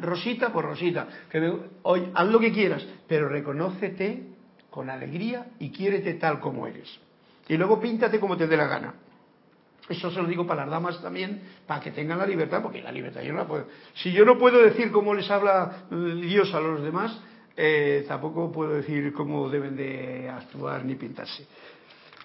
rosita, 0.00 0.52
pues 0.52 0.66
rosita. 0.66 1.08
Que 1.30 1.40
me... 1.40 1.50
Oye, 1.82 2.10
haz 2.14 2.28
lo 2.28 2.38
que 2.38 2.52
quieras, 2.52 2.86
pero 3.08 3.30
reconócete 3.30 4.22
con 4.68 4.90
alegría 4.90 5.46
y 5.58 5.70
quiérete 5.70 6.12
tal 6.14 6.40
como 6.40 6.66
eres. 6.66 7.00
Y 7.48 7.56
luego 7.56 7.80
píntate 7.80 8.20
como 8.20 8.36
te 8.36 8.46
dé 8.46 8.54
la 8.54 8.66
gana. 8.66 8.94
Eso 9.88 10.10
se 10.10 10.20
lo 10.20 10.28
digo 10.28 10.46
para 10.46 10.64
las 10.64 10.72
damas 10.72 11.00
también, 11.00 11.40
para 11.66 11.80
que 11.80 11.90
tengan 11.90 12.18
la 12.18 12.26
libertad, 12.26 12.60
porque 12.60 12.82
la 12.82 12.92
libertad 12.92 13.22
yo 13.22 13.32
no 13.32 13.38
la 13.38 13.46
puedo. 13.46 13.66
Si 13.94 14.12
yo 14.12 14.26
no 14.26 14.36
puedo 14.36 14.58
decir 14.62 14.92
cómo 14.92 15.14
les 15.14 15.30
habla 15.30 15.86
Dios 15.90 16.52
a 16.52 16.60
los 16.60 16.82
demás, 16.82 17.18
eh, 17.56 18.04
tampoco 18.06 18.52
puedo 18.52 18.74
decir 18.74 19.14
cómo 19.14 19.48
deben 19.48 19.74
de 19.74 20.28
actuar 20.28 20.84
ni 20.84 20.96
pintarse. 20.96 21.46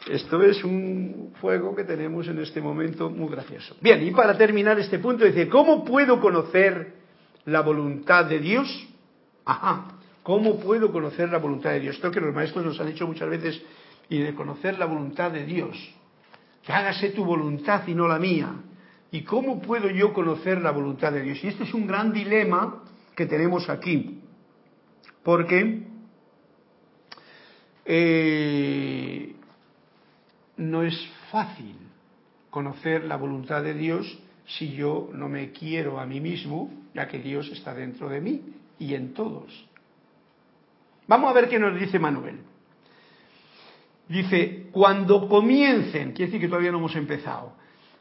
Esto 0.07 0.41
es 0.41 0.63
un 0.63 1.33
fuego 1.39 1.75
que 1.75 1.83
tenemos 1.83 2.27
en 2.27 2.39
este 2.39 2.59
momento 2.59 3.09
muy 3.09 3.29
gracioso. 3.29 3.75
Bien, 3.81 4.05
y 4.05 4.11
para 4.11 4.37
terminar 4.37 4.79
este 4.79 4.97
punto, 4.99 5.25
dice, 5.25 5.47
¿cómo 5.47 5.85
puedo 5.85 6.19
conocer 6.19 6.93
la 7.45 7.61
voluntad 7.61 8.25
de 8.25 8.39
Dios? 8.39 8.87
Ajá, 9.45 9.99
¿cómo 10.23 10.59
puedo 10.59 10.91
conocer 10.91 11.29
la 11.29 11.37
voluntad 11.37 11.71
de 11.71 11.81
Dios? 11.81 11.95
Esto 11.95 12.09
que 12.09 12.19
los 12.19 12.33
maestros 12.33 12.65
nos 12.65 12.79
han 12.79 12.87
dicho 12.87 13.05
muchas 13.05 13.29
veces, 13.29 13.61
y 14.09 14.19
de 14.19 14.33
conocer 14.33 14.77
la 14.77 14.85
voluntad 14.85 15.31
de 15.31 15.45
Dios. 15.45 15.77
Que 16.63 16.73
hágase 16.73 17.09
tu 17.11 17.23
voluntad 17.23 17.87
y 17.87 17.93
no 17.93 18.07
la 18.07 18.19
mía. 18.19 18.53
¿Y 19.11 19.21
cómo 19.23 19.61
puedo 19.61 19.89
yo 19.89 20.13
conocer 20.13 20.61
la 20.61 20.71
voluntad 20.71 21.11
de 21.11 21.21
Dios? 21.21 21.43
Y 21.43 21.47
este 21.47 21.63
es 21.63 21.73
un 21.73 21.87
gran 21.87 22.11
dilema 22.11 22.83
que 23.15 23.25
tenemos 23.25 23.69
aquí. 23.69 24.21
Porque 25.23 25.83
eh, 27.85 29.35
no 30.57 30.83
es 30.83 30.97
fácil 31.31 31.75
conocer 32.49 33.05
la 33.05 33.15
voluntad 33.15 33.63
de 33.63 33.73
Dios 33.73 34.19
si 34.45 34.73
yo 34.73 35.09
no 35.13 35.29
me 35.29 35.51
quiero 35.51 35.99
a 35.99 36.05
mí 36.05 36.19
mismo, 36.19 36.71
ya 36.93 37.07
que 37.07 37.19
Dios 37.19 37.49
está 37.49 37.73
dentro 37.73 38.09
de 38.09 38.21
mí 38.21 38.41
y 38.79 38.95
en 38.95 39.13
todos. 39.13 39.67
Vamos 41.07 41.29
a 41.29 41.33
ver 41.33 41.49
qué 41.49 41.59
nos 41.59 41.79
dice 41.79 41.99
Manuel. 41.99 42.39
Dice, 44.07 44.67
cuando 44.71 45.27
comiencen, 45.29 46.11
quiere 46.11 46.25
decir 46.25 46.41
que 46.41 46.47
todavía 46.47 46.71
no 46.71 46.79
hemos 46.79 46.95
empezado, 46.95 47.53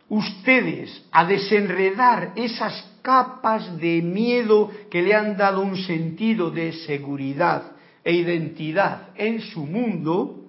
ustedes 0.08 1.06
a 1.12 1.24
desenredar 1.24 2.32
esas 2.34 2.98
capas 3.02 3.78
de 3.78 4.02
miedo 4.02 4.70
que 4.90 5.02
le 5.02 5.14
han 5.14 5.36
dado 5.36 5.60
un 5.60 5.76
sentido 5.76 6.50
de 6.50 6.72
seguridad 6.72 7.72
e 8.02 8.12
identidad 8.12 9.10
en 9.14 9.40
su 9.40 9.64
mundo, 9.66 10.39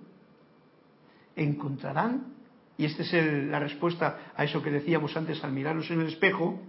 encontrarán, 1.35 2.33
y 2.77 2.85
esta 2.85 3.03
es 3.03 3.13
la 3.47 3.59
respuesta 3.59 4.31
a 4.35 4.43
eso 4.43 4.61
que 4.61 4.71
decíamos 4.71 5.15
antes 5.15 5.43
al 5.43 5.51
mirarlos 5.51 5.89
en 5.91 6.01
el 6.01 6.07
espejo, 6.07 6.59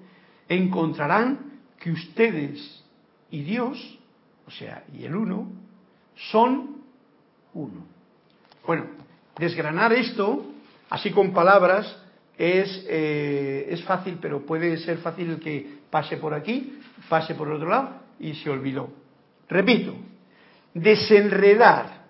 encontrarán 0.48 1.60
que 1.78 1.90
ustedes 1.90 2.84
y 3.30 3.42
Dios, 3.42 3.98
o 4.46 4.50
sea, 4.50 4.84
y 4.92 5.04
el 5.04 5.16
uno, 5.16 5.50
son 6.30 6.82
uno. 7.54 7.86
Bueno, 8.66 8.86
desgranar 9.38 9.92
esto, 9.92 10.52
así 10.90 11.10
con 11.10 11.32
palabras, 11.32 11.96
es, 12.36 12.84
eh, 12.88 13.66
es 13.70 13.82
fácil, 13.84 14.18
pero 14.20 14.44
puede 14.44 14.76
ser 14.78 14.98
fácil 14.98 15.38
que 15.38 15.78
pase 15.90 16.16
por 16.16 16.34
aquí, 16.34 16.78
pase 17.08 17.34
por 17.34 17.50
otro 17.50 17.68
lado 17.68 18.00
y 18.20 18.34
se 18.34 18.50
olvidó. 18.50 18.90
Repito, 19.48 19.94
desenredar, 20.74 22.04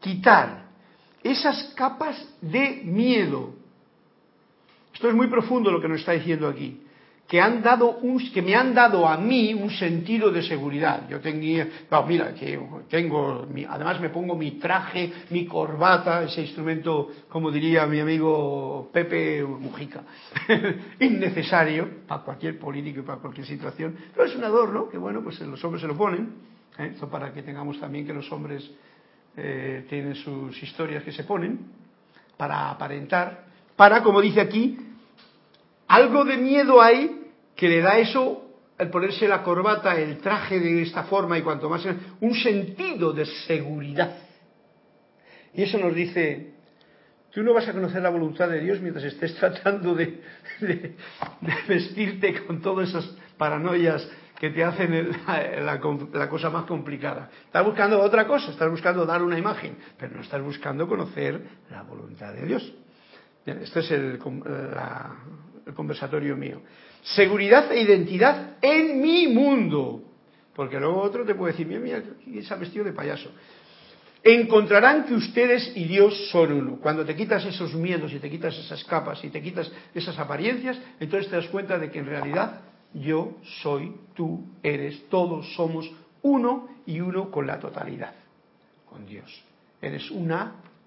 quitar 0.00 0.65
esas 1.30 1.72
capas 1.74 2.16
de 2.40 2.82
miedo. 2.84 3.54
Esto 4.94 5.08
es 5.08 5.14
muy 5.14 5.26
profundo 5.26 5.70
lo 5.70 5.80
que 5.80 5.88
nos 5.88 6.00
está 6.00 6.12
diciendo 6.12 6.48
aquí. 6.48 6.82
Que, 7.28 7.40
han 7.40 7.60
dado 7.60 7.98
un, 7.98 8.18
que 8.32 8.40
me 8.40 8.54
han 8.54 8.72
dado 8.72 9.06
a 9.06 9.16
mí 9.16 9.52
un 9.52 9.68
sentido 9.68 10.30
de 10.30 10.42
seguridad. 10.42 11.08
Yo 11.08 11.20
tenía, 11.20 11.68
mira, 12.06 12.32
que 12.32 12.58
tengo, 12.88 13.46
además 13.68 14.00
me 14.00 14.10
pongo 14.10 14.36
mi 14.36 14.52
traje, 14.52 15.12
mi 15.30 15.44
corbata, 15.44 16.22
ese 16.22 16.42
instrumento, 16.42 17.10
como 17.28 17.50
diría 17.50 17.84
mi 17.86 17.98
amigo 17.98 18.88
Pepe 18.92 19.42
Mujica, 19.42 20.04
innecesario 21.00 22.06
para 22.06 22.22
cualquier 22.22 22.58
político 22.60 23.00
y 23.00 23.02
para 23.02 23.18
cualquier 23.18 23.46
situación, 23.46 23.96
pero 24.14 24.28
es 24.28 24.36
un 24.36 24.44
adorno 24.44 24.88
que, 24.88 24.96
bueno, 24.96 25.20
pues 25.22 25.40
los 25.40 25.62
hombres 25.64 25.82
se 25.82 25.88
lo 25.88 25.96
ponen, 25.96 26.32
¿eh? 26.78 26.92
esto 26.94 27.08
para 27.10 27.32
que 27.32 27.42
tengamos 27.42 27.80
también 27.80 28.06
que 28.06 28.14
los 28.14 28.30
hombres 28.30 28.70
eh, 29.36 29.84
tienen 29.88 30.14
sus 30.14 30.62
historias 30.62 31.04
que 31.04 31.12
se 31.12 31.24
ponen 31.24 31.60
para 32.36 32.70
aparentar, 32.70 33.44
para, 33.76 34.02
como 34.02 34.20
dice 34.20 34.40
aquí, 34.40 34.78
algo 35.88 36.24
de 36.24 36.36
miedo 36.36 36.80
hay 36.80 37.30
que 37.54 37.68
le 37.68 37.80
da 37.80 37.98
eso, 37.98 38.50
el 38.78 38.90
ponerse 38.90 39.28
la 39.28 39.42
corbata, 39.42 39.98
el 39.98 40.18
traje 40.18 40.60
de 40.60 40.82
esta 40.82 41.04
forma 41.04 41.38
y 41.38 41.42
cuanto 41.42 41.68
más, 41.68 41.86
un 42.20 42.34
sentido 42.34 43.12
de 43.12 43.24
seguridad. 43.46 44.16
Y 45.54 45.62
eso 45.62 45.78
nos 45.78 45.94
dice, 45.94 46.52
tú 47.30 47.42
no 47.42 47.54
vas 47.54 47.68
a 47.68 47.72
conocer 47.72 48.02
la 48.02 48.10
voluntad 48.10 48.48
de 48.48 48.60
Dios 48.60 48.80
mientras 48.80 49.04
estés 49.04 49.34
tratando 49.38 49.94
de, 49.94 50.20
de 50.60 50.94
vestirte 51.68 52.44
con 52.44 52.60
todas 52.60 52.90
esas 52.90 53.16
paranoias 53.38 54.06
que 54.38 54.50
te 54.50 54.62
hacen 54.62 55.10
la, 55.64 56.28
cosa 56.28 56.50
más 56.50 56.64
complicada. 56.64 57.30
Estás 57.46 57.64
buscando 57.64 58.00
otra 58.00 58.26
cosa, 58.26 58.50
estás 58.50 58.70
buscando 58.70 59.06
dar 59.06 59.22
una 59.22 59.38
imagen, 59.38 59.76
pero 59.98 60.14
no 60.14 60.22
estás 60.22 60.42
buscando 60.42 60.86
conocer 60.86 61.40
la 61.70 61.82
voluntad 61.82 62.32
de 62.32 62.46
Dios. 62.46 62.74
este 63.44 63.80
es 63.80 63.90
el, 63.90 64.18
conversatorio 65.74 66.36
mío. 66.36 66.62
Seguridad 67.02 67.70
e 67.72 67.80
identidad 67.80 68.56
en 68.60 69.00
mi 69.00 69.28
mundo. 69.28 70.02
Porque 70.54 70.80
luego 70.80 71.02
otro 71.02 71.24
te 71.24 71.34
puede 71.34 71.52
decir, 71.52 71.66
mira, 71.66 71.80
mira, 71.80 72.02
¿quién 72.24 72.60
vestido 72.60 72.84
de 72.84 72.92
payaso? 72.92 73.30
Encontrarán 74.22 75.04
que 75.04 75.14
ustedes 75.14 75.70
y 75.76 75.84
Dios 75.84 76.30
son 76.30 76.52
uno. 76.52 76.78
Cuando 76.80 77.04
te 77.04 77.14
quitas 77.14 77.44
esos 77.44 77.74
miedos 77.74 78.12
y 78.12 78.18
te 78.18 78.30
quitas 78.30 78.56
esas 78.58 78.82
capas 78.84 79.22
y 79.22 79.28
te 79.28 79.40
quitas 79.42 79.70
esas 79.94 80.18
apariencias, 80.18 80.80
entonces 80.98 81.30
te 81.30 81.36
das 81.36 81.46
cuenta 81.46 81.78
de 81.78 81.90
que 81.90 81.98
en 81.98 82.06
realidad 82.06 82.60
yo 83.00 83.34
soy, 83.62 83.94
tú 84.14 84.44
eres, 84.62 85.08
todos 85.08 85.54
somos 85.54 85.90
uno 86.22 86.68
y 86.86 87.00
uno 87.00 87.30
con 87.30 87.46
la 87.46 87.58
totalidad, 87.58 88.14
con 88.88 89.06
Dios. 89.06 89.42
Eres 89.80 90.10
un 90.10 90.32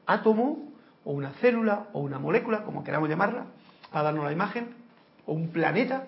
átomo 0.05 0.69
o 1.05 1.11
una 1.11 1.31
célula 1.33 1.87
o 1.93 1.99
una 1.99 2.19
molécula, 2.19 2.63
como 2.63 2.83
queramos 2.83 3.09
llamarla, 3.09 3.45
a 3.91 4.03
darnos 4.03 4.25
la 4.25 4.31
imagen, 4.31 4.75
o 5.25 5.33
un 5.33 5.49
planeta 5.49 6.07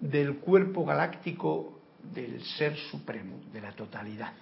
del 0.00 0.36
cuerpo 0.36 0.84
galáctico 0.84 1.78
del 2.02 2.42
ser 2.42 2.76
supremo, 2.76 3.40
de 3.52 3.60
la 3.60 3.72
totalidad. 3.72 4.32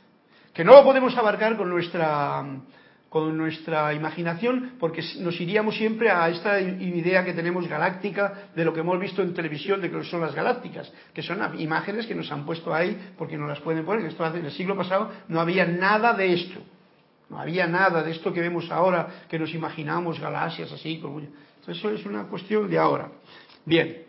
Que 0.53 0.65
no 0.65 0.73
lo 0.73 0.85
podemos 0.85 1.17
abarcar 1.17 1.57
con 1.57 1.69
nuestra 1.69 2.45
con 3.15 3.39
nuestra 3.39 3.95
imaginación, 3.95 4.73
porque 4.81 5.01
nos 5.21 5.41
iríamos 5.41 5.77
siempre 5.77 6.11
a 6.11 6.29
esta 6.29 6.61
idea 6.61 7.25
que 7.25 7.33
tenemos 7.33 7.69
galáctica 7.69 8.51
de 8.57 8.65
lo 8.65 8.75
que 8.75 8.81
hemos 8.81 8.99
visto 8.99 9.23
en 9.23 9.33
televisión 9.33 9.81
de 9.81 9.89
que 9.89 10.03
son 10.03 10.21
las 10.21 10.35
galácticas, 10.35 10.93
que 11.15 11.23
son 11.23 11.39
imágenes 11.61 12.09
que 12.09 12.15
nos 12.17 12.33
han 12.33 12.45
puesto 12.45 12.75
ahí 12.75 13.13
porque 13.17 13.39
no 13.39 13.47
las 13.47 13.61
pueden 13.61 13.85
poner. 13.85 14.05
Esto 14.07 14.27
en 14.27 14.45
el 14.45 14.51
siglo 14.51 14.77
pasado 14.77 15.13
no 15.29 15.39
había 15.41 15.65
nada 15.65 16.13
de 16.15 16.35
esto. 16.35 16.59
No 17.31 17.39
había 17.39 17.69
nada 17.69 18.03
de 18.03 18.11
esto 18.11 18.33
que 18.33 18.41
vemos 18.41 18.69
ahora, 18.73 19.27
que 19.29 19.39
nos 19.39 19.55
imaginamos 19.55 20.19
galaxias 20.19 20.73
así. 20.73 21.01
Eso 21.69 21.91
es 21.91 22.05
una 22.07 22.25
cuestión 22.25 22.69
de 22.69 22.79
ahora. 22.79 23.13
Bien, 23.65 24.07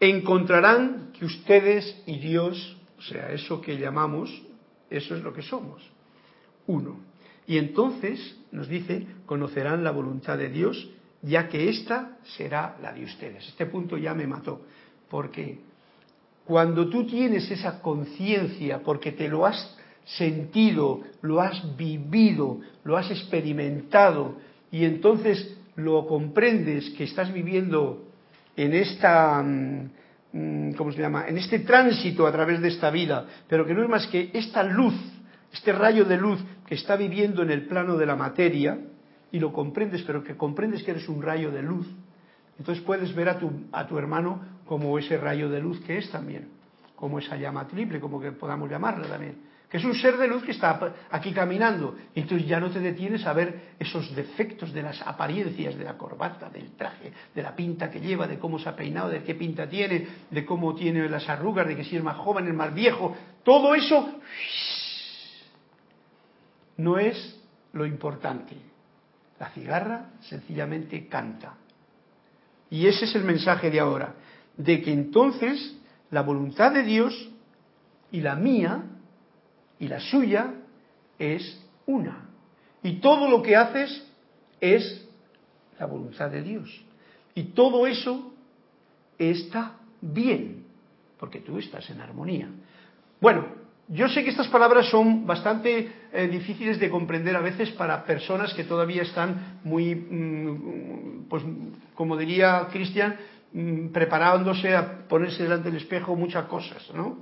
encontrarán 0.00 1.12
que 1.12 1.26
ustedes 1.26 2.02
y 2.06 2.18
Dios, 2.20 2.74
o 2.96 3.02
sea, 3.02 3.32
eso 3.32 3.60
que 3.60 3.76
llamamos, 3.76 4.30
eso 4.88 5.14
es 5.14 5.22
lo 5.22 5.34
que 5.34 5.42
somos. 5.42 5.82
Uno. 6.66 7.11
Y 7.46 7.58
entonces, 7.58 8.36
nos 8.52 8.68
dice, 8.68 9.06
conocerán 9.26 9.84
la 9.84 9.90
voluntad 9.90 10.38
de 10.38 10.48
Dios, 10.48 10.90
ya 11.22 11.48
que 11.48 11.68
ésta 11.68 12.18
será 12.36 12.76
la 12.82 12.92
de 12.92 13.04
ustedes. 13.04 13.46
Este 13.48 13.66
punto 13.66 13.96
ya 13.96 14.14
me 14.14 14.26
mató, 14.26 14.62
porque 15.08 15.58
cuando 16.44 16.88
tú 16.88 17.06
tienes 17.06 17.50
esa 17.50 17.80
conciencia, 17.80 18.80
porque 18.82 19.12
te 19.12 19.28
lo 19.28 19.46
has 19.46 19.76
sentido, 20.04 21.00
lo 21.22 21.40
has 21.40 21.76
vivido, 21.76 22.60
lo 22.84 22.96
has 22.96 23.10
experimentado, 23.10 24.36
y 24.70 24.84
entonces 24.84 25.56
lo 25.76 26.06
comprendes 26.06 26.90
que 26.90 27.04
estás 27.04 27.32
viviendo 27.32 28.04
en 28.56 28.74
esta, 28.74 29.42
mm, 29.42 29.90
mm, 30.32 30.72
¿cómo 30.72 30.92
se 30.92 31.00
llama?, 31.00 31.28
en 31.28 31.38
este 31.38 31.60
tránsito 31.60 32.26
a 32.26 32.32
través 32.32 32.60
de 32.60 32.68
esta 32.68 32.90
vida, 32.90 33.26
pero 33.48 33.64
que 33.64 33.74
no 33.74 33.82
es 33.82 33.88
más 33.88 34.06
que 34.08 34.30
esta 34.32 34.62
luz 34.62 34.94
este 35.52 35.72
rayo 35.72 36.04
de 36.04 36.16
luz 36.16 36.40
que 36.66 36.74
está 36.74 36.96
viviendo 36.96 37.42
en 37.42 37.50
el 37.50 37.66
plano 37.66 37.96
de 37.96 38.06
la 38.06 38.16
materia, 38.16 38.78
y 39.32 39.40
lo 39.40 39.52
comprendes, 39.52 40.02
pero 40.02 40.22
que 40.22 40.36
comprendes 40.36 40.82
que 40.82 40.90
eres 40.90 41.08
un 41.08 41.22
rayo 41.22 41.50
de 41.50 41.62
luz, 41.62 41.86
entonces 42.58 42.84
puedes 42.84 43.14
ver 43.14 43.30
a 43.30 43.38
tu, 43.38 43.50
a 43.72 43.86
tu 43.86 43.98
hermano 43.98 44.40
como 44.66 44.98
ese 44.98 45.16
rayo 45.16 45.48
de 45.48 45.60
luz 45.60 45.80
que 45.80 45.98
es 45.98 46.10
también, 46.10 46.48
como 46.94 47.18
esa 47.18 47.36
llama 47.36 47.66
triple, 47.66 47.98
como 47.98 48.20
que 48.20 48.32
podamos 48.32 48.70
llamarla 48.70 49.08
también, 49.08 49.36
que 49.70 49.78
es 49.78 49.84
un 49.86 49.94
ser 49.94 50.18
de 50.18 50.28
luz 50.28 50.42
que 50.44 50.52
está 50.52 50.92
aquí 51.10 51.32
caminando, 51.32 51.96
y 52.14 52.20
entonces 52.20 52.46
ya 52.46 52.60
no 52.60 52.70
te 52.70 52.78
detienes 52.78 53.26
a 53.26 53.32
ver 53.32 53.72
esos 53.78 54.14
defectos 54.14 54.70
de 54.74 54.82
las 54.82 55.00
apariencias 55.00 55.78
de 55.78 55.84
la 55.84 55.96
corbata, 55.96 56.50
del 56.50 56.72
traje, 56.72 57.10
de 57.34 57.42
la 57.42 57.56
pinta 57.56 57.90
que 57.90 57.98
lleva, 57.98 58.26
de 58.26 58.38
cómo 58.38 58.58
se 58.58 58.68
ha 58.68 58.76
peinado, 58.76 59.08
de 59.08 59.22
qué 59.22 59.34
pinta 59.34 59.66
tiene, 59.66 60.06
de 60.30 60.44
cómo 60.44 60.74
tiene 60.74 61.08
las 61.08 61.26
arrugas, 61.26 61.66
de 61.66 61.74
que 61.74 61.84
si 61.84 61.96
es 61.96 62.02
más 62.02 62.18
joven, 62.18 62.48
es 62.48 62.54
más 62.54 62.74
viejo, 62.74 63.16
todo 63.42 63.74
eso 63.74 64.20
no 66.82 66.98
es 66.98 67.40
lo 67.72 67.86
importante. 67.86 68.56
La 69.38 69.50
cigarra 69.50 70.10
sencillamente 70.20 71.06
canta. 71.08 71.54
Y 72.70 72.86
ese 72.86 73.04
es 73.04 73.14
el 73.14 73.24
mensaje 73.24 73.70
de 73.70 73.80
ahora, 73.80 74.14
de 74.56 74.82
que 74.82 74.92
entonces 74.92 75.76
la 76.10 76.22
voluntad 76.22 76.72
de 76.72 76.82
Dios 76.82 77.30
y 78.10 78.20
la 78.20 78.34
mía 78.34 78.84
y 79.78 79.88
la 79.88 80.00
suya 80.00 80.54
es 81.18 81.60
una. 81.86 82.28
Y 82.82 83.00
todo 83.00 83.28
lo 83.28 83.42
que 83.42 83.56
haces 83.56 84.06
es 84.60 85.06
la 85.78 85.86
voluntad 85.86 86.30
de 86.30 86.42
Dios. 86.42 86.84
Y 87.34 87.44
todo 87.44 87.86
eso 87.86 88.32
está 89.18 89.76
bien, 90.00 90.64
porque 91.18 91.40
tú 91.40 91.58
estás 91.58 91.88
en 91.90 92.00
armonía. 92.00 92.48
Bueno, 93.20 93.61
yo 93.92 94.08
sé 94.08 94.24
que 94.24 94.30
estas 94.30 94.48
palabras 94.48 94.88
son 94.88 95.26
bastante 95.26 95.92
eh, 96.12 96.26
difíciles 96.26 96.80
de 96.80 96.88
comprender 96.88 97.36
a 97.36 97.42
veces 97.42 97.70
para 97.72 98.04
personas 98.04 98.54
que 98.54 98.64
todavía 98.64 99.02
están 99.02 99.60
muy, 99.64 99.94
mm, 99.94 101.28
pues 101.28 101.42
como 101.94 102.16
diría 102.16 102.68
Cristian, 102.72 103.16
mm, 103.52 103.88
preparándose 103.88 104.74
a 104.74 105.06
ponerse 105.06 105.42
delante 105.42 105.70
del 105.70 105.76
espejo 105.76 106.16
muchas 106.16 106.46
cosas, 106.46 106.90
¿no? 106.94 107.18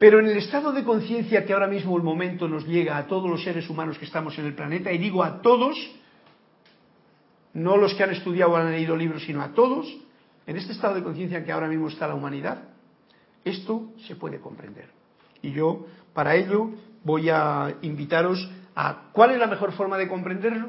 Pero 0.00 0.18
en 0.18 0.26
el 0.26 0.36
estado 0.36 0.72
de 0.72 0.82
conciencia 0.82 1.46
que 1.46 1.52
ahora 1.52 1.68
mismo 1.68 1.96
el 1.96 2.02
momento 2.02 2.48
nos 2.48 2.66
llega 2.66 2.98
a 2.98 3.06
todos 3.06 3.30
los 3.30 3.44
seres 3.44 3.70
humanos 3.70 3.98
que 3.98 4.04
estamos 4.04 4.36
en 4.40 4.46
el 4.46 4.54
planeta, 4.54 4.90
y 4.90 4.98
digo 4.98 5.22
a 5.22 5.40
todos, 5.42 5.78
no 7.54 7.76
los 7.76 7.94
que 7.94 8.02
han 8.02 8.10
estudiado 8.10 8.50
o 8.50 8.56
han 8.56 8.72
leído 8.72 8.96
libros, 8.96 9.22
sino 9.22 9.42
a 9.42 9.52
todos, 9.54 9.86
en 10.44 10.56
este 10.56 10.72
estado 10.72 10.96
de 10.96 11.04
conciencia 11.04 11.44
que 11.44 11.52
ahora 11.52 11.68
mismo 11.68 11.86
está 11.86 12.08
la 12.08 12.16
humanidad, 12.16 12.64
esto 13.44 13.92
se 14.08 14.16
puede 14.16 14.40
comprender. 14.40 15.05
Y 15.42 15.52
yo, 15.52 15.86
para 16.12 16.34
ello, 16.34 16.70
voy 17.04 17.28
a 17.30 17.76
invitaros 17.82 18.50
a 18.74 19.10
cuál 19.12 19.32
es 19.32 19.38
la 19.38 19.46
mejor 19.46 19.72
forma 19.72 19.96
de 19.98 20.08
comprenderlo, 20.08 20.68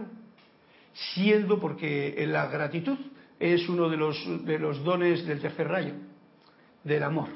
siendo 1.13 1.59
porque 1.59 2.25
la 2.27 2.47
gratitud 2.47 2.97
es 3.39 3.67
uno 3.69 3.89
de 3.89 3.97
los, 3.97 4.45
de 4.45 4.59
los 4.59 4.83
dones 4.83 5.25
del 5.25 5.39
tercer 5.39 5.67
rayo, 5.67 5.93
del 6.83 7.03
amor 7.03 7.29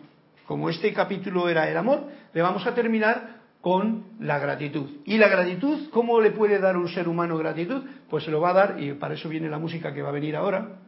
como 0.52 0.70
este 0.70 0.92
capítulo 0.92 1.48
era 1.48 1.70
el 1.70 1.78
amor, 1.78 2.08
le 2.34 2.42
vamos 2.42 2.68
a 2.68 2.76
terminar 2.76 3.40
con 3.62 4.04
la 4.20 4.38
gratitud. 4.38 4.98
¿Y 5.06 5.18
la 5.18 5.30
gratitud? 5.30 5.90
¿Cómo 5.92 6.20
le 6.20 6.32
puede 6.32 6.60
dar 6.60 6.76
un 6.76 6.90
ser 6.90 7.08
humano 7.08 7.38
gratitud? 7.38 7.84
Pues 8.10 8.26
se 8.26 8.32
lo 8.32 8.42
va 8.42 8.50
a 8.50 8.54
dar, 8.54 8.84
y 8.84 8.92
para 8.96 9.14
eso 9.14 9.30
viene 9.30 9.50
la 9.50 9.60
música 9.60 9.94
que 9.94 10.02
va 10.02 10.10
a 10.10 10.12
venir 10.12 10.36
ahora. 10.36 10.80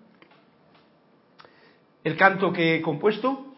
El 2.03 2.17
canto 2.17 2.51
que 2.51 2.75
he 2.75 2.81
compuesto, 2.81 3.53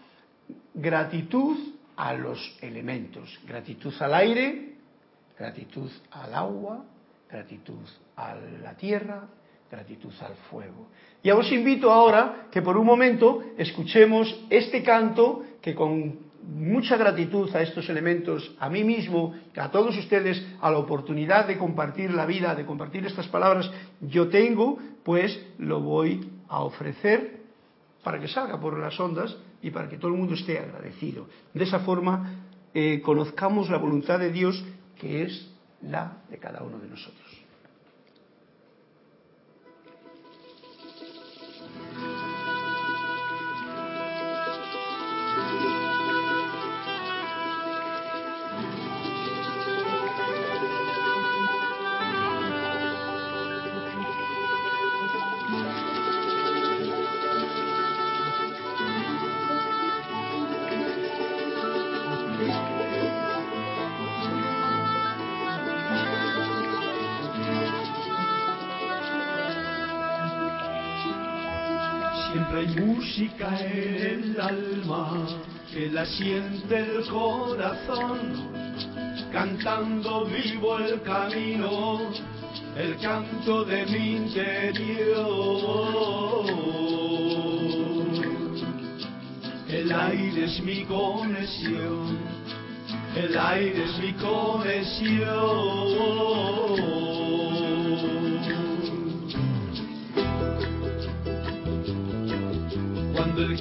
gratitud 0.76 1.58
a 1.98 2.14
los 2.14 2.58
elementos, 2.62 3.39
gratitud 3.46 3.93
al 4.00 4.14
aire, 4.14 4.74
gratitud 5.38 5.89
al 6.12 6.34
agua, 6.34 6.86
gratitud 7.30 7.82
a 8.16 8.36
la 8.36 8.76
tierra, 8.76 9.28
gratitud 9.70 10.14
al 10.22 10.36
fuego. 10.50 10.88
Y 11.24 11.32
os 11.32 11.52
invito 11.52 11.91
ahora 11.91 12.48
que 12.52 12.62
por 12.62 12.78
un 12.78 12.86
momento 12.86 13.43
escuchemos 13.58 14.46
este 14.50 14.84
canto 14.84 15.43
que 15.62 15.74
con 15.74 16.26
mucha 16.43 16.96
gratitud 16.96 17.54
a 17.56 17.62
estos 17.62 17.89
elementos, 17.89 18.56
a 18.60 18.70
mí 18.70 18.84
mismo, 18.84 19.34
a 19.58 19.72
todos 19.72 19.98
ustedes, 19.98 20.46
a 20.62 20.70
la 20.70 20.78
oportunidad 20.78 21.48
de 21.48 21.58
compartir 21.58 22.12
la 22.12 22.26
vida, 22.26 22.54
de 22.54 22.66
compartir 22.66 23.06
estas 23.06 23.28
palabras, 23.28 23.70
yo 24.02 24.28
tengo, 24.30 24.78
pues 25.04 25.43
lo 25.58 25.82
voy 25.82 26.30
a 26.48 26.62
ofrecer 26.62 27.39
para 28.04 28.20
que 28.20 28.28
salga 28.28 28.60
por 28.60 28.78
las 28.78 29.00
ondas 29.00 29.36
y 29.62 29.72
para 29.72 29.89
que 29.89 29.97
todo 29.97 30.12
el 30.12 30.18
mundo 30.18 30.34
esté 30.34 30.60
agradecido. 30.60 31.28
De 31.53 31.64
esa 31.64 31.80
forma, 31.80 32.45
eh, 32.74 33.01
conozcamos 33.01 33.70
la 33.70 33.78
voluntad 33.78 34.20
de 34.20 34.32
Dios, 34.32 34.64
que 34.99 35.24
es 35.24 35.51
la 35.82 36.18
de 36.30 36.38
cada 36.38 36.62
uno 36.64 36.80
de 36.80 36.88
nosotros. 36.88 37.35
Que 75.72 75.89
la 75.89 76.05
siente 76.05 76.80
el 76.80 77.05
corazón, 77.07 78.51
cantando 79.32 80.26
vivo 80.26 80.80
el 80.80 81.01
camino, 81.01 82.11
el 82.76 82.97
canto 82.97 83.63
de 83.63 83.86
mi 83.86 84.18
interior. 84.18 85.16
El 89.70 89.91
aire 89.93 90.45
es 90.45 90.61
mi 90.61 90.84
conexión, 90.84 92.18
el 93.16 93.38
aire 93.38 93.84
es 93.86 93.97
mi 93.99 94.11
conexión. 94.13 95.05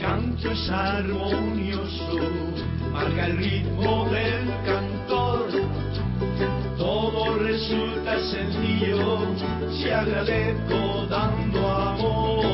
Canto 0.04 0.50
es 0.50 0.68
armonioso, 0.68 2.18
marca 2.92 3.26
el 3.26 3.38
ritmo 3.38 4.06
del 4.10 4.44
cantor. 4.66 5.48
Todo 6.76 7.38
resulta 7.38 8.18
sencillo 8.20 9.26
si 9.72 9.88
agradezco 9.88 11.06
dando 11.08 11.60
amor. 11.70 12.44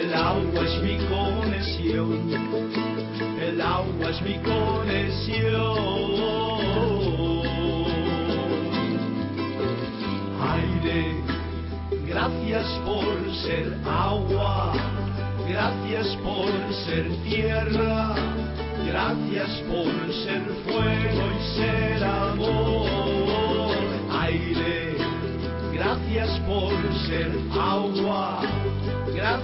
El 0.00 0.14
agua 0.14 0.64
es 0.64 0.82
mi 0.82 0.96
conexión, 1.06 2.10
el 3.40 3.60
agua 3.60 4.10
es 4.10 4.22
mi 4.22 4.34
conexión. 4.34 4.55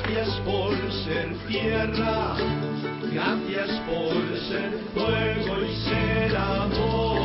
Gracias 0.03 0.40
por 0.40 0.92
ser 1.05 1.36
tierra, 1.48 2.34
gracias 3.12 3.70
por 3.86 4.38
ser 4.48 4.80
fuego 4.94 5.62
y 5.62 5.76
ser 5.76 6.36
amor. 6.36 7.22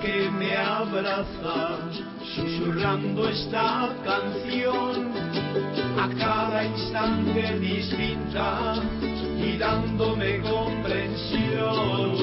que 0.00 0.30
me 0.30 0.56
abraza, 0.56 1.78
susurrando 2.34 3.28
esta 3.28 3.88
canción 4.04 5.10
a 5.98 6.08
cada 6.16 6.64
instante 6.64 7.58
distinta 7.58 8.74
y 9.38 9.56
dándome 9.56 10.40
comprensión. 10.40 12.16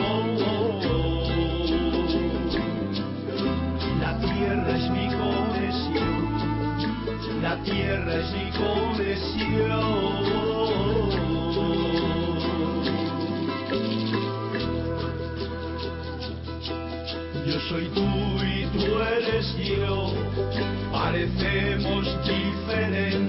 La 3.99 4.17
tierra 4.19 4.77
es 4.77 4.89
mi 4.91 5.07
conexión, 5.07 6.21
la 7.41 7.55
tierra 7.63 8.15
es 8.15 8.31
mi 8.31 8.51
conexión. 8.51 10.07
Yo 17.45 17.59
soy 17.69 17.87
tú 17.95 18.16
Parecemos 21.17 22.05
diferentes, 22.25 23.26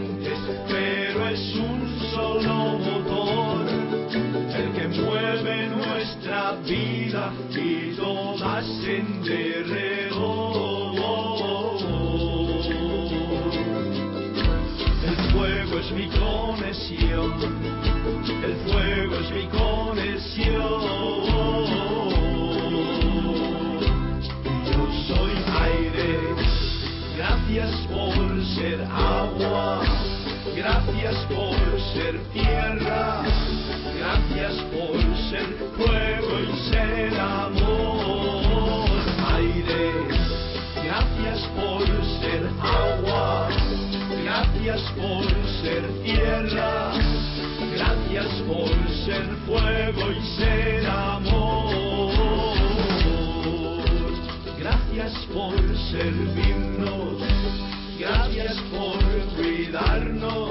gracias 31.08 31.26
por 31.26 31.80
ser 31.94 32.18
tierra, 32.34 33.22
gracias 33.98 34.54
por 34.64 35.00
ser 35.30 35.46
fuego 35.76 36.40
y 36.40 36.70
ser 36.70 37.18
amor. 37.18 38.90
Aire, 39.34 39.92
gracias 40.84 41.40
por 41.56 41.86
ser 42.20 42.50
agua, 42.60 43.48
gracias 44.22 44.82
por 44.98 45.24
ser 45.62 45.82
tierra, 46.04 46.92
gracias 47.72 48.28
por 48.46 48.68
ser 49.06 49.24
fuego 49.46 50.12
y 50.12 50.20
ser 50.36 50.86
amor. 50.86 52.18
Gracias 54.58 55.14
por 55.32 55.56
servirnos, 55.90 57.22
gracias 57.98 58.56
por 58.70 58.98
cuidarnos, 59.36 60.47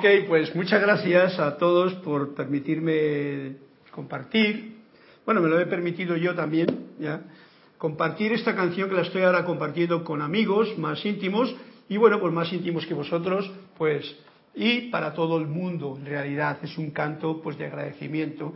Ok, 0.00 0.06
pues 0.28 0.56
muchas 0.56 0.80
gracias 0.80 1.38
a 1.38 1.58
todos 1.58 1.92
por 1.96 2.34
permitirme 2.34 3.56
compartir. 3.90 4.78
Bueno, 5.26 5.42
me 5.42 5.50
lo 5.50 5.60
he 5.60 5.66
permitido 5.66 6.16
yo 6.16 6.34
también, 6.34 6.86
¿ya? 6.98 7.20
Compartir 7.76 8.32
esta 8.32 8.56
canción 8.56 8.88
que 8.88 8.94
la 8.94 9.02
estoy 9.02 9.20
ahora 9.24 9.44
compartiendo 9.44 10.02
con 10.02 10.22
amigos 10.22 10.78
más 10.78 11.04
íntimos 11.04 11.54
y 11.90 11.98
bueno, 11.98 12.18
pues 12.18 12.32
más 12.32 12.50
íntimos 12.50 12.86
que 12.86 12.94
vosotros, 12.94 13.52
pues 13.76 14.16
y 14.54 14.88
para 14.88 15.12
todo 15.12 15.36
el 15.36 15.48
mundo, 15.48 15.98
en 15.98 16.06
realidad 16.06 16.56
es 16.62 16.78
un 16.78 16.92
canto 16.92 17.42
pues 17.42 17.58
de 17.58 17.66
agradecimiento 17.66 18.54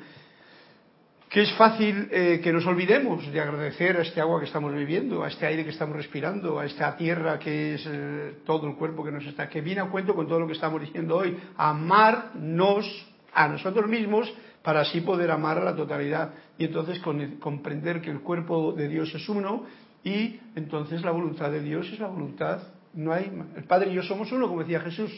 que 1.28 1.42
es 1.42 1.52
fácil 1.54 2.08
eh, 2.12 2.40
que 2.42 2.52
nos 2.52 2.64
olvidemos 2.66 3.30
de 3.32 3.40
agradecer 3.40 3.96
a 3.96 4.02
este 4.02 4.20
agua 4.20 4.38
que 4.38 4.46
estamos 4.46 4.72
viviendo, 4.72 5.24
a 5.24 5.28
este 5.28 5.46
aire 5.46 5.64
que 5.64 5.70
estamos 5.70 5.96
respirando, 5.96 6.60
a 6.60 6.66
esta 6.66 6.96
tierra 6.96 7.38
que 7.38 7.74
es 7.74 7.84
eh, 7.90 8.34
todo 8.46 8.68
el 8.68 8.76
cuerpo 8.76 9.02
que 9.02 9.10
nos 9.10 9.26
está, 9.26 9.48
que 9.48 9.60
viene 9.60 9.80
a 9.80 9.86
cuento 9.86 10.14
con 10.14 10.28
todo 10.28 10.40
lo 10.40 10.46
que 10.46 10.52
estamos 10.52 10.80
diciendo 10.80 11.16
hoy, 11.16 11.36
amarnos 11.56 12.86
a 13.32 13.48
nosotros 13.48 13.88
mismos 13.88 14.32
para 14.62 14.80
así 14.80 15.00
poder 15.00 15.30
amar 15.30 15.58
a 15.58 15.64
la 15.64 15.74
totalidad 15.74 16.30
y 16.56 16.66
entonces 16.66 17.00
con- 17.00 17.36
comprender 17.36 18.00
que 18.00 18.10
el 18.10 18.20
cuerpo 18.20 18.72
de 18.72 18.88
Dios 18.88 19.12
es 19.14 19.28
uno 19.28 19.64
y 20.04 20.38
entonces 20.54 21.02
la 21.02 21.10
voluntad 21.10 21.50
de 21.50 21.60
Dios 21.60 21.90
es 21.92 21.98
la 21.98 22.06
voluntad, 22.08 22.62
no 22.92 23.12
hay, 23.12 23.30
el 23.56 23.64
Padre 23.64 23.90
y 23.90 23.94
yo 23.94 24.02
somos 24.02 24.30
uno, 24.30 24.46
como 24.48 24.60
decía 24.60 24.80
Jesús, 24.80 25.10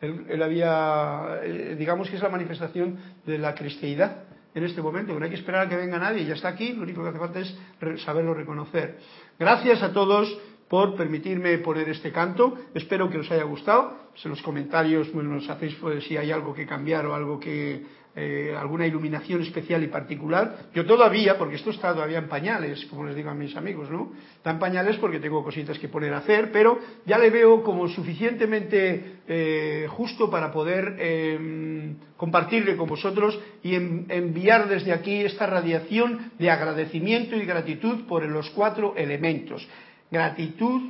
él, 0.00 0.42
había, 0.42 1.38
eh, 1.42 1.76
digamos 1.78 2.10
que 2.10 2.16
es 2.16 2.22
la 2.22 2.28
manifestación 2.28 2.98
de 3.24 3.38
la 3.38 3.54
cristianidad 3.54 4.23
en 4.54 4.64
este 4.64 4.80
momento, 4.80 5.18
no 5.18 5.24
hay 5.24 5.30
que 5.30 5.36
esperar 5.36 5.66
a 5.66 5.68
que 5.68 5.76
venga 5.76 5.98
nadie, 5.98 6.24
ya 6.24 6.34
está 6.34 6.48
aquí, 6.48 6.72
lo 6.72 6.82
único 6.82 7.02
que 7.02 7.08
hace 7.08 7.18
falta 7.18 7.40
es 7.40 7.56
saberlo 8.04 8.34
reconocer. 8.34 8.98
Gracias 9.38 9.82
a 9.82 9.92
todos 9.92 10.38
por 10.68 10.96
permitirme 10.96 11.58
poner 11.58 11.88
este 11.88 12.12
canto, 12.12 12.56
espero 12.74 13.10
que 13.10 13.18
os 13.18 13.30
haya 13.30 13.44
gustado, 13.44 14.04
en 14.22 14.30
los 14.30 14.42
comentarios 14.42 15.12
bueno, 15.12 15.34
nos 15.34 15.48
hacéis 15.50 15.74
pues, 15.76 16.04
si 16.04 16.16
hay 16.16 16.30
algo 16.30 16.54
que 16.54 16.66
cambiar 16.66 17.06
o 17.06 17.14
algo 17.14 17.38
que, 17.38 17.84
eh, 18.16 18.54
alguna 18.56 18.86
iluminación 18.86 19.42
especial 19.42 19.82
y 19.82 19.88
particular. 19.88 20.66
Yo 20.72 20.86
todavía, 20.86 21.36
porque 21.36 21.56
esto 21.56 21.70
está 21.70 21.92
todavía 21.92 22.18
en 22.18 22.28
pañales, 22.28 22.84
como 22.86 23.04
les 23.04 23.16
digo 23.16 23.30
a 23.30 23.34
mis 23.34 23.56
amigos, 23.56 23.90
¿no? 23.90 24.12
Está 24.36 24.50
en 24.52 24.58
pañales 24.58 24.96
porque 24.98 25.18
tengo 25.18 25.42
cositas 25.42 25.78
que 25.78 25.88
poner 25.88 26.14
a 26.14 26.18
hacer, 26.18 26.52
pero 26.52 26.78
ya 27.06 27.18
le 27.18 27.30
veo 27.30 27.62
como 27.62 27.88
suficientemente 27.88 29.16
eh, 29.26 29.86
justo 29.90 30.30
para 30.30 30.52
poder 30.52 30.96
eh, 30.98 31.94
compartirle 32.16 32.76
con 32.76 32.88
vosotros 32.88 33.38
y 33.62 33.74
en- 33.74 34.06
enviar 34.08 34.68
desde 34.68 34.92
aquí 34.92 35.16
esta 35.24 35.46
radiación 35.46 36.30
de 36.38 36.50
agradecimiento 36.50 37.36
y 37.36 37.44
gratitud 37.44 38.06
por 38.06 38.24
los 38.26 38.48
cuatro 38.50 38.94
elementos. 38.96 39.66
Gratitud 40.10 40.82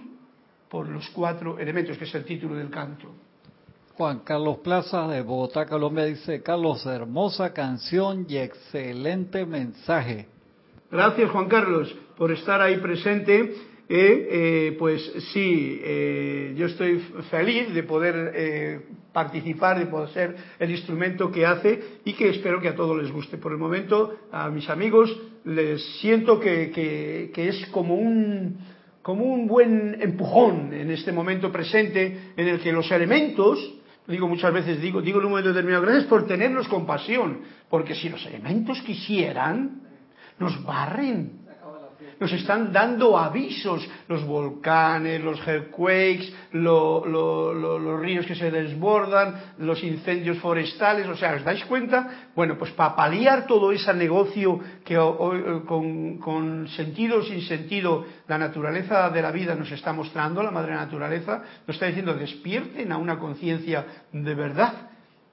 por 0.68 0.88
los 0.88 1.08
cuatro 1.10 1.58
elementos, 1.58 1.96
que 1.96 2.04
es 2.04 2.14
el 2.14 2.24
título 2.24 2.54
del 2.56 2.68
canto. 2.68 3.08
Juan 3.96 4.20
Carlos 4.24 4.58
Plaza 4.58 5.06
de 5.08 5.22
Bogotá, 5.22 5.66
Colombia 5.66 6.04
dice, 6.04 6.42
Carlos, 6.42 6.84
hermosa 6.86 7.52
canción 7.52 8.26
y 8.28 8.38
excelente 8.38 9.46
mensaje. 9.46 10.26
Gracias, 10.90 11.30
Juan 11.30 11.48
Carlos, 11.48 11.94
por 12.16 12.32
estar 12.32 12.60
ahí 12.60 12.78
presente. 12.78 13.54
Eh, 13.86 14.28
eh, 14.30 14.76
pues 14.78 15.00
sí, 15.32 15.78
eh, 15.84 16.54
yo 16.56 16.66
estoy 16.66 16.98
feliz 17.30 17.72
de 17.74 17.82
poder 17.82 18.32
eh, 18.34 18.80
participar, 19.12 19.78
de 19.78 19.86
poder 19.86 20.08
ser 20.08 20.36
el 20.58 20.70
instrumento 20.70 21.30
que 21.30 21.44
hace 21.46 21.80
y 22.04 22.14
que 22.14 22.30
espero 22.30 22.60
que 22.60 22.68
a 22.68 22.74
todos 22.74 23.00
les 23.00 23.12
guste. 23.12 23.36
Por 23.36 23.52
el 23.52 23.58
momento, 23.58 24.14
a 24.32 24.48
mis 24.48 24.68
amigos 24.70 25.14
les 25.44 25.84
siento 26.00 26.40
que, 26.40 26.70
que- 26.70 27.30
que 27.34 27.48
es 27.48 27.66
como 27.66 27.94
un, 27.94 28.56
como 29.02 29.24
un 29.24 29.46
buen 29.46 29.98
empujón 30.00 30.72
en 30.72 30.90
este 30.90 31.12
momento 31.12 31.52
presente 31.52 32.32
en 32.36 32.48
el 32.48 32.60
que 32.60 32.72
los 32.72 32.90
elementos, 32.90 33.73
digo 34.06 34.28
muchas 34.28 34.52
veces, 34.52 34.80
digo, 34.80 35.00
digo 35.00 35.18
en 35.18 35.24
un 35.26 35.30
momento 35.30 35.48
determinado, 35.48 35.82
gracias 35.82 36.04
por 36.04 36.26
tenernos 36.26 36.68
compasión, 36.68 37.40
porque 37.70 37.94
si 37.94 38.08
los 38.08 38.24
elementos 38.26 38.80
quisieran, 38.82 39.82
nos 40.38 40.62
barren. 40.64 41.43
Nos 42.20 42.32
están 42.32 42.72
dando 42.72 43.18
avisos, 43.18 43.86
los 44.08 44.24
volcanes, 44.24 45.22
los 45.22 45.38
earthquakes, 45.46 46.32
lo- 46.52 47.04
lo- 47.06 47.52
lo- 47.54 47.78
los 47.78 48.00
ríos 48.00 48.26
que 48.26 48.34
se 48.34 48.50
desbordan, 48.50 49.34
los 49.58 49.82
incendios 49.82 50.38
forestales, 50.38 51.06
o 51.06 51.16
sea, 51.16 51.34
¿os 51.34 51.44
dais 51.44 51.64
cuenta? 51.64 52.28
Bueno, 52.34 52.56
pues 52.58 52.70
para 52.72 52.94
paliar 52.96 53.46
todo 53.46 53.72
ese 53.72 53.92
negocio 53.94 54.60
que 54.84 54.96
con, 55.66 56.18
con 56.18 56.68
sentido 56.68 57.18
o 57.18 57.22
sin 57.22 57.42
sentido 57.42 58.04
la 58.28 58.38
naturaleza 58.38 59.10
de 59.10 59.22
la 59.22 59.30
vida 59.30 59.54
nos 59.54 59.70
está 59.70 59.92
mostrando, 59.92 60.42
la 60.42 60.50
madre 60.50 60.74
naturaleza, 60.74 61.42
nos 61.66 61.76
está 61.76 61.86
diciendo 61.86 62.14
despierten 62.14 62.92
a 62.92 62.98
una 62.98 63.18
conciencia 63.18 63.84
de 64.12 64.34
verdad, 64.34 64.72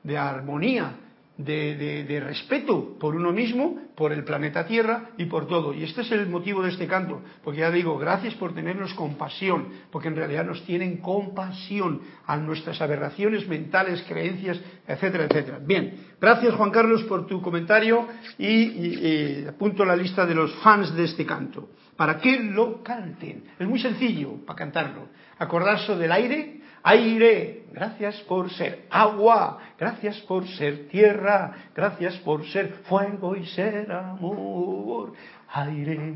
de 0.03 0.17
armonía, 0.17 0.91
de, 1.37 1.75
de- 1.75 2.03
de 2.03 2.19
respeto 2.19 2.97
por 2.99 3.15
uno 3.15 3.31
mismo, 3.31 3.79
por 3.95 4.11
el 4.11 4.23
planeta 4.23 4.65
Tierra 4.67 5.09
y 5.17 5.25
por 5.25 5.47
todo. 5.47 5.73
Y 5.73 5.83
este 5.83 6.01
es 6.01 6.11
el 6.11 6.27
motivo 6.27 6.61
de 6.61 6.69
este 6.69 6.87
canto, 6.87 7.21
porque 7.43 7.61
ya 7.61 7.71
digo, 7.71 7.97
gracias 7.97 8.35
por 8.35 8.53
tenernos 8.53 8.93
compasión, 8.93 9.69
porque 9.91 10.09
en 10.09 10.15
realidad 10.15 10.45
nos 10.45 10.63
tienen 10.65 10.97
compasión 10.97 12.01
a 12.27 12.37
nuestras 12.37 12.79
aberraciones 12.81 13.47
mentales, 13.47 14.03
creencias, 14.07 14.59
etcétera, 14.87 15.25
etcétera. 15.25 15.59
Bien, 15.65 15.95
gracias 16.19 16.53
Juan 16.53 16.69
Carlos 16.71 17.03
por 17.03 17.25
tu 17.27 17.41
comentario 17.41 18.07
y, 18.37 19.45
apunto 19.47 19.83
la 19.85 19.95
lista 19.95 20.25
de 20.25 20.35
los 20.35 20.53
fans 20.61 20.93
de 20.95 21.05
este 21.05 21.25
canto, 21.25 21.69
para 21.95 22.17
que 22.17 22.39
lo 22.39 22.83
canten. 22.83 23.45
Es 23.59 23.67
muy 23.67 23.79
sencillo 23.79 24.45
para 24.45 24.57
cantarlo. 24.57 25.09
Acordarse 25.39 25.95
del 25.95 26.11
aire, 26.11 26.61
aire, 26.83 27.60
gracias 27.71 28.19
por 28.21 28.51
ser 28.51 28.85
agua, 28.89 29.57
gracias 29.77 30.19
por 30.21 30.47
ser 30.47 30.87
tierra, 30.87 31.69
gracias 31.75 32.17
por 32.17 32.45
ser 32.47 32.83
fuego 32.83 33.35
y 33.35 33.45
ser 33.47 33.91
amor. 33.91 35.13
Aire, 35.49 36.13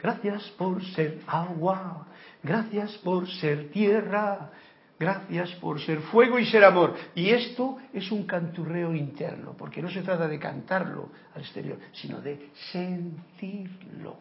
gracias 0.00 0.42
por 0.58 0.84
ser 0.84 1.20
agua, 1.26 2.06
gracias 2.42 2.96
por 2.98 3.28
ser 3.28 3.70
tierra, 3.70 4.50
gracias 4.98 5.50
por 5.56 5.80
ser 5.80 6.00
fuego 6.00 6.38
y 6.38 6.46
ser 6.46 6.64
amor. 6.64 6.94
Y 7.14 7.30
esto 7.30 7.78
es 7.92 8.10
un 8.12 8.24
canturreo 8.24 8.94
interno, 8.94 9.54
porque 9.56 9.82
no 9.82 9.90
se 9.90 10.02
trata 10.02 10.28
de 10.28 10.38
cantarlo 10.38 11.10
al 11.34 11.42
exterior, 11.42 11.78
sino 11.92 12.20
de 12.20 12.50
sentirlo. 12.70 14.16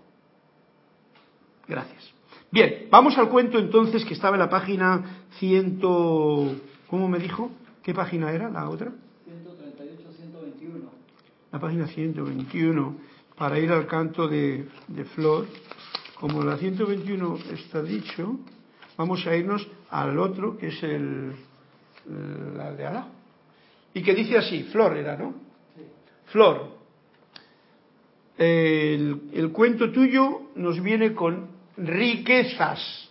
Gracias. 1.67 2.11
Bien, 2.51 2.87
vamos 2.89 3.17
al 3.17 3.29
cuento 3.29 3.57
entonces 3.57 4.03
que 4.03 4.13
estaba 4.13 4.35
en 4.35 4.41
la 4.41 4.49
página 4.49 5.25
ciento... 5.39 6.55
¿Cómo 6.91 7.07
me 7.07 7.19
dijo? 7.19 7.49
¿Qué 7.81 7.93
página 7.93 8.33
era 8.33 8.49
la 8.49 8.67
otra? 8.67 8.91
138-121. 8.91 10.89
La 11.53 11.57
página 11.57 11.87
121, 11.87 12.97
para 13.37 13.57
ir 13.59 13.71
al 13.71 13.87
canto 13.87 14.27
de, 14.27 14.67
de 14.89 15.05
Flor. 15.05 15.47
Como 16.19 16.43
la 16.43 16.57
121 16.57 17.39
está 17.53 17.81
dicho, 17.81 18.37
vamos 18.97 19.25
a 19.25 19.33
irnos 19.33 19.65
al 19.89 20.19
otro, 20.19 20.57
que 20.57 20.67
es 20.67 20.83
el, 20.83 21.33
la 22.57 22.73
de 22.73 22.85
Alá. 22.85 23.07
Y 23.93 24.03
que 24.03 24.13
dice 24.13 24.37
así, 24.37 24.63
Flor 24.63 24.97
era, 24.97 25.15
¿no? 25.15 25.33
Flor, 26.25 26.75
el, 28.37 29.29
el 29.31 29.51
cuento 29.53 29.89
tuyo 29.93 30.41
nos 30.55 30.83
viene 30.83 31.13
con 31.13 31.47
riquezas. 31.77 33.09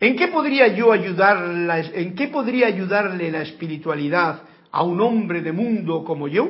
¿En 0.00 0.16
qué 0.16 0.28
podría 0.28 0.68
yo 0.68 0.92
ayudar, 0.92 1.92
en 1.94 2.14
qué 2.14 2.28
podría 2.28 2.68
ayudarle 2.68 3.30
la 3.30 3.42
espiritualidad 3.42 4.42
a 4.70 4.82
un 4.82 5.00
hombre 5.00 5.42
de 5.42 5.52
mundo 5.52 6.04
como 6.04 6.28
yo? 6.28 6.48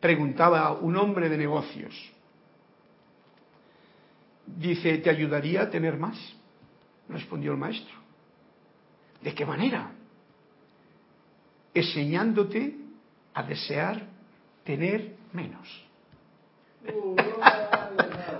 Preguntaba 0.00 0.72
un 0.72 0.96
hombre 0.96 1.28
de 1.28 1.38
negocios. 1.38 1.94
Dice, 4.46 4.98
¿te 4.98 5.10
ayudaría 5.10 5.62
a 5.62 5.70
tener 5.70 5.96
más? 5.96 6.18
Respondió 7.08 7.52
el 7.52 7.58
maestro. 7.58 7.94
¿De 9.22 9.34
qué 9.34 9.46
manera? 9.46 9.92
Enseñándote 11.72 12.74
a 13.34 13.42
desear 13.44 14.02
tener 14.64 15.14
menos. 15.32 15.84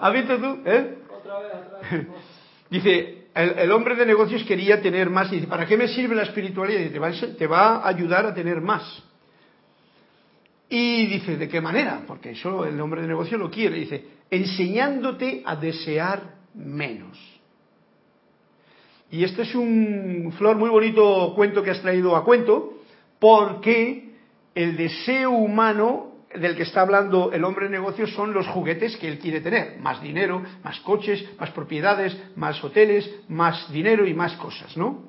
¿Has 0.01 0.13
visto 0.13 0.39
tú? 0.39 0.63
¿Eh? 0.65 0.99
dice, 2.71 3.20
el, 3.35 3.71
hombre 3.73 3.95
de 3.95 4.07
negocios 4.07 4.45
quería 4.45 4.81
tener 4.81 5.11
más 5.11 5.33
y 5.33 5.37
dice, 5.37 5.47
¿para 5.47 5.67
qué 5.67 5.77
me 5.77 5.89
sirve 5.89 6.15
la 6.15 6.23
espiritualidad? 6.23 6.81
Y 6.81 6.99
va, 6.99 7.11
te 7.37 7.47
va 7.47 7.77
a 7.77 7.89
ayudar 7.89 8.27
a 8.27 8.35
tener 8.35 8.61
más. 8.61 9.03
Y 10.69 11.07
dice, 11.07 11.37
¿de 11.37 11.49
qué 11.49 11.61
manera? 11.61 12.03
Porque 12.07 12.31
eso 12.31 12.65
el 12.65 12.81
hombre 12.81 13.03
de 13.03 13.09
negocio 13.09 13.37
lo 13.37 13.51
quiere. 13.51 13.77
Dice, 13.77 14.05
enseñándote 14.31 15.43
a 15.45 15.57
desear 15.57 16.35
menos. 16.55 17.19
Y 19.11 19.25
este 19.25 19.43
es 19.43 19.55
un 19.55 20.33
flor 20.39 20.57
muy 20.57 20.71
bonito 20.71 21.33
cuento 21.35 21.63
que 21.63 21.73
has 21.73 21.83
traído 21.83 22.15
a 22.15 22.25
cuento, 22.25 22.75
porque 23.19 24.11
el 24.55 24.77
deseo 24.77 25.31
humano 25.31 26.10
del 26.35 26.57
que 26.57 26.63
está 26.63 26.83
hablando 26.83 27.33
el 27.33 27.45
hombre 27.45 27.67
de 27.67 27.73
negocios 27.73 28.13
son 28.15 28.33
los 28.33 28.47
juguetes 28.47 28.97
que 28.97 29.09
él 29.09 29.19
quiere 29.19 29.41
tener. 29.41 29.79
Más 29.81 30.01
dinero, 30.01 30.43
más 30.63 30.79
coches, 30.81 31.25
más 31.39 31.51
propiedades, 31.51 32.17
más 32.37 32.63
hoteles, 32.63 33.11
más 33.29 33.71
dinero 33.73 34.07
y 34.07 34.15
más 34.15 34.35
cosas, 34.35 34.77
¿no? 34.77 35.05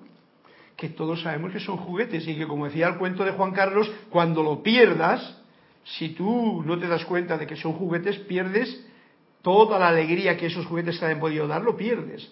Que 0.75 0.89
todos 0.89 1.21
sabemos 1.21 1.51
que 1.51 1.59
son 1.59 1.77
juguetes 1.77 2.27
y 2.27 2.35
que, 2.35 2.47
como 2.47 2.65
decía 2.65 2.87
el 2.87 2.97
cuento 2.97 3.23
de 3.23 3.31
Juan 3.31 3.51
Carlos, 3.51 3.91
cuando 4.09 4.41
lo 4.41 4.63
pierdas, 4.63 5.37
si 5.83 6.09
tú 6.09 6.63
no 6.65 6.79
te 6.79 6.87
das 6.87 7.05
cuenta 7.05 7.37
de 7.37 7.45
que 7.45 7.55
son 7.55 7.73
juguetes, 7.73 8.17
pierdes 8.19 8.83
toda 9.43 9.77
la 9.77 9.89
alegría 9.89 10.37
que 10.37 10.47
esos 10.47 10.65
juguetes 10.65 10.99
te 10.99 11.05
han 11.05 11.19
podido 11.19 11.47
dar, 11.47 11.61
lo 11.61 11.77
pierdes. 11.77 12.31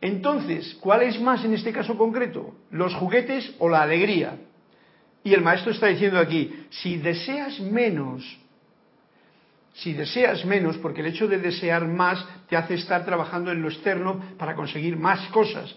Entonces, 0.00 0.76
¿cuál 0.80 1.02
es 1.02 1.20
más 1.20 1.44
en 1.44 1.54
este 1.54 1.72
caso 1.72 1.98
concreto? 1.98 2.54
¿Los 2.70 2.94
juguetes 2.94 3.54
o 3.58 3.68
la 3.68 3.82
alegría? 3.82 4.38
Y 5.22 5.34
el 5.34 5.42
maestro 5.42 5.72
está 5.72 5.88
diciendo 5.88 6.18
aquí, 6.18 6.66
si 6.70 6.96
deseas 6.96 7.60
menos, 7.60 8.24
si 9.74 9.92
deseas 9.92 10.44
menos, 10.44 10.78
porque 10.78 11.00
el 11.00 11.08
hecho 11.08 11.28
de 11.28 11.38
desear 11.38 11.86
más 11.86 12.24
te 12.48 12.56
hace 12.56 12.74
estar 12.74 13.04
trabajando 13.04 13.52
en 13.52 13.60
lo 13.60 13.68
externo 13.68 14.20
para 14.38 14.54
conseguir 14.54 14.96
más 14.96 15.28
cosas, 15.28 15.74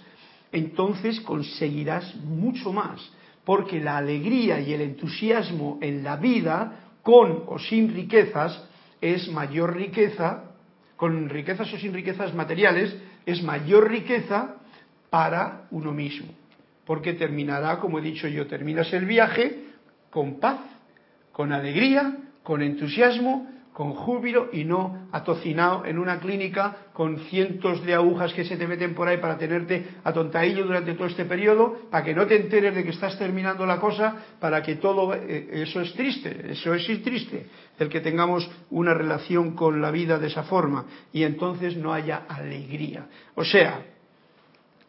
entonces 0.51 1.19
conseguirás 1.21 2.15
mucho 2.15 2.71
más, 2.71 3.01
porque 3.43 3.81
la 3.81 3.97
alegría 3.97 4.59
y 4.61 4.73
el 4.73 4.81
entusiasmo 4.81 5.77
en 5.81 6.03
la 6.03 6.15
vida, 6.15 6.79
con 7.01 7.43
o 7.47 7.59
sin 7.59 7.93
riquezas, 7.93 8.63
es 9.01 9.27
mayor 9.27 9.75
riqueza, 9.75 10.51
con 10.95 11.27
riquezas 11.27 11.73
o 11.73 11.77
sin 11.77 11.93
riquezas 11.93 12.33
materiales, 12.33 12.95
es 13.25 13.43
mayor 13.43 13.89
riqueza 13.89 14.55
para 15.09 15.67
uno 15.71 15.91
mismo 15.91 16.42
porque 16.85 17.13
terminará, 17.13 17.79
como 17.79 17.99
he 17.99 18.01
dicho 18.01 18.27
yo, 18.27 18.47
terminas 18.47 18.91
el 18.93 19.05
viaje 19.05 19.65
con 20.09 20.39
paz, 20.39 20.59
con 21.31 21.51
alegría, 21.51 22.17
con 22.43 22.61
entusiasmo, 22.61 23.47
con 23.73 23.93
júbilo 23.93 24.49
y 24.53 24.63
no 24.65 25.07
atocinado 25.11 25.85
en 25.85 25.97
una 25.97 26.19
clínica 26.19 26.77
con 26.93 27.17
cientos 27.25 27.83
de 27.83 27.95
agujas 27.95 28.31
que 28.33 28.45
se 28.45 28.55
te 28.55 28.67
meten 28.67 28.93
por 28.93 29.07
ahí 29.07 29.17
para 29.17 29.37
tenerte 29.37 29.83
atontadillo 30.03 30.63
durante 30.63 30.93
todo 30.93 31.07
este 31.07 31.25
periodo, 31.25 31.79
para 31.89 32.03
que 32.03 32.13
no 32.13 32.27
te 32.27 32.35
enteres 32.35 32.75
de 32.75 32.83
que 32.83 32.91
estás 32.91 33.17
terminando 33.17 33.65
la 33.65 33.79
cosa, 33.79 34.15
para 34.39 34.61
que 34.61 34.75
todo... 34.75 35.15
Eh, 35.15 35.63
eso 35.63 35.81
es 35.81 35.93
triste, 35.93 36.51
eso 36.51 36.73
es 36.75 36.85
triste, 37.03 37.47
el 37.79 37.89
que 37.89 37.99
tengamos 37.99 38.49
una 38.69 38.93
relación 38.93 39.55
con 39.55 39.81
la 39.81 39.89
vida 39.89 40.19
de 40.19 40.27
esa 40.27 40.43
forma 40.43 40.85
y 41.11 41.23
entonces 41.23 41.75
no 41.75 41.93
haya 41.93 42.25
alegría. 42.29 43.07
O 43.33 43.43
sea, 43.43 43.83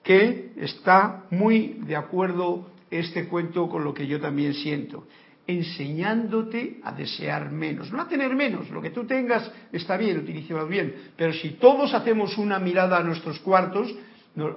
que 0.05 0.53
está 0.57 1.25
muy 1.31 1.79
de 1.87 1.97
acuerdo 1.97 2.71
este 2.91 3.27
cuento 3.27 3.69
con 3.69 3.83
lo 3.83 3.93
que 3.93 4.07
yo 4.07 4.21
también 4.21 4.55
siento, 4.55 5.09
enseñándote 5.47 6.81
a 6.85 6.93
desear 6.93 7.51
menos, 7.51 7.91
no 7.91 8.01
a 8.01 8.09
tener 8.09 8.35
menos, 8.37 8.71
lo 8.71 8.81
que 8.81 8.91
tú 8.91 9.05
tengas 9.07 9.51
está 9.73 9.97
bien, 9.97 10.19
utilízalo 10.19 10.67
bien, 10.69 11.13
pero 11.17 11.33
si 11.33 11.51
todos 11.53 11.93
hacemos 11.95 12.39
una 12.39 12.59
mirada 12.59 12.99
a 12.99 13.03
nuestros 13.03 13.41
cuartos, 13.41 13.93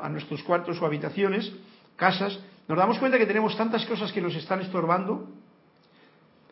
a 0.02 0.10
nuestros 0.10 0.44
cuartos 0.44 0.82
o 0.82 0.86
habitaciones, 0.86 1.52
casas, 1.96 2.40
nos 2.68 2.78
damos 2.78 3.00
cuenta 3.00 3.18
que 3.18 3.26
tenemos 3.26 3.56
tantas 3.58 3.86
cosas 3.86 4.12
que 4.12 4.22
nos 4.22 4.36
están 4.36 4.62
estorbando, 4.62 5.30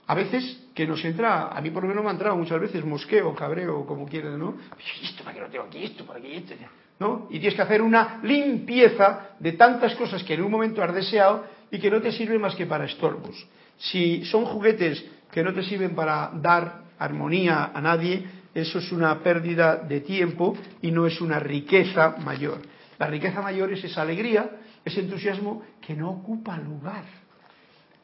a 0.08 0.16
veces 0.16 0.68
que 0.74 0.88
nos 0.88 1.04
entra, 1.04 1.48
a 1.48 1.62
mí 1.62 1.70
por 1.70 1.84
lo 1.84 1.90
menos 1.90 2.04
me 2.04 2.10
ha 2.10 2.14
entrado 2.14 2.38
muchas 2.38 2.62
veces 2.62 2.86
mosqueo, 2.86 3.34
cabreo, 3.36 3.86
como 3.86 4.08
quieran, 4.08 4.40
¿no? 4.40 4.56
Esto 5.02 5.24
para 5.24 5.36
qué 5.36 5.42
lo 5.42 5.50
tengo 5.50 5.66
aquí, 5.66 5.84
esto 5.84 6.06
para 6.06 6.22
qué, 6.22 6.38
esto. 6.38 6.54
¿No? 7.00 7.28
Y 7.30 7.40
tienes 7.40 7.56
que 7.56 7.62
hacer 7.62 7.82
una 7.82 8.20
limpieza 8.24 9.32
de 9.40 9.54
tantas 9.54 9.96
cosas 9.96 10.24
que 10.24 10.34
en 10.34 10.44
un 10.44 10.52
momento 10.52 10.82
has 10.82 10.94
deseado 10.94 11.46
y 11.72 11.80
que 11.80 11.92
no 11.92 12.02
te 12.02 12.12
sirven 12.12 12.40
más 12.40 12.56
que 12.56 12.66
para 12.66 12.86
estorbos. 12.86 13.48
Si 13.78 14.24
son 14.26 14.46
juguetes 14.46 15.04
que 15.32 15.44
no 15.44 15.54
te 15.54 15.64
sirven 15.64 15.96
para 15.96 16.32
dar 16.36 16.86
armonía 16.98 17.72
a 17.74 17.82
nadie, 17.82 18.26
eso 18.54 18.80
es 18.80 18.92
una 18.92 19.20
pérdida 19.20 19.76
de 19.76 20.00
tiempo 20.00 20.56
y 20.82 20.92
no 20.92 21.06
es 21.06 21.20
una 21.20 21.40
riqueza 21.40 22.16
mayor. 22.24 22.62
La 22.98 23.08
riqueza 23.08 23.42
mayor 23.42 23.74
es 23.74 23.84
esa 23.84 24.02
alegría, 24.02 24.50
ese 24.86 25.02
entusiasmo 25.02 25.64
que 25.82 25.94
no 25.94 26.12
ocupa 26.12 26.58
lugar. 26.58 27.04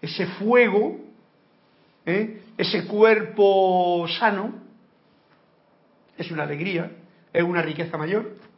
Ese 0.02 0.26
fuego, 0.26 1.00
¿eh? 2.06 2.42
ese 2.58 2.86
cuerpo 2.86 4.06
sano, 4.20 4.56
es 6.18 6.30
una 6.30 6.44
alegría, 6.44 6.92
es 7.32 7.44
una 7.44 7.62
riqueza 7.62 7.98
mayor 7.98 8.51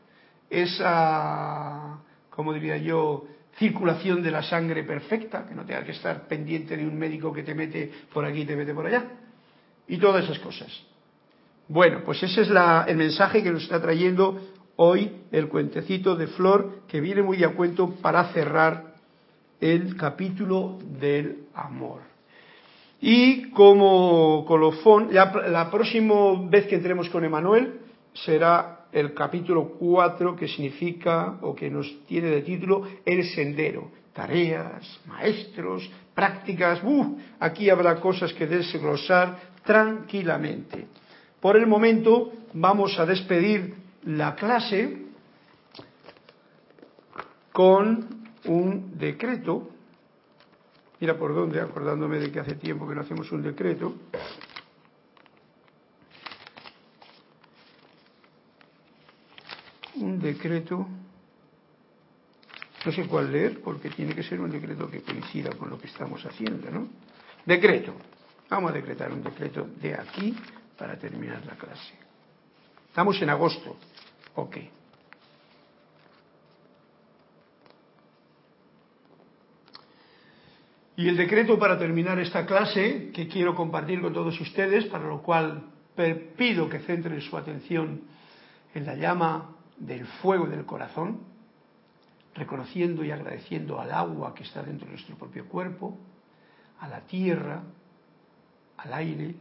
esa, 0.53 1.99
como 2.29 2.53
diría 2.53 2.77
yo, 2.77 3.25
circulación 3.57 4.21
de 4.21 4.31
la 4.31 4.43
sangre 4.43 4.83
perfecta, 4.83 5.45
que 5.47 5.55
no 5.55 5.65
tenga 5.65 5.83
que 5.83 5.91
estar 5.91 6.27
pendiente 6.27 6.77
de 6.77 6.87
un 6.87 6.97
médico 6.97 7.33
que 7.33 7.43
te 7.43 7.55
mete 7.55 7.91
por 8.13 8.25
aquí 8.25 8.41
y 8.41 8.45
te 8.45 8.55
mete 8.55 8.73
por 8.73 8.85
allá, 8.85 9.05
y 9.87 9.97
todas 9.97 10.23
esas 10.23 10.39
cosas. 10.39 10.69
Bueno, 11.67 12.01
pues 12.05 12.21
ese 12.23 12.41
es 12.41 12.49
el 12.49 12.97
mensaje 12.97 13.41
que 13.41 13.51
nos 13.51 13.63
está 13.63 13.81
trayendo 13.81 14.39
hoy 14.75 15.21
el 15.31 15.47
cuentecito 15.47 16.15
de 16.15 16.27
Flor, 16.27 16.81
que 16.87 16.99
viene 16.99 17.21
muy 17.21 17.43
a 17.43 17.49
cuento 17.49 17.95
para 17.95 18.25
cerrar 18.33 18.93
el 19.61 19.95
capítulo 19.95 20.79
del 20.99 21.45
amor. 21.53 22.01
Y 22.99 23.49
como 23.51 24.45
colofón, 24.45 25.09
la 25.13 25.69
próxima 25.69 26.15
vez 26.49 26.67
que 26.67 26.75
entremos 26.75 27.09
con 27.09 27.23
Emanuel 27.23 27.81
será 28.13 28.82
el 28.93 29.13
capítulo 29.13 29.73
4 29.79 30.35
que 30.35 30.47
significa 30.47 31.39
o 31.41 31.55
que 31.55 31.69
nos 31.69 32.05
tiene 32.05 32.29
de 32.29 32.41
título 32.41 32.87
El 33.05 33.23
Sendero. 33.25 33.91
Tareas, 34.13 34.99
maestros, 35.07 35.89
prácticas, 36.13 36.83
¡uh! 36.83 37.17
aquí 37.39 37.69
habrá 37.69 37.99
cosas 37.99 38.31
que 38.33 38.45
desglosar 38.45 39.39
tranquilamente. 39.65 40.85
Por 41.41 41.57
el 41.57 41.65
momento 41.65 42.31
vamos 42.53 42.97
a 42.99 43.05
despedir 43.05 43.73
la 44.03 44.35
clase 44.35 44.97
con 47.51 48.07
un 48.45 48.97
decreto 48.97 49.73
mira 51.03 51.17
por 51.17 51.35
dónde, 51.35 51.59
acordándome 51.59 52.17
de 52.17 52.31
que 52.31 52.39
hace 52.39 52.55
tiempo 52.55 52.87
que 52.87 52.95
no 52.95 53.01
hacemos 53.01 53.29
un 53.33 53.41
decreto. 53.41 53.93
Un 59.95 60.12
decreto, 60.23 60.87
no 62.85 62.91
sé 62.91 63.05
cuál 63.07 63.31
leer, 63.31 63.61
porque 63.61 63.89
tiene 63.89 64.15
que 64.15 64.23
ser 64.23 64.41
un 64.41 64.49
decreto 64.49 64.89
que 64.89 65.01
coincida 65.01 65.51
con 65.51 65.69
lo 65.69 65.77
que 65.79 65.87
estamos 65.87 66.25
haciendo, 66.25 66.71
¿no? 66.71 66.87
Decreto. 67.45 67.93
Vamos 68.49 68.71
a 68.71 68.73
decretar 68.73 69.11
un 69.11 69.23
decreto 69.23 69.67
de 69.81 69.93
aquí 69.93 70.35
para 70.77 70.97
terminar 70.97 71.45
la 71.45 71.55
clase. 71.55 71.93
Estamos 72.89 73.21
en 73.21 73.29
agosto. 73.29 73.77
Ok. 74.35 74.57
Y 80.95 81.07
el 81.07 81.17
decreto 81.17 81.57
para 81.57 81.79
terminar 81.79 82.19
esta 82.19 82.45
clase, 82.45 83.09
que 83.13 83.27
quiero 83.27 83.55
compartir 83.55 83.99
con 84.01 84.13
todos 84.13 84.39
ustedes, 84.39 84.85
para 84.85 85.07
lo 85.07 85.23
cual 85.23 85.63
pido 86.37 86.69
que 86.69 86.79
centren 86.79 87.19
su 87.21 87.35
atención 87.35 88.01
en 88.73 88.85
la 88.85 88.95
llama 88.95 89.55
del 89.85 90.05
fuego 90.05 90.47
del 90.47 90.65
corazón, 90.65 91.19
reconociendo 92.33 93.03
y 93.03 93.11
agradeciendo 93.11 93.79
al 93.79 93.91
agua 93.91 94.33
que 94.33 94.43
está 94.43 94.63
dentro 94.63 94.85
de 94.85 94.93
nuestro 94.93 95.15
propio 95.17 95.47
cuerpo, 95.47 95.97
a 96.79 96.87
la 96.87 97.01
tierra, 97.01 97.61
al 98.77 98.93
aire, 98.93 99.35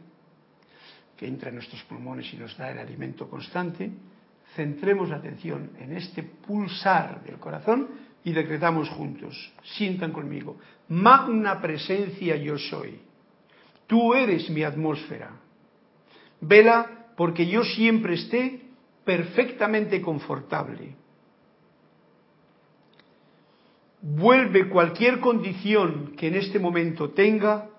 que 1.17 1.27
entra 1.27 1.49
en 1.49 1.55
nuestros 1.55 1.81
pulmones 1.83 2.31
y 2.33 2.37
nos 2.37 2.55
da 2.57 2.71
el 2.71 2.79
alimento 2.79 3.29
constante, 3.29 3.91
centremos 4.55 5.09
la 5.09 5.17
atención 5.17 5.71
en 5.79 5.95
este 5.95 6.23
pulsar 6.23 7.23
del 7.23 7.39
corazón 7.39 7.87
y 8.23 8.31
decretamos 8.31 8.89
juntos, 8.89 9.53
sientan 9.63 10.11
conmigo, 10.11 10.57
magna 10.89 11.59
presencia 11.61 12.35
yo 12.35 12.57
soy, 12.57 12.99
tú 13.87 14.13
eres 14.13 14.49
mi 14.49 14.63
atmósfera, 14.63 15.31
vela 16.41 17.07
porque 17.15 17.47
yo 17.47 17.63
siempre 17.63 18.15
esté 18.15 18.62
perfectamente 19.03 20.01
confortable. 20.01 20.95
Vuelve 24.01 24.67
cualquier 24.69 25.19
condición 25.19 26.13
que 26.17 26.27
en 26.27 26.35
este 26.35 26.59
momento 26.59 27.11
tenga 27.11 27.69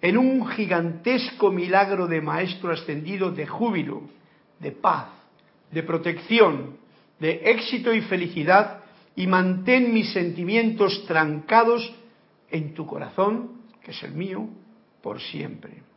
en 0.00 0.18
un 0.18 0.46
gigantesco 0.48 1.50
milagro 1.50 2.06
de 2.06 2.20
Maestro 2.20 2.70
ascendido 2.70 3.30
de 3.30 3.46
júbilo, 3.46 4.02
de 4.60 4.72
paz, 4.72 5.08
de 5.70 5.82
protección, 5.82 6.76
de 7.18 7.40
éxito 7.44 7.94
y 7.94 8.02
felicidad 8.02 8.84
y 9.16 9.26
mantén 9.26 9.94
mis 9.94 10.12
sentimientos 10.12 11.06
trancados 11.06 11.94
en 12.50 12.74
tu 12.74 12.86
corazón, 12.86 13.62
que 13.82 13.92
es 13.92 14.02
el 14.02 14.12
mío, 14.12 14.48
por 15.02 15.20
siempre. 15.20 15.93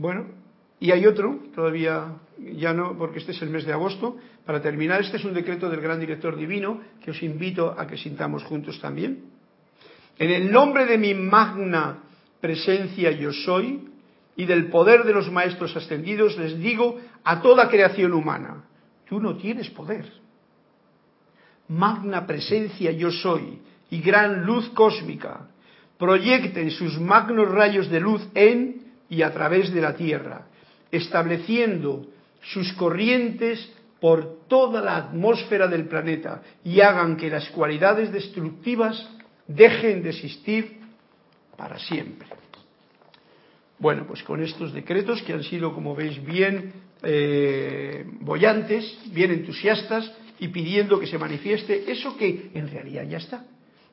Bueno, 0.00 0.28
y 0.80 0.92
hay 0.92 1.04
otro, 1.04 1.40
todavía 1.54 2.16
ya 2.38 2.72
no, 2.72 2.96
porque 2.96 3.18
este 3.18 3.32
es 3.32 3.42
el 3.42 3.50
mes 3.50 3.66
de 3.66 3.74
agosto. 3.74 4.16
Para 4.46 4.62
terminar, 4.62 5.02
este 5.02 5.18
es 5.18 5.24
un 5.26 5.34
decreto 5.34 5.68
del 5.68 5.82
gran 5.82 6.00
director 6.00 6.36
divino 6.36 6.80
que 7.04 7.10
os 7.10 7.22
invito 7.22 7.78
a 7.78 7.86
que 7.86 7.98
sintamos 7.98 8.42
juntos 8.44 8.80
también. 8.80 9.26
En 10.18 10.30
el 10.30 10.50
nombre 10.50 10.86
de 10.86 10.96
mi 10.96 11.12
magna 11.12 11.98
presencia 12.40 13.10
yo 13.10 13.30
soy, 13.30 13.88
y 14.36 14.46
del 14.46 14.70
poder 14.70 15.04
de 15.04 15.12
los 15.12 15.30
maestros 15.30 15.76
ascendidos, 15.76 16.38
les 16.38 16.58
digo 16.58 16.98
a 17.22 17.42
toda 17.42 17.68
creación 17.68 18.14
humana, 18.14 18.64
tú 19.06 19.20
no 19.20 19.36
tienes 19.36 19.68
poder. 19.68 20.10
Magna 21.68 22.26
presencia 22.26 22.90
yo 22.92 23.10
soy 23.10 23.58
y 23.90 24.00
gran 24.00 24.46
luz 24.46 24.70
cósmica, 24.70 25.50
proyecten 25.98 26.70
sus 26.70 26.98
magnos 26.98 27.50
rayos 27.50 27.90
de 27.90 28.00
luz 28.00 28.26
en 28.32 28.79
y 29.10 29.22
a 29.22 29.32
través 29.32 29.74
de 29.74 29.80
la 29.80 29.94
Tierra, 29.94 30.46
estableciendo 30.90 32.06
sus 32.40 32.72
corrientes 32.74 33.70
por 34.00 34.46
toda 34.48 34.80
la 34.80 34.96
atmósfera 34.96 35.68
del 35.68 35.86
planeta 35.86 36.42
y 36.64 36.80
hagan 36.80 37.16
que 37.16 37.28
las 37.28 37.50
cualidades 37.50 38.10
destructivas 38.12 39.06
dejen 39.46 40.02
de 40.02 40.10
existir 40.10 40.78
para 41.56 41.78
siempre. 41.78 42.28
Bueno, 43.78 44.06
pues 44.06 44.22
con 44.22 44.42
estos 44.42 44.72
decretos 44.72 45.22
que 45.22 45.32
han 45.32 45.42
sido, 45.42 45.74
como 45.74 45.94
veis, 45.94 46.22
bien 46.24 46.72
eh, 47.02 48.04
bollantes, 48.20 48.98
bien 49.12 49.32
entusiastas 49.32 50.10
y 50.38 50.48
pidiendo 50.48 51.00
que 51.00 51.06
se 51.06 51.18
manifieste 51.18 51.90
eso 51.90 52.16
que 52.16 52.50
en 52.54 52.68
realidad 52.68 53.04
ya 53.04 53.18
está, 53.18 53.44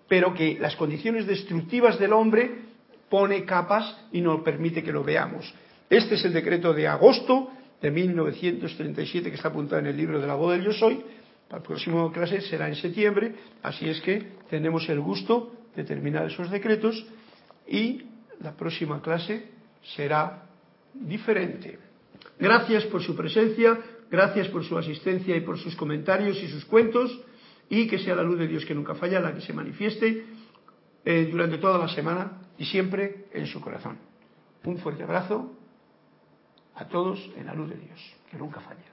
pero 0.07 0.34
que 0.34 0.57
las 0.59 0.76
condiciones 0.76 1.26
destructivas 1.26 1.99
del 1.99 2.13
hombre 2.13 2.68
pone 3.09 3.45
capas 3.45 3.95
y 4.11 4.21
no 4.21 4.43
permite 4.43 4.83
que 4.83 4.91
lo 4.91 5.03
veamos. 5.03 5.53
Este 5.89 6.15
es 6.15 6.25
el 6.25 6.33
decreto 6.33 6.73
de 6.73 6.87
agosto 6.87 7.49
de 7.81 7.91
1937 7.91 9.29
que 9.29 9.35
está 9.35 9.49
apuntado 9.49 9.79
en 9.79 9.87
el 9.87 9.97
libro 9.97 10.19
de 10.19 10.27
la 10.27 10.35
voz 10.35 10.53
del 10.53 10.65
yo 10.65 10.73
soy. 10.73 11.03
Para 11.47 11.61
el 11.61 11.67
próximo 11.67 12.11
clase 12.11 12.41
será 12.41 12.67
en 12.67 12.75
septiembre, 12.75 13.33
así 13.63 13.87
es 13.87 14.01
que 14.01 14.33
tenemos 14.49 14.89
el 14.89 14.99
gusto 14.99 15.53
de 15.75 15.85
terminar 15.85 16.25
esos 16.25 16.51
decretos 16.51 17.05
y 17.67 18.03
la 18.41 18.51
próxima 18.51 19.01
clase 19.01 19.45
será 19.95 20.43
diferente. 20.93 21.79
Gracias 22.37 22.83
por 22.85 23.01
su 23.01 23.15
presencia, 23.15 23.79
gracias 24.11 24.49
por 24.49 24.65
su 24.65 24.77
asistencia 24.77 25.37
y 25.37 25.41
por 25.41 25.57
sus 25.57 25.75
comentarios 25.75 26.37
y 26.43 26.47
sus 26.49 26.65
cuentos, 26.65 27.17
y 27.69 27.87
que 27.87 27.99
sea 27.99 28.15
la 28.15 28.23
luz 28.23 28.39
de 28.39 28.47
Dios 28.47 28.65
que 28.65 28.75
nunca 28.75 28.95
falla 28.95 29.19
la 29.19 29.33
que 29.33 29.41
se 29.41 29.53
manifieste 29.53 30.25
eh, 31.05 31.29
durante 31.31 31.57
toda 31.57 31.77
la 31.77 31.87
semana 31.87 32.46
y 32.57 32.65
siempre 32.65 33.27
en 33.33 33.45
su 33.45 33.61
corazón. 33.61 33.97
Un 34.63 34.77
fuerte 34.79 35.03
abrazo 35.03 35.51
a 36.75 36.87
todos 36.87 37.19
en 37.35 37.45
la 37.45 37.53
luz 37.53 37.69
de 37.69 37.77
Dios, 37.77 37.99
que 38.29 38.37
nunca 38.37 38.59
falla. 38.59 38.91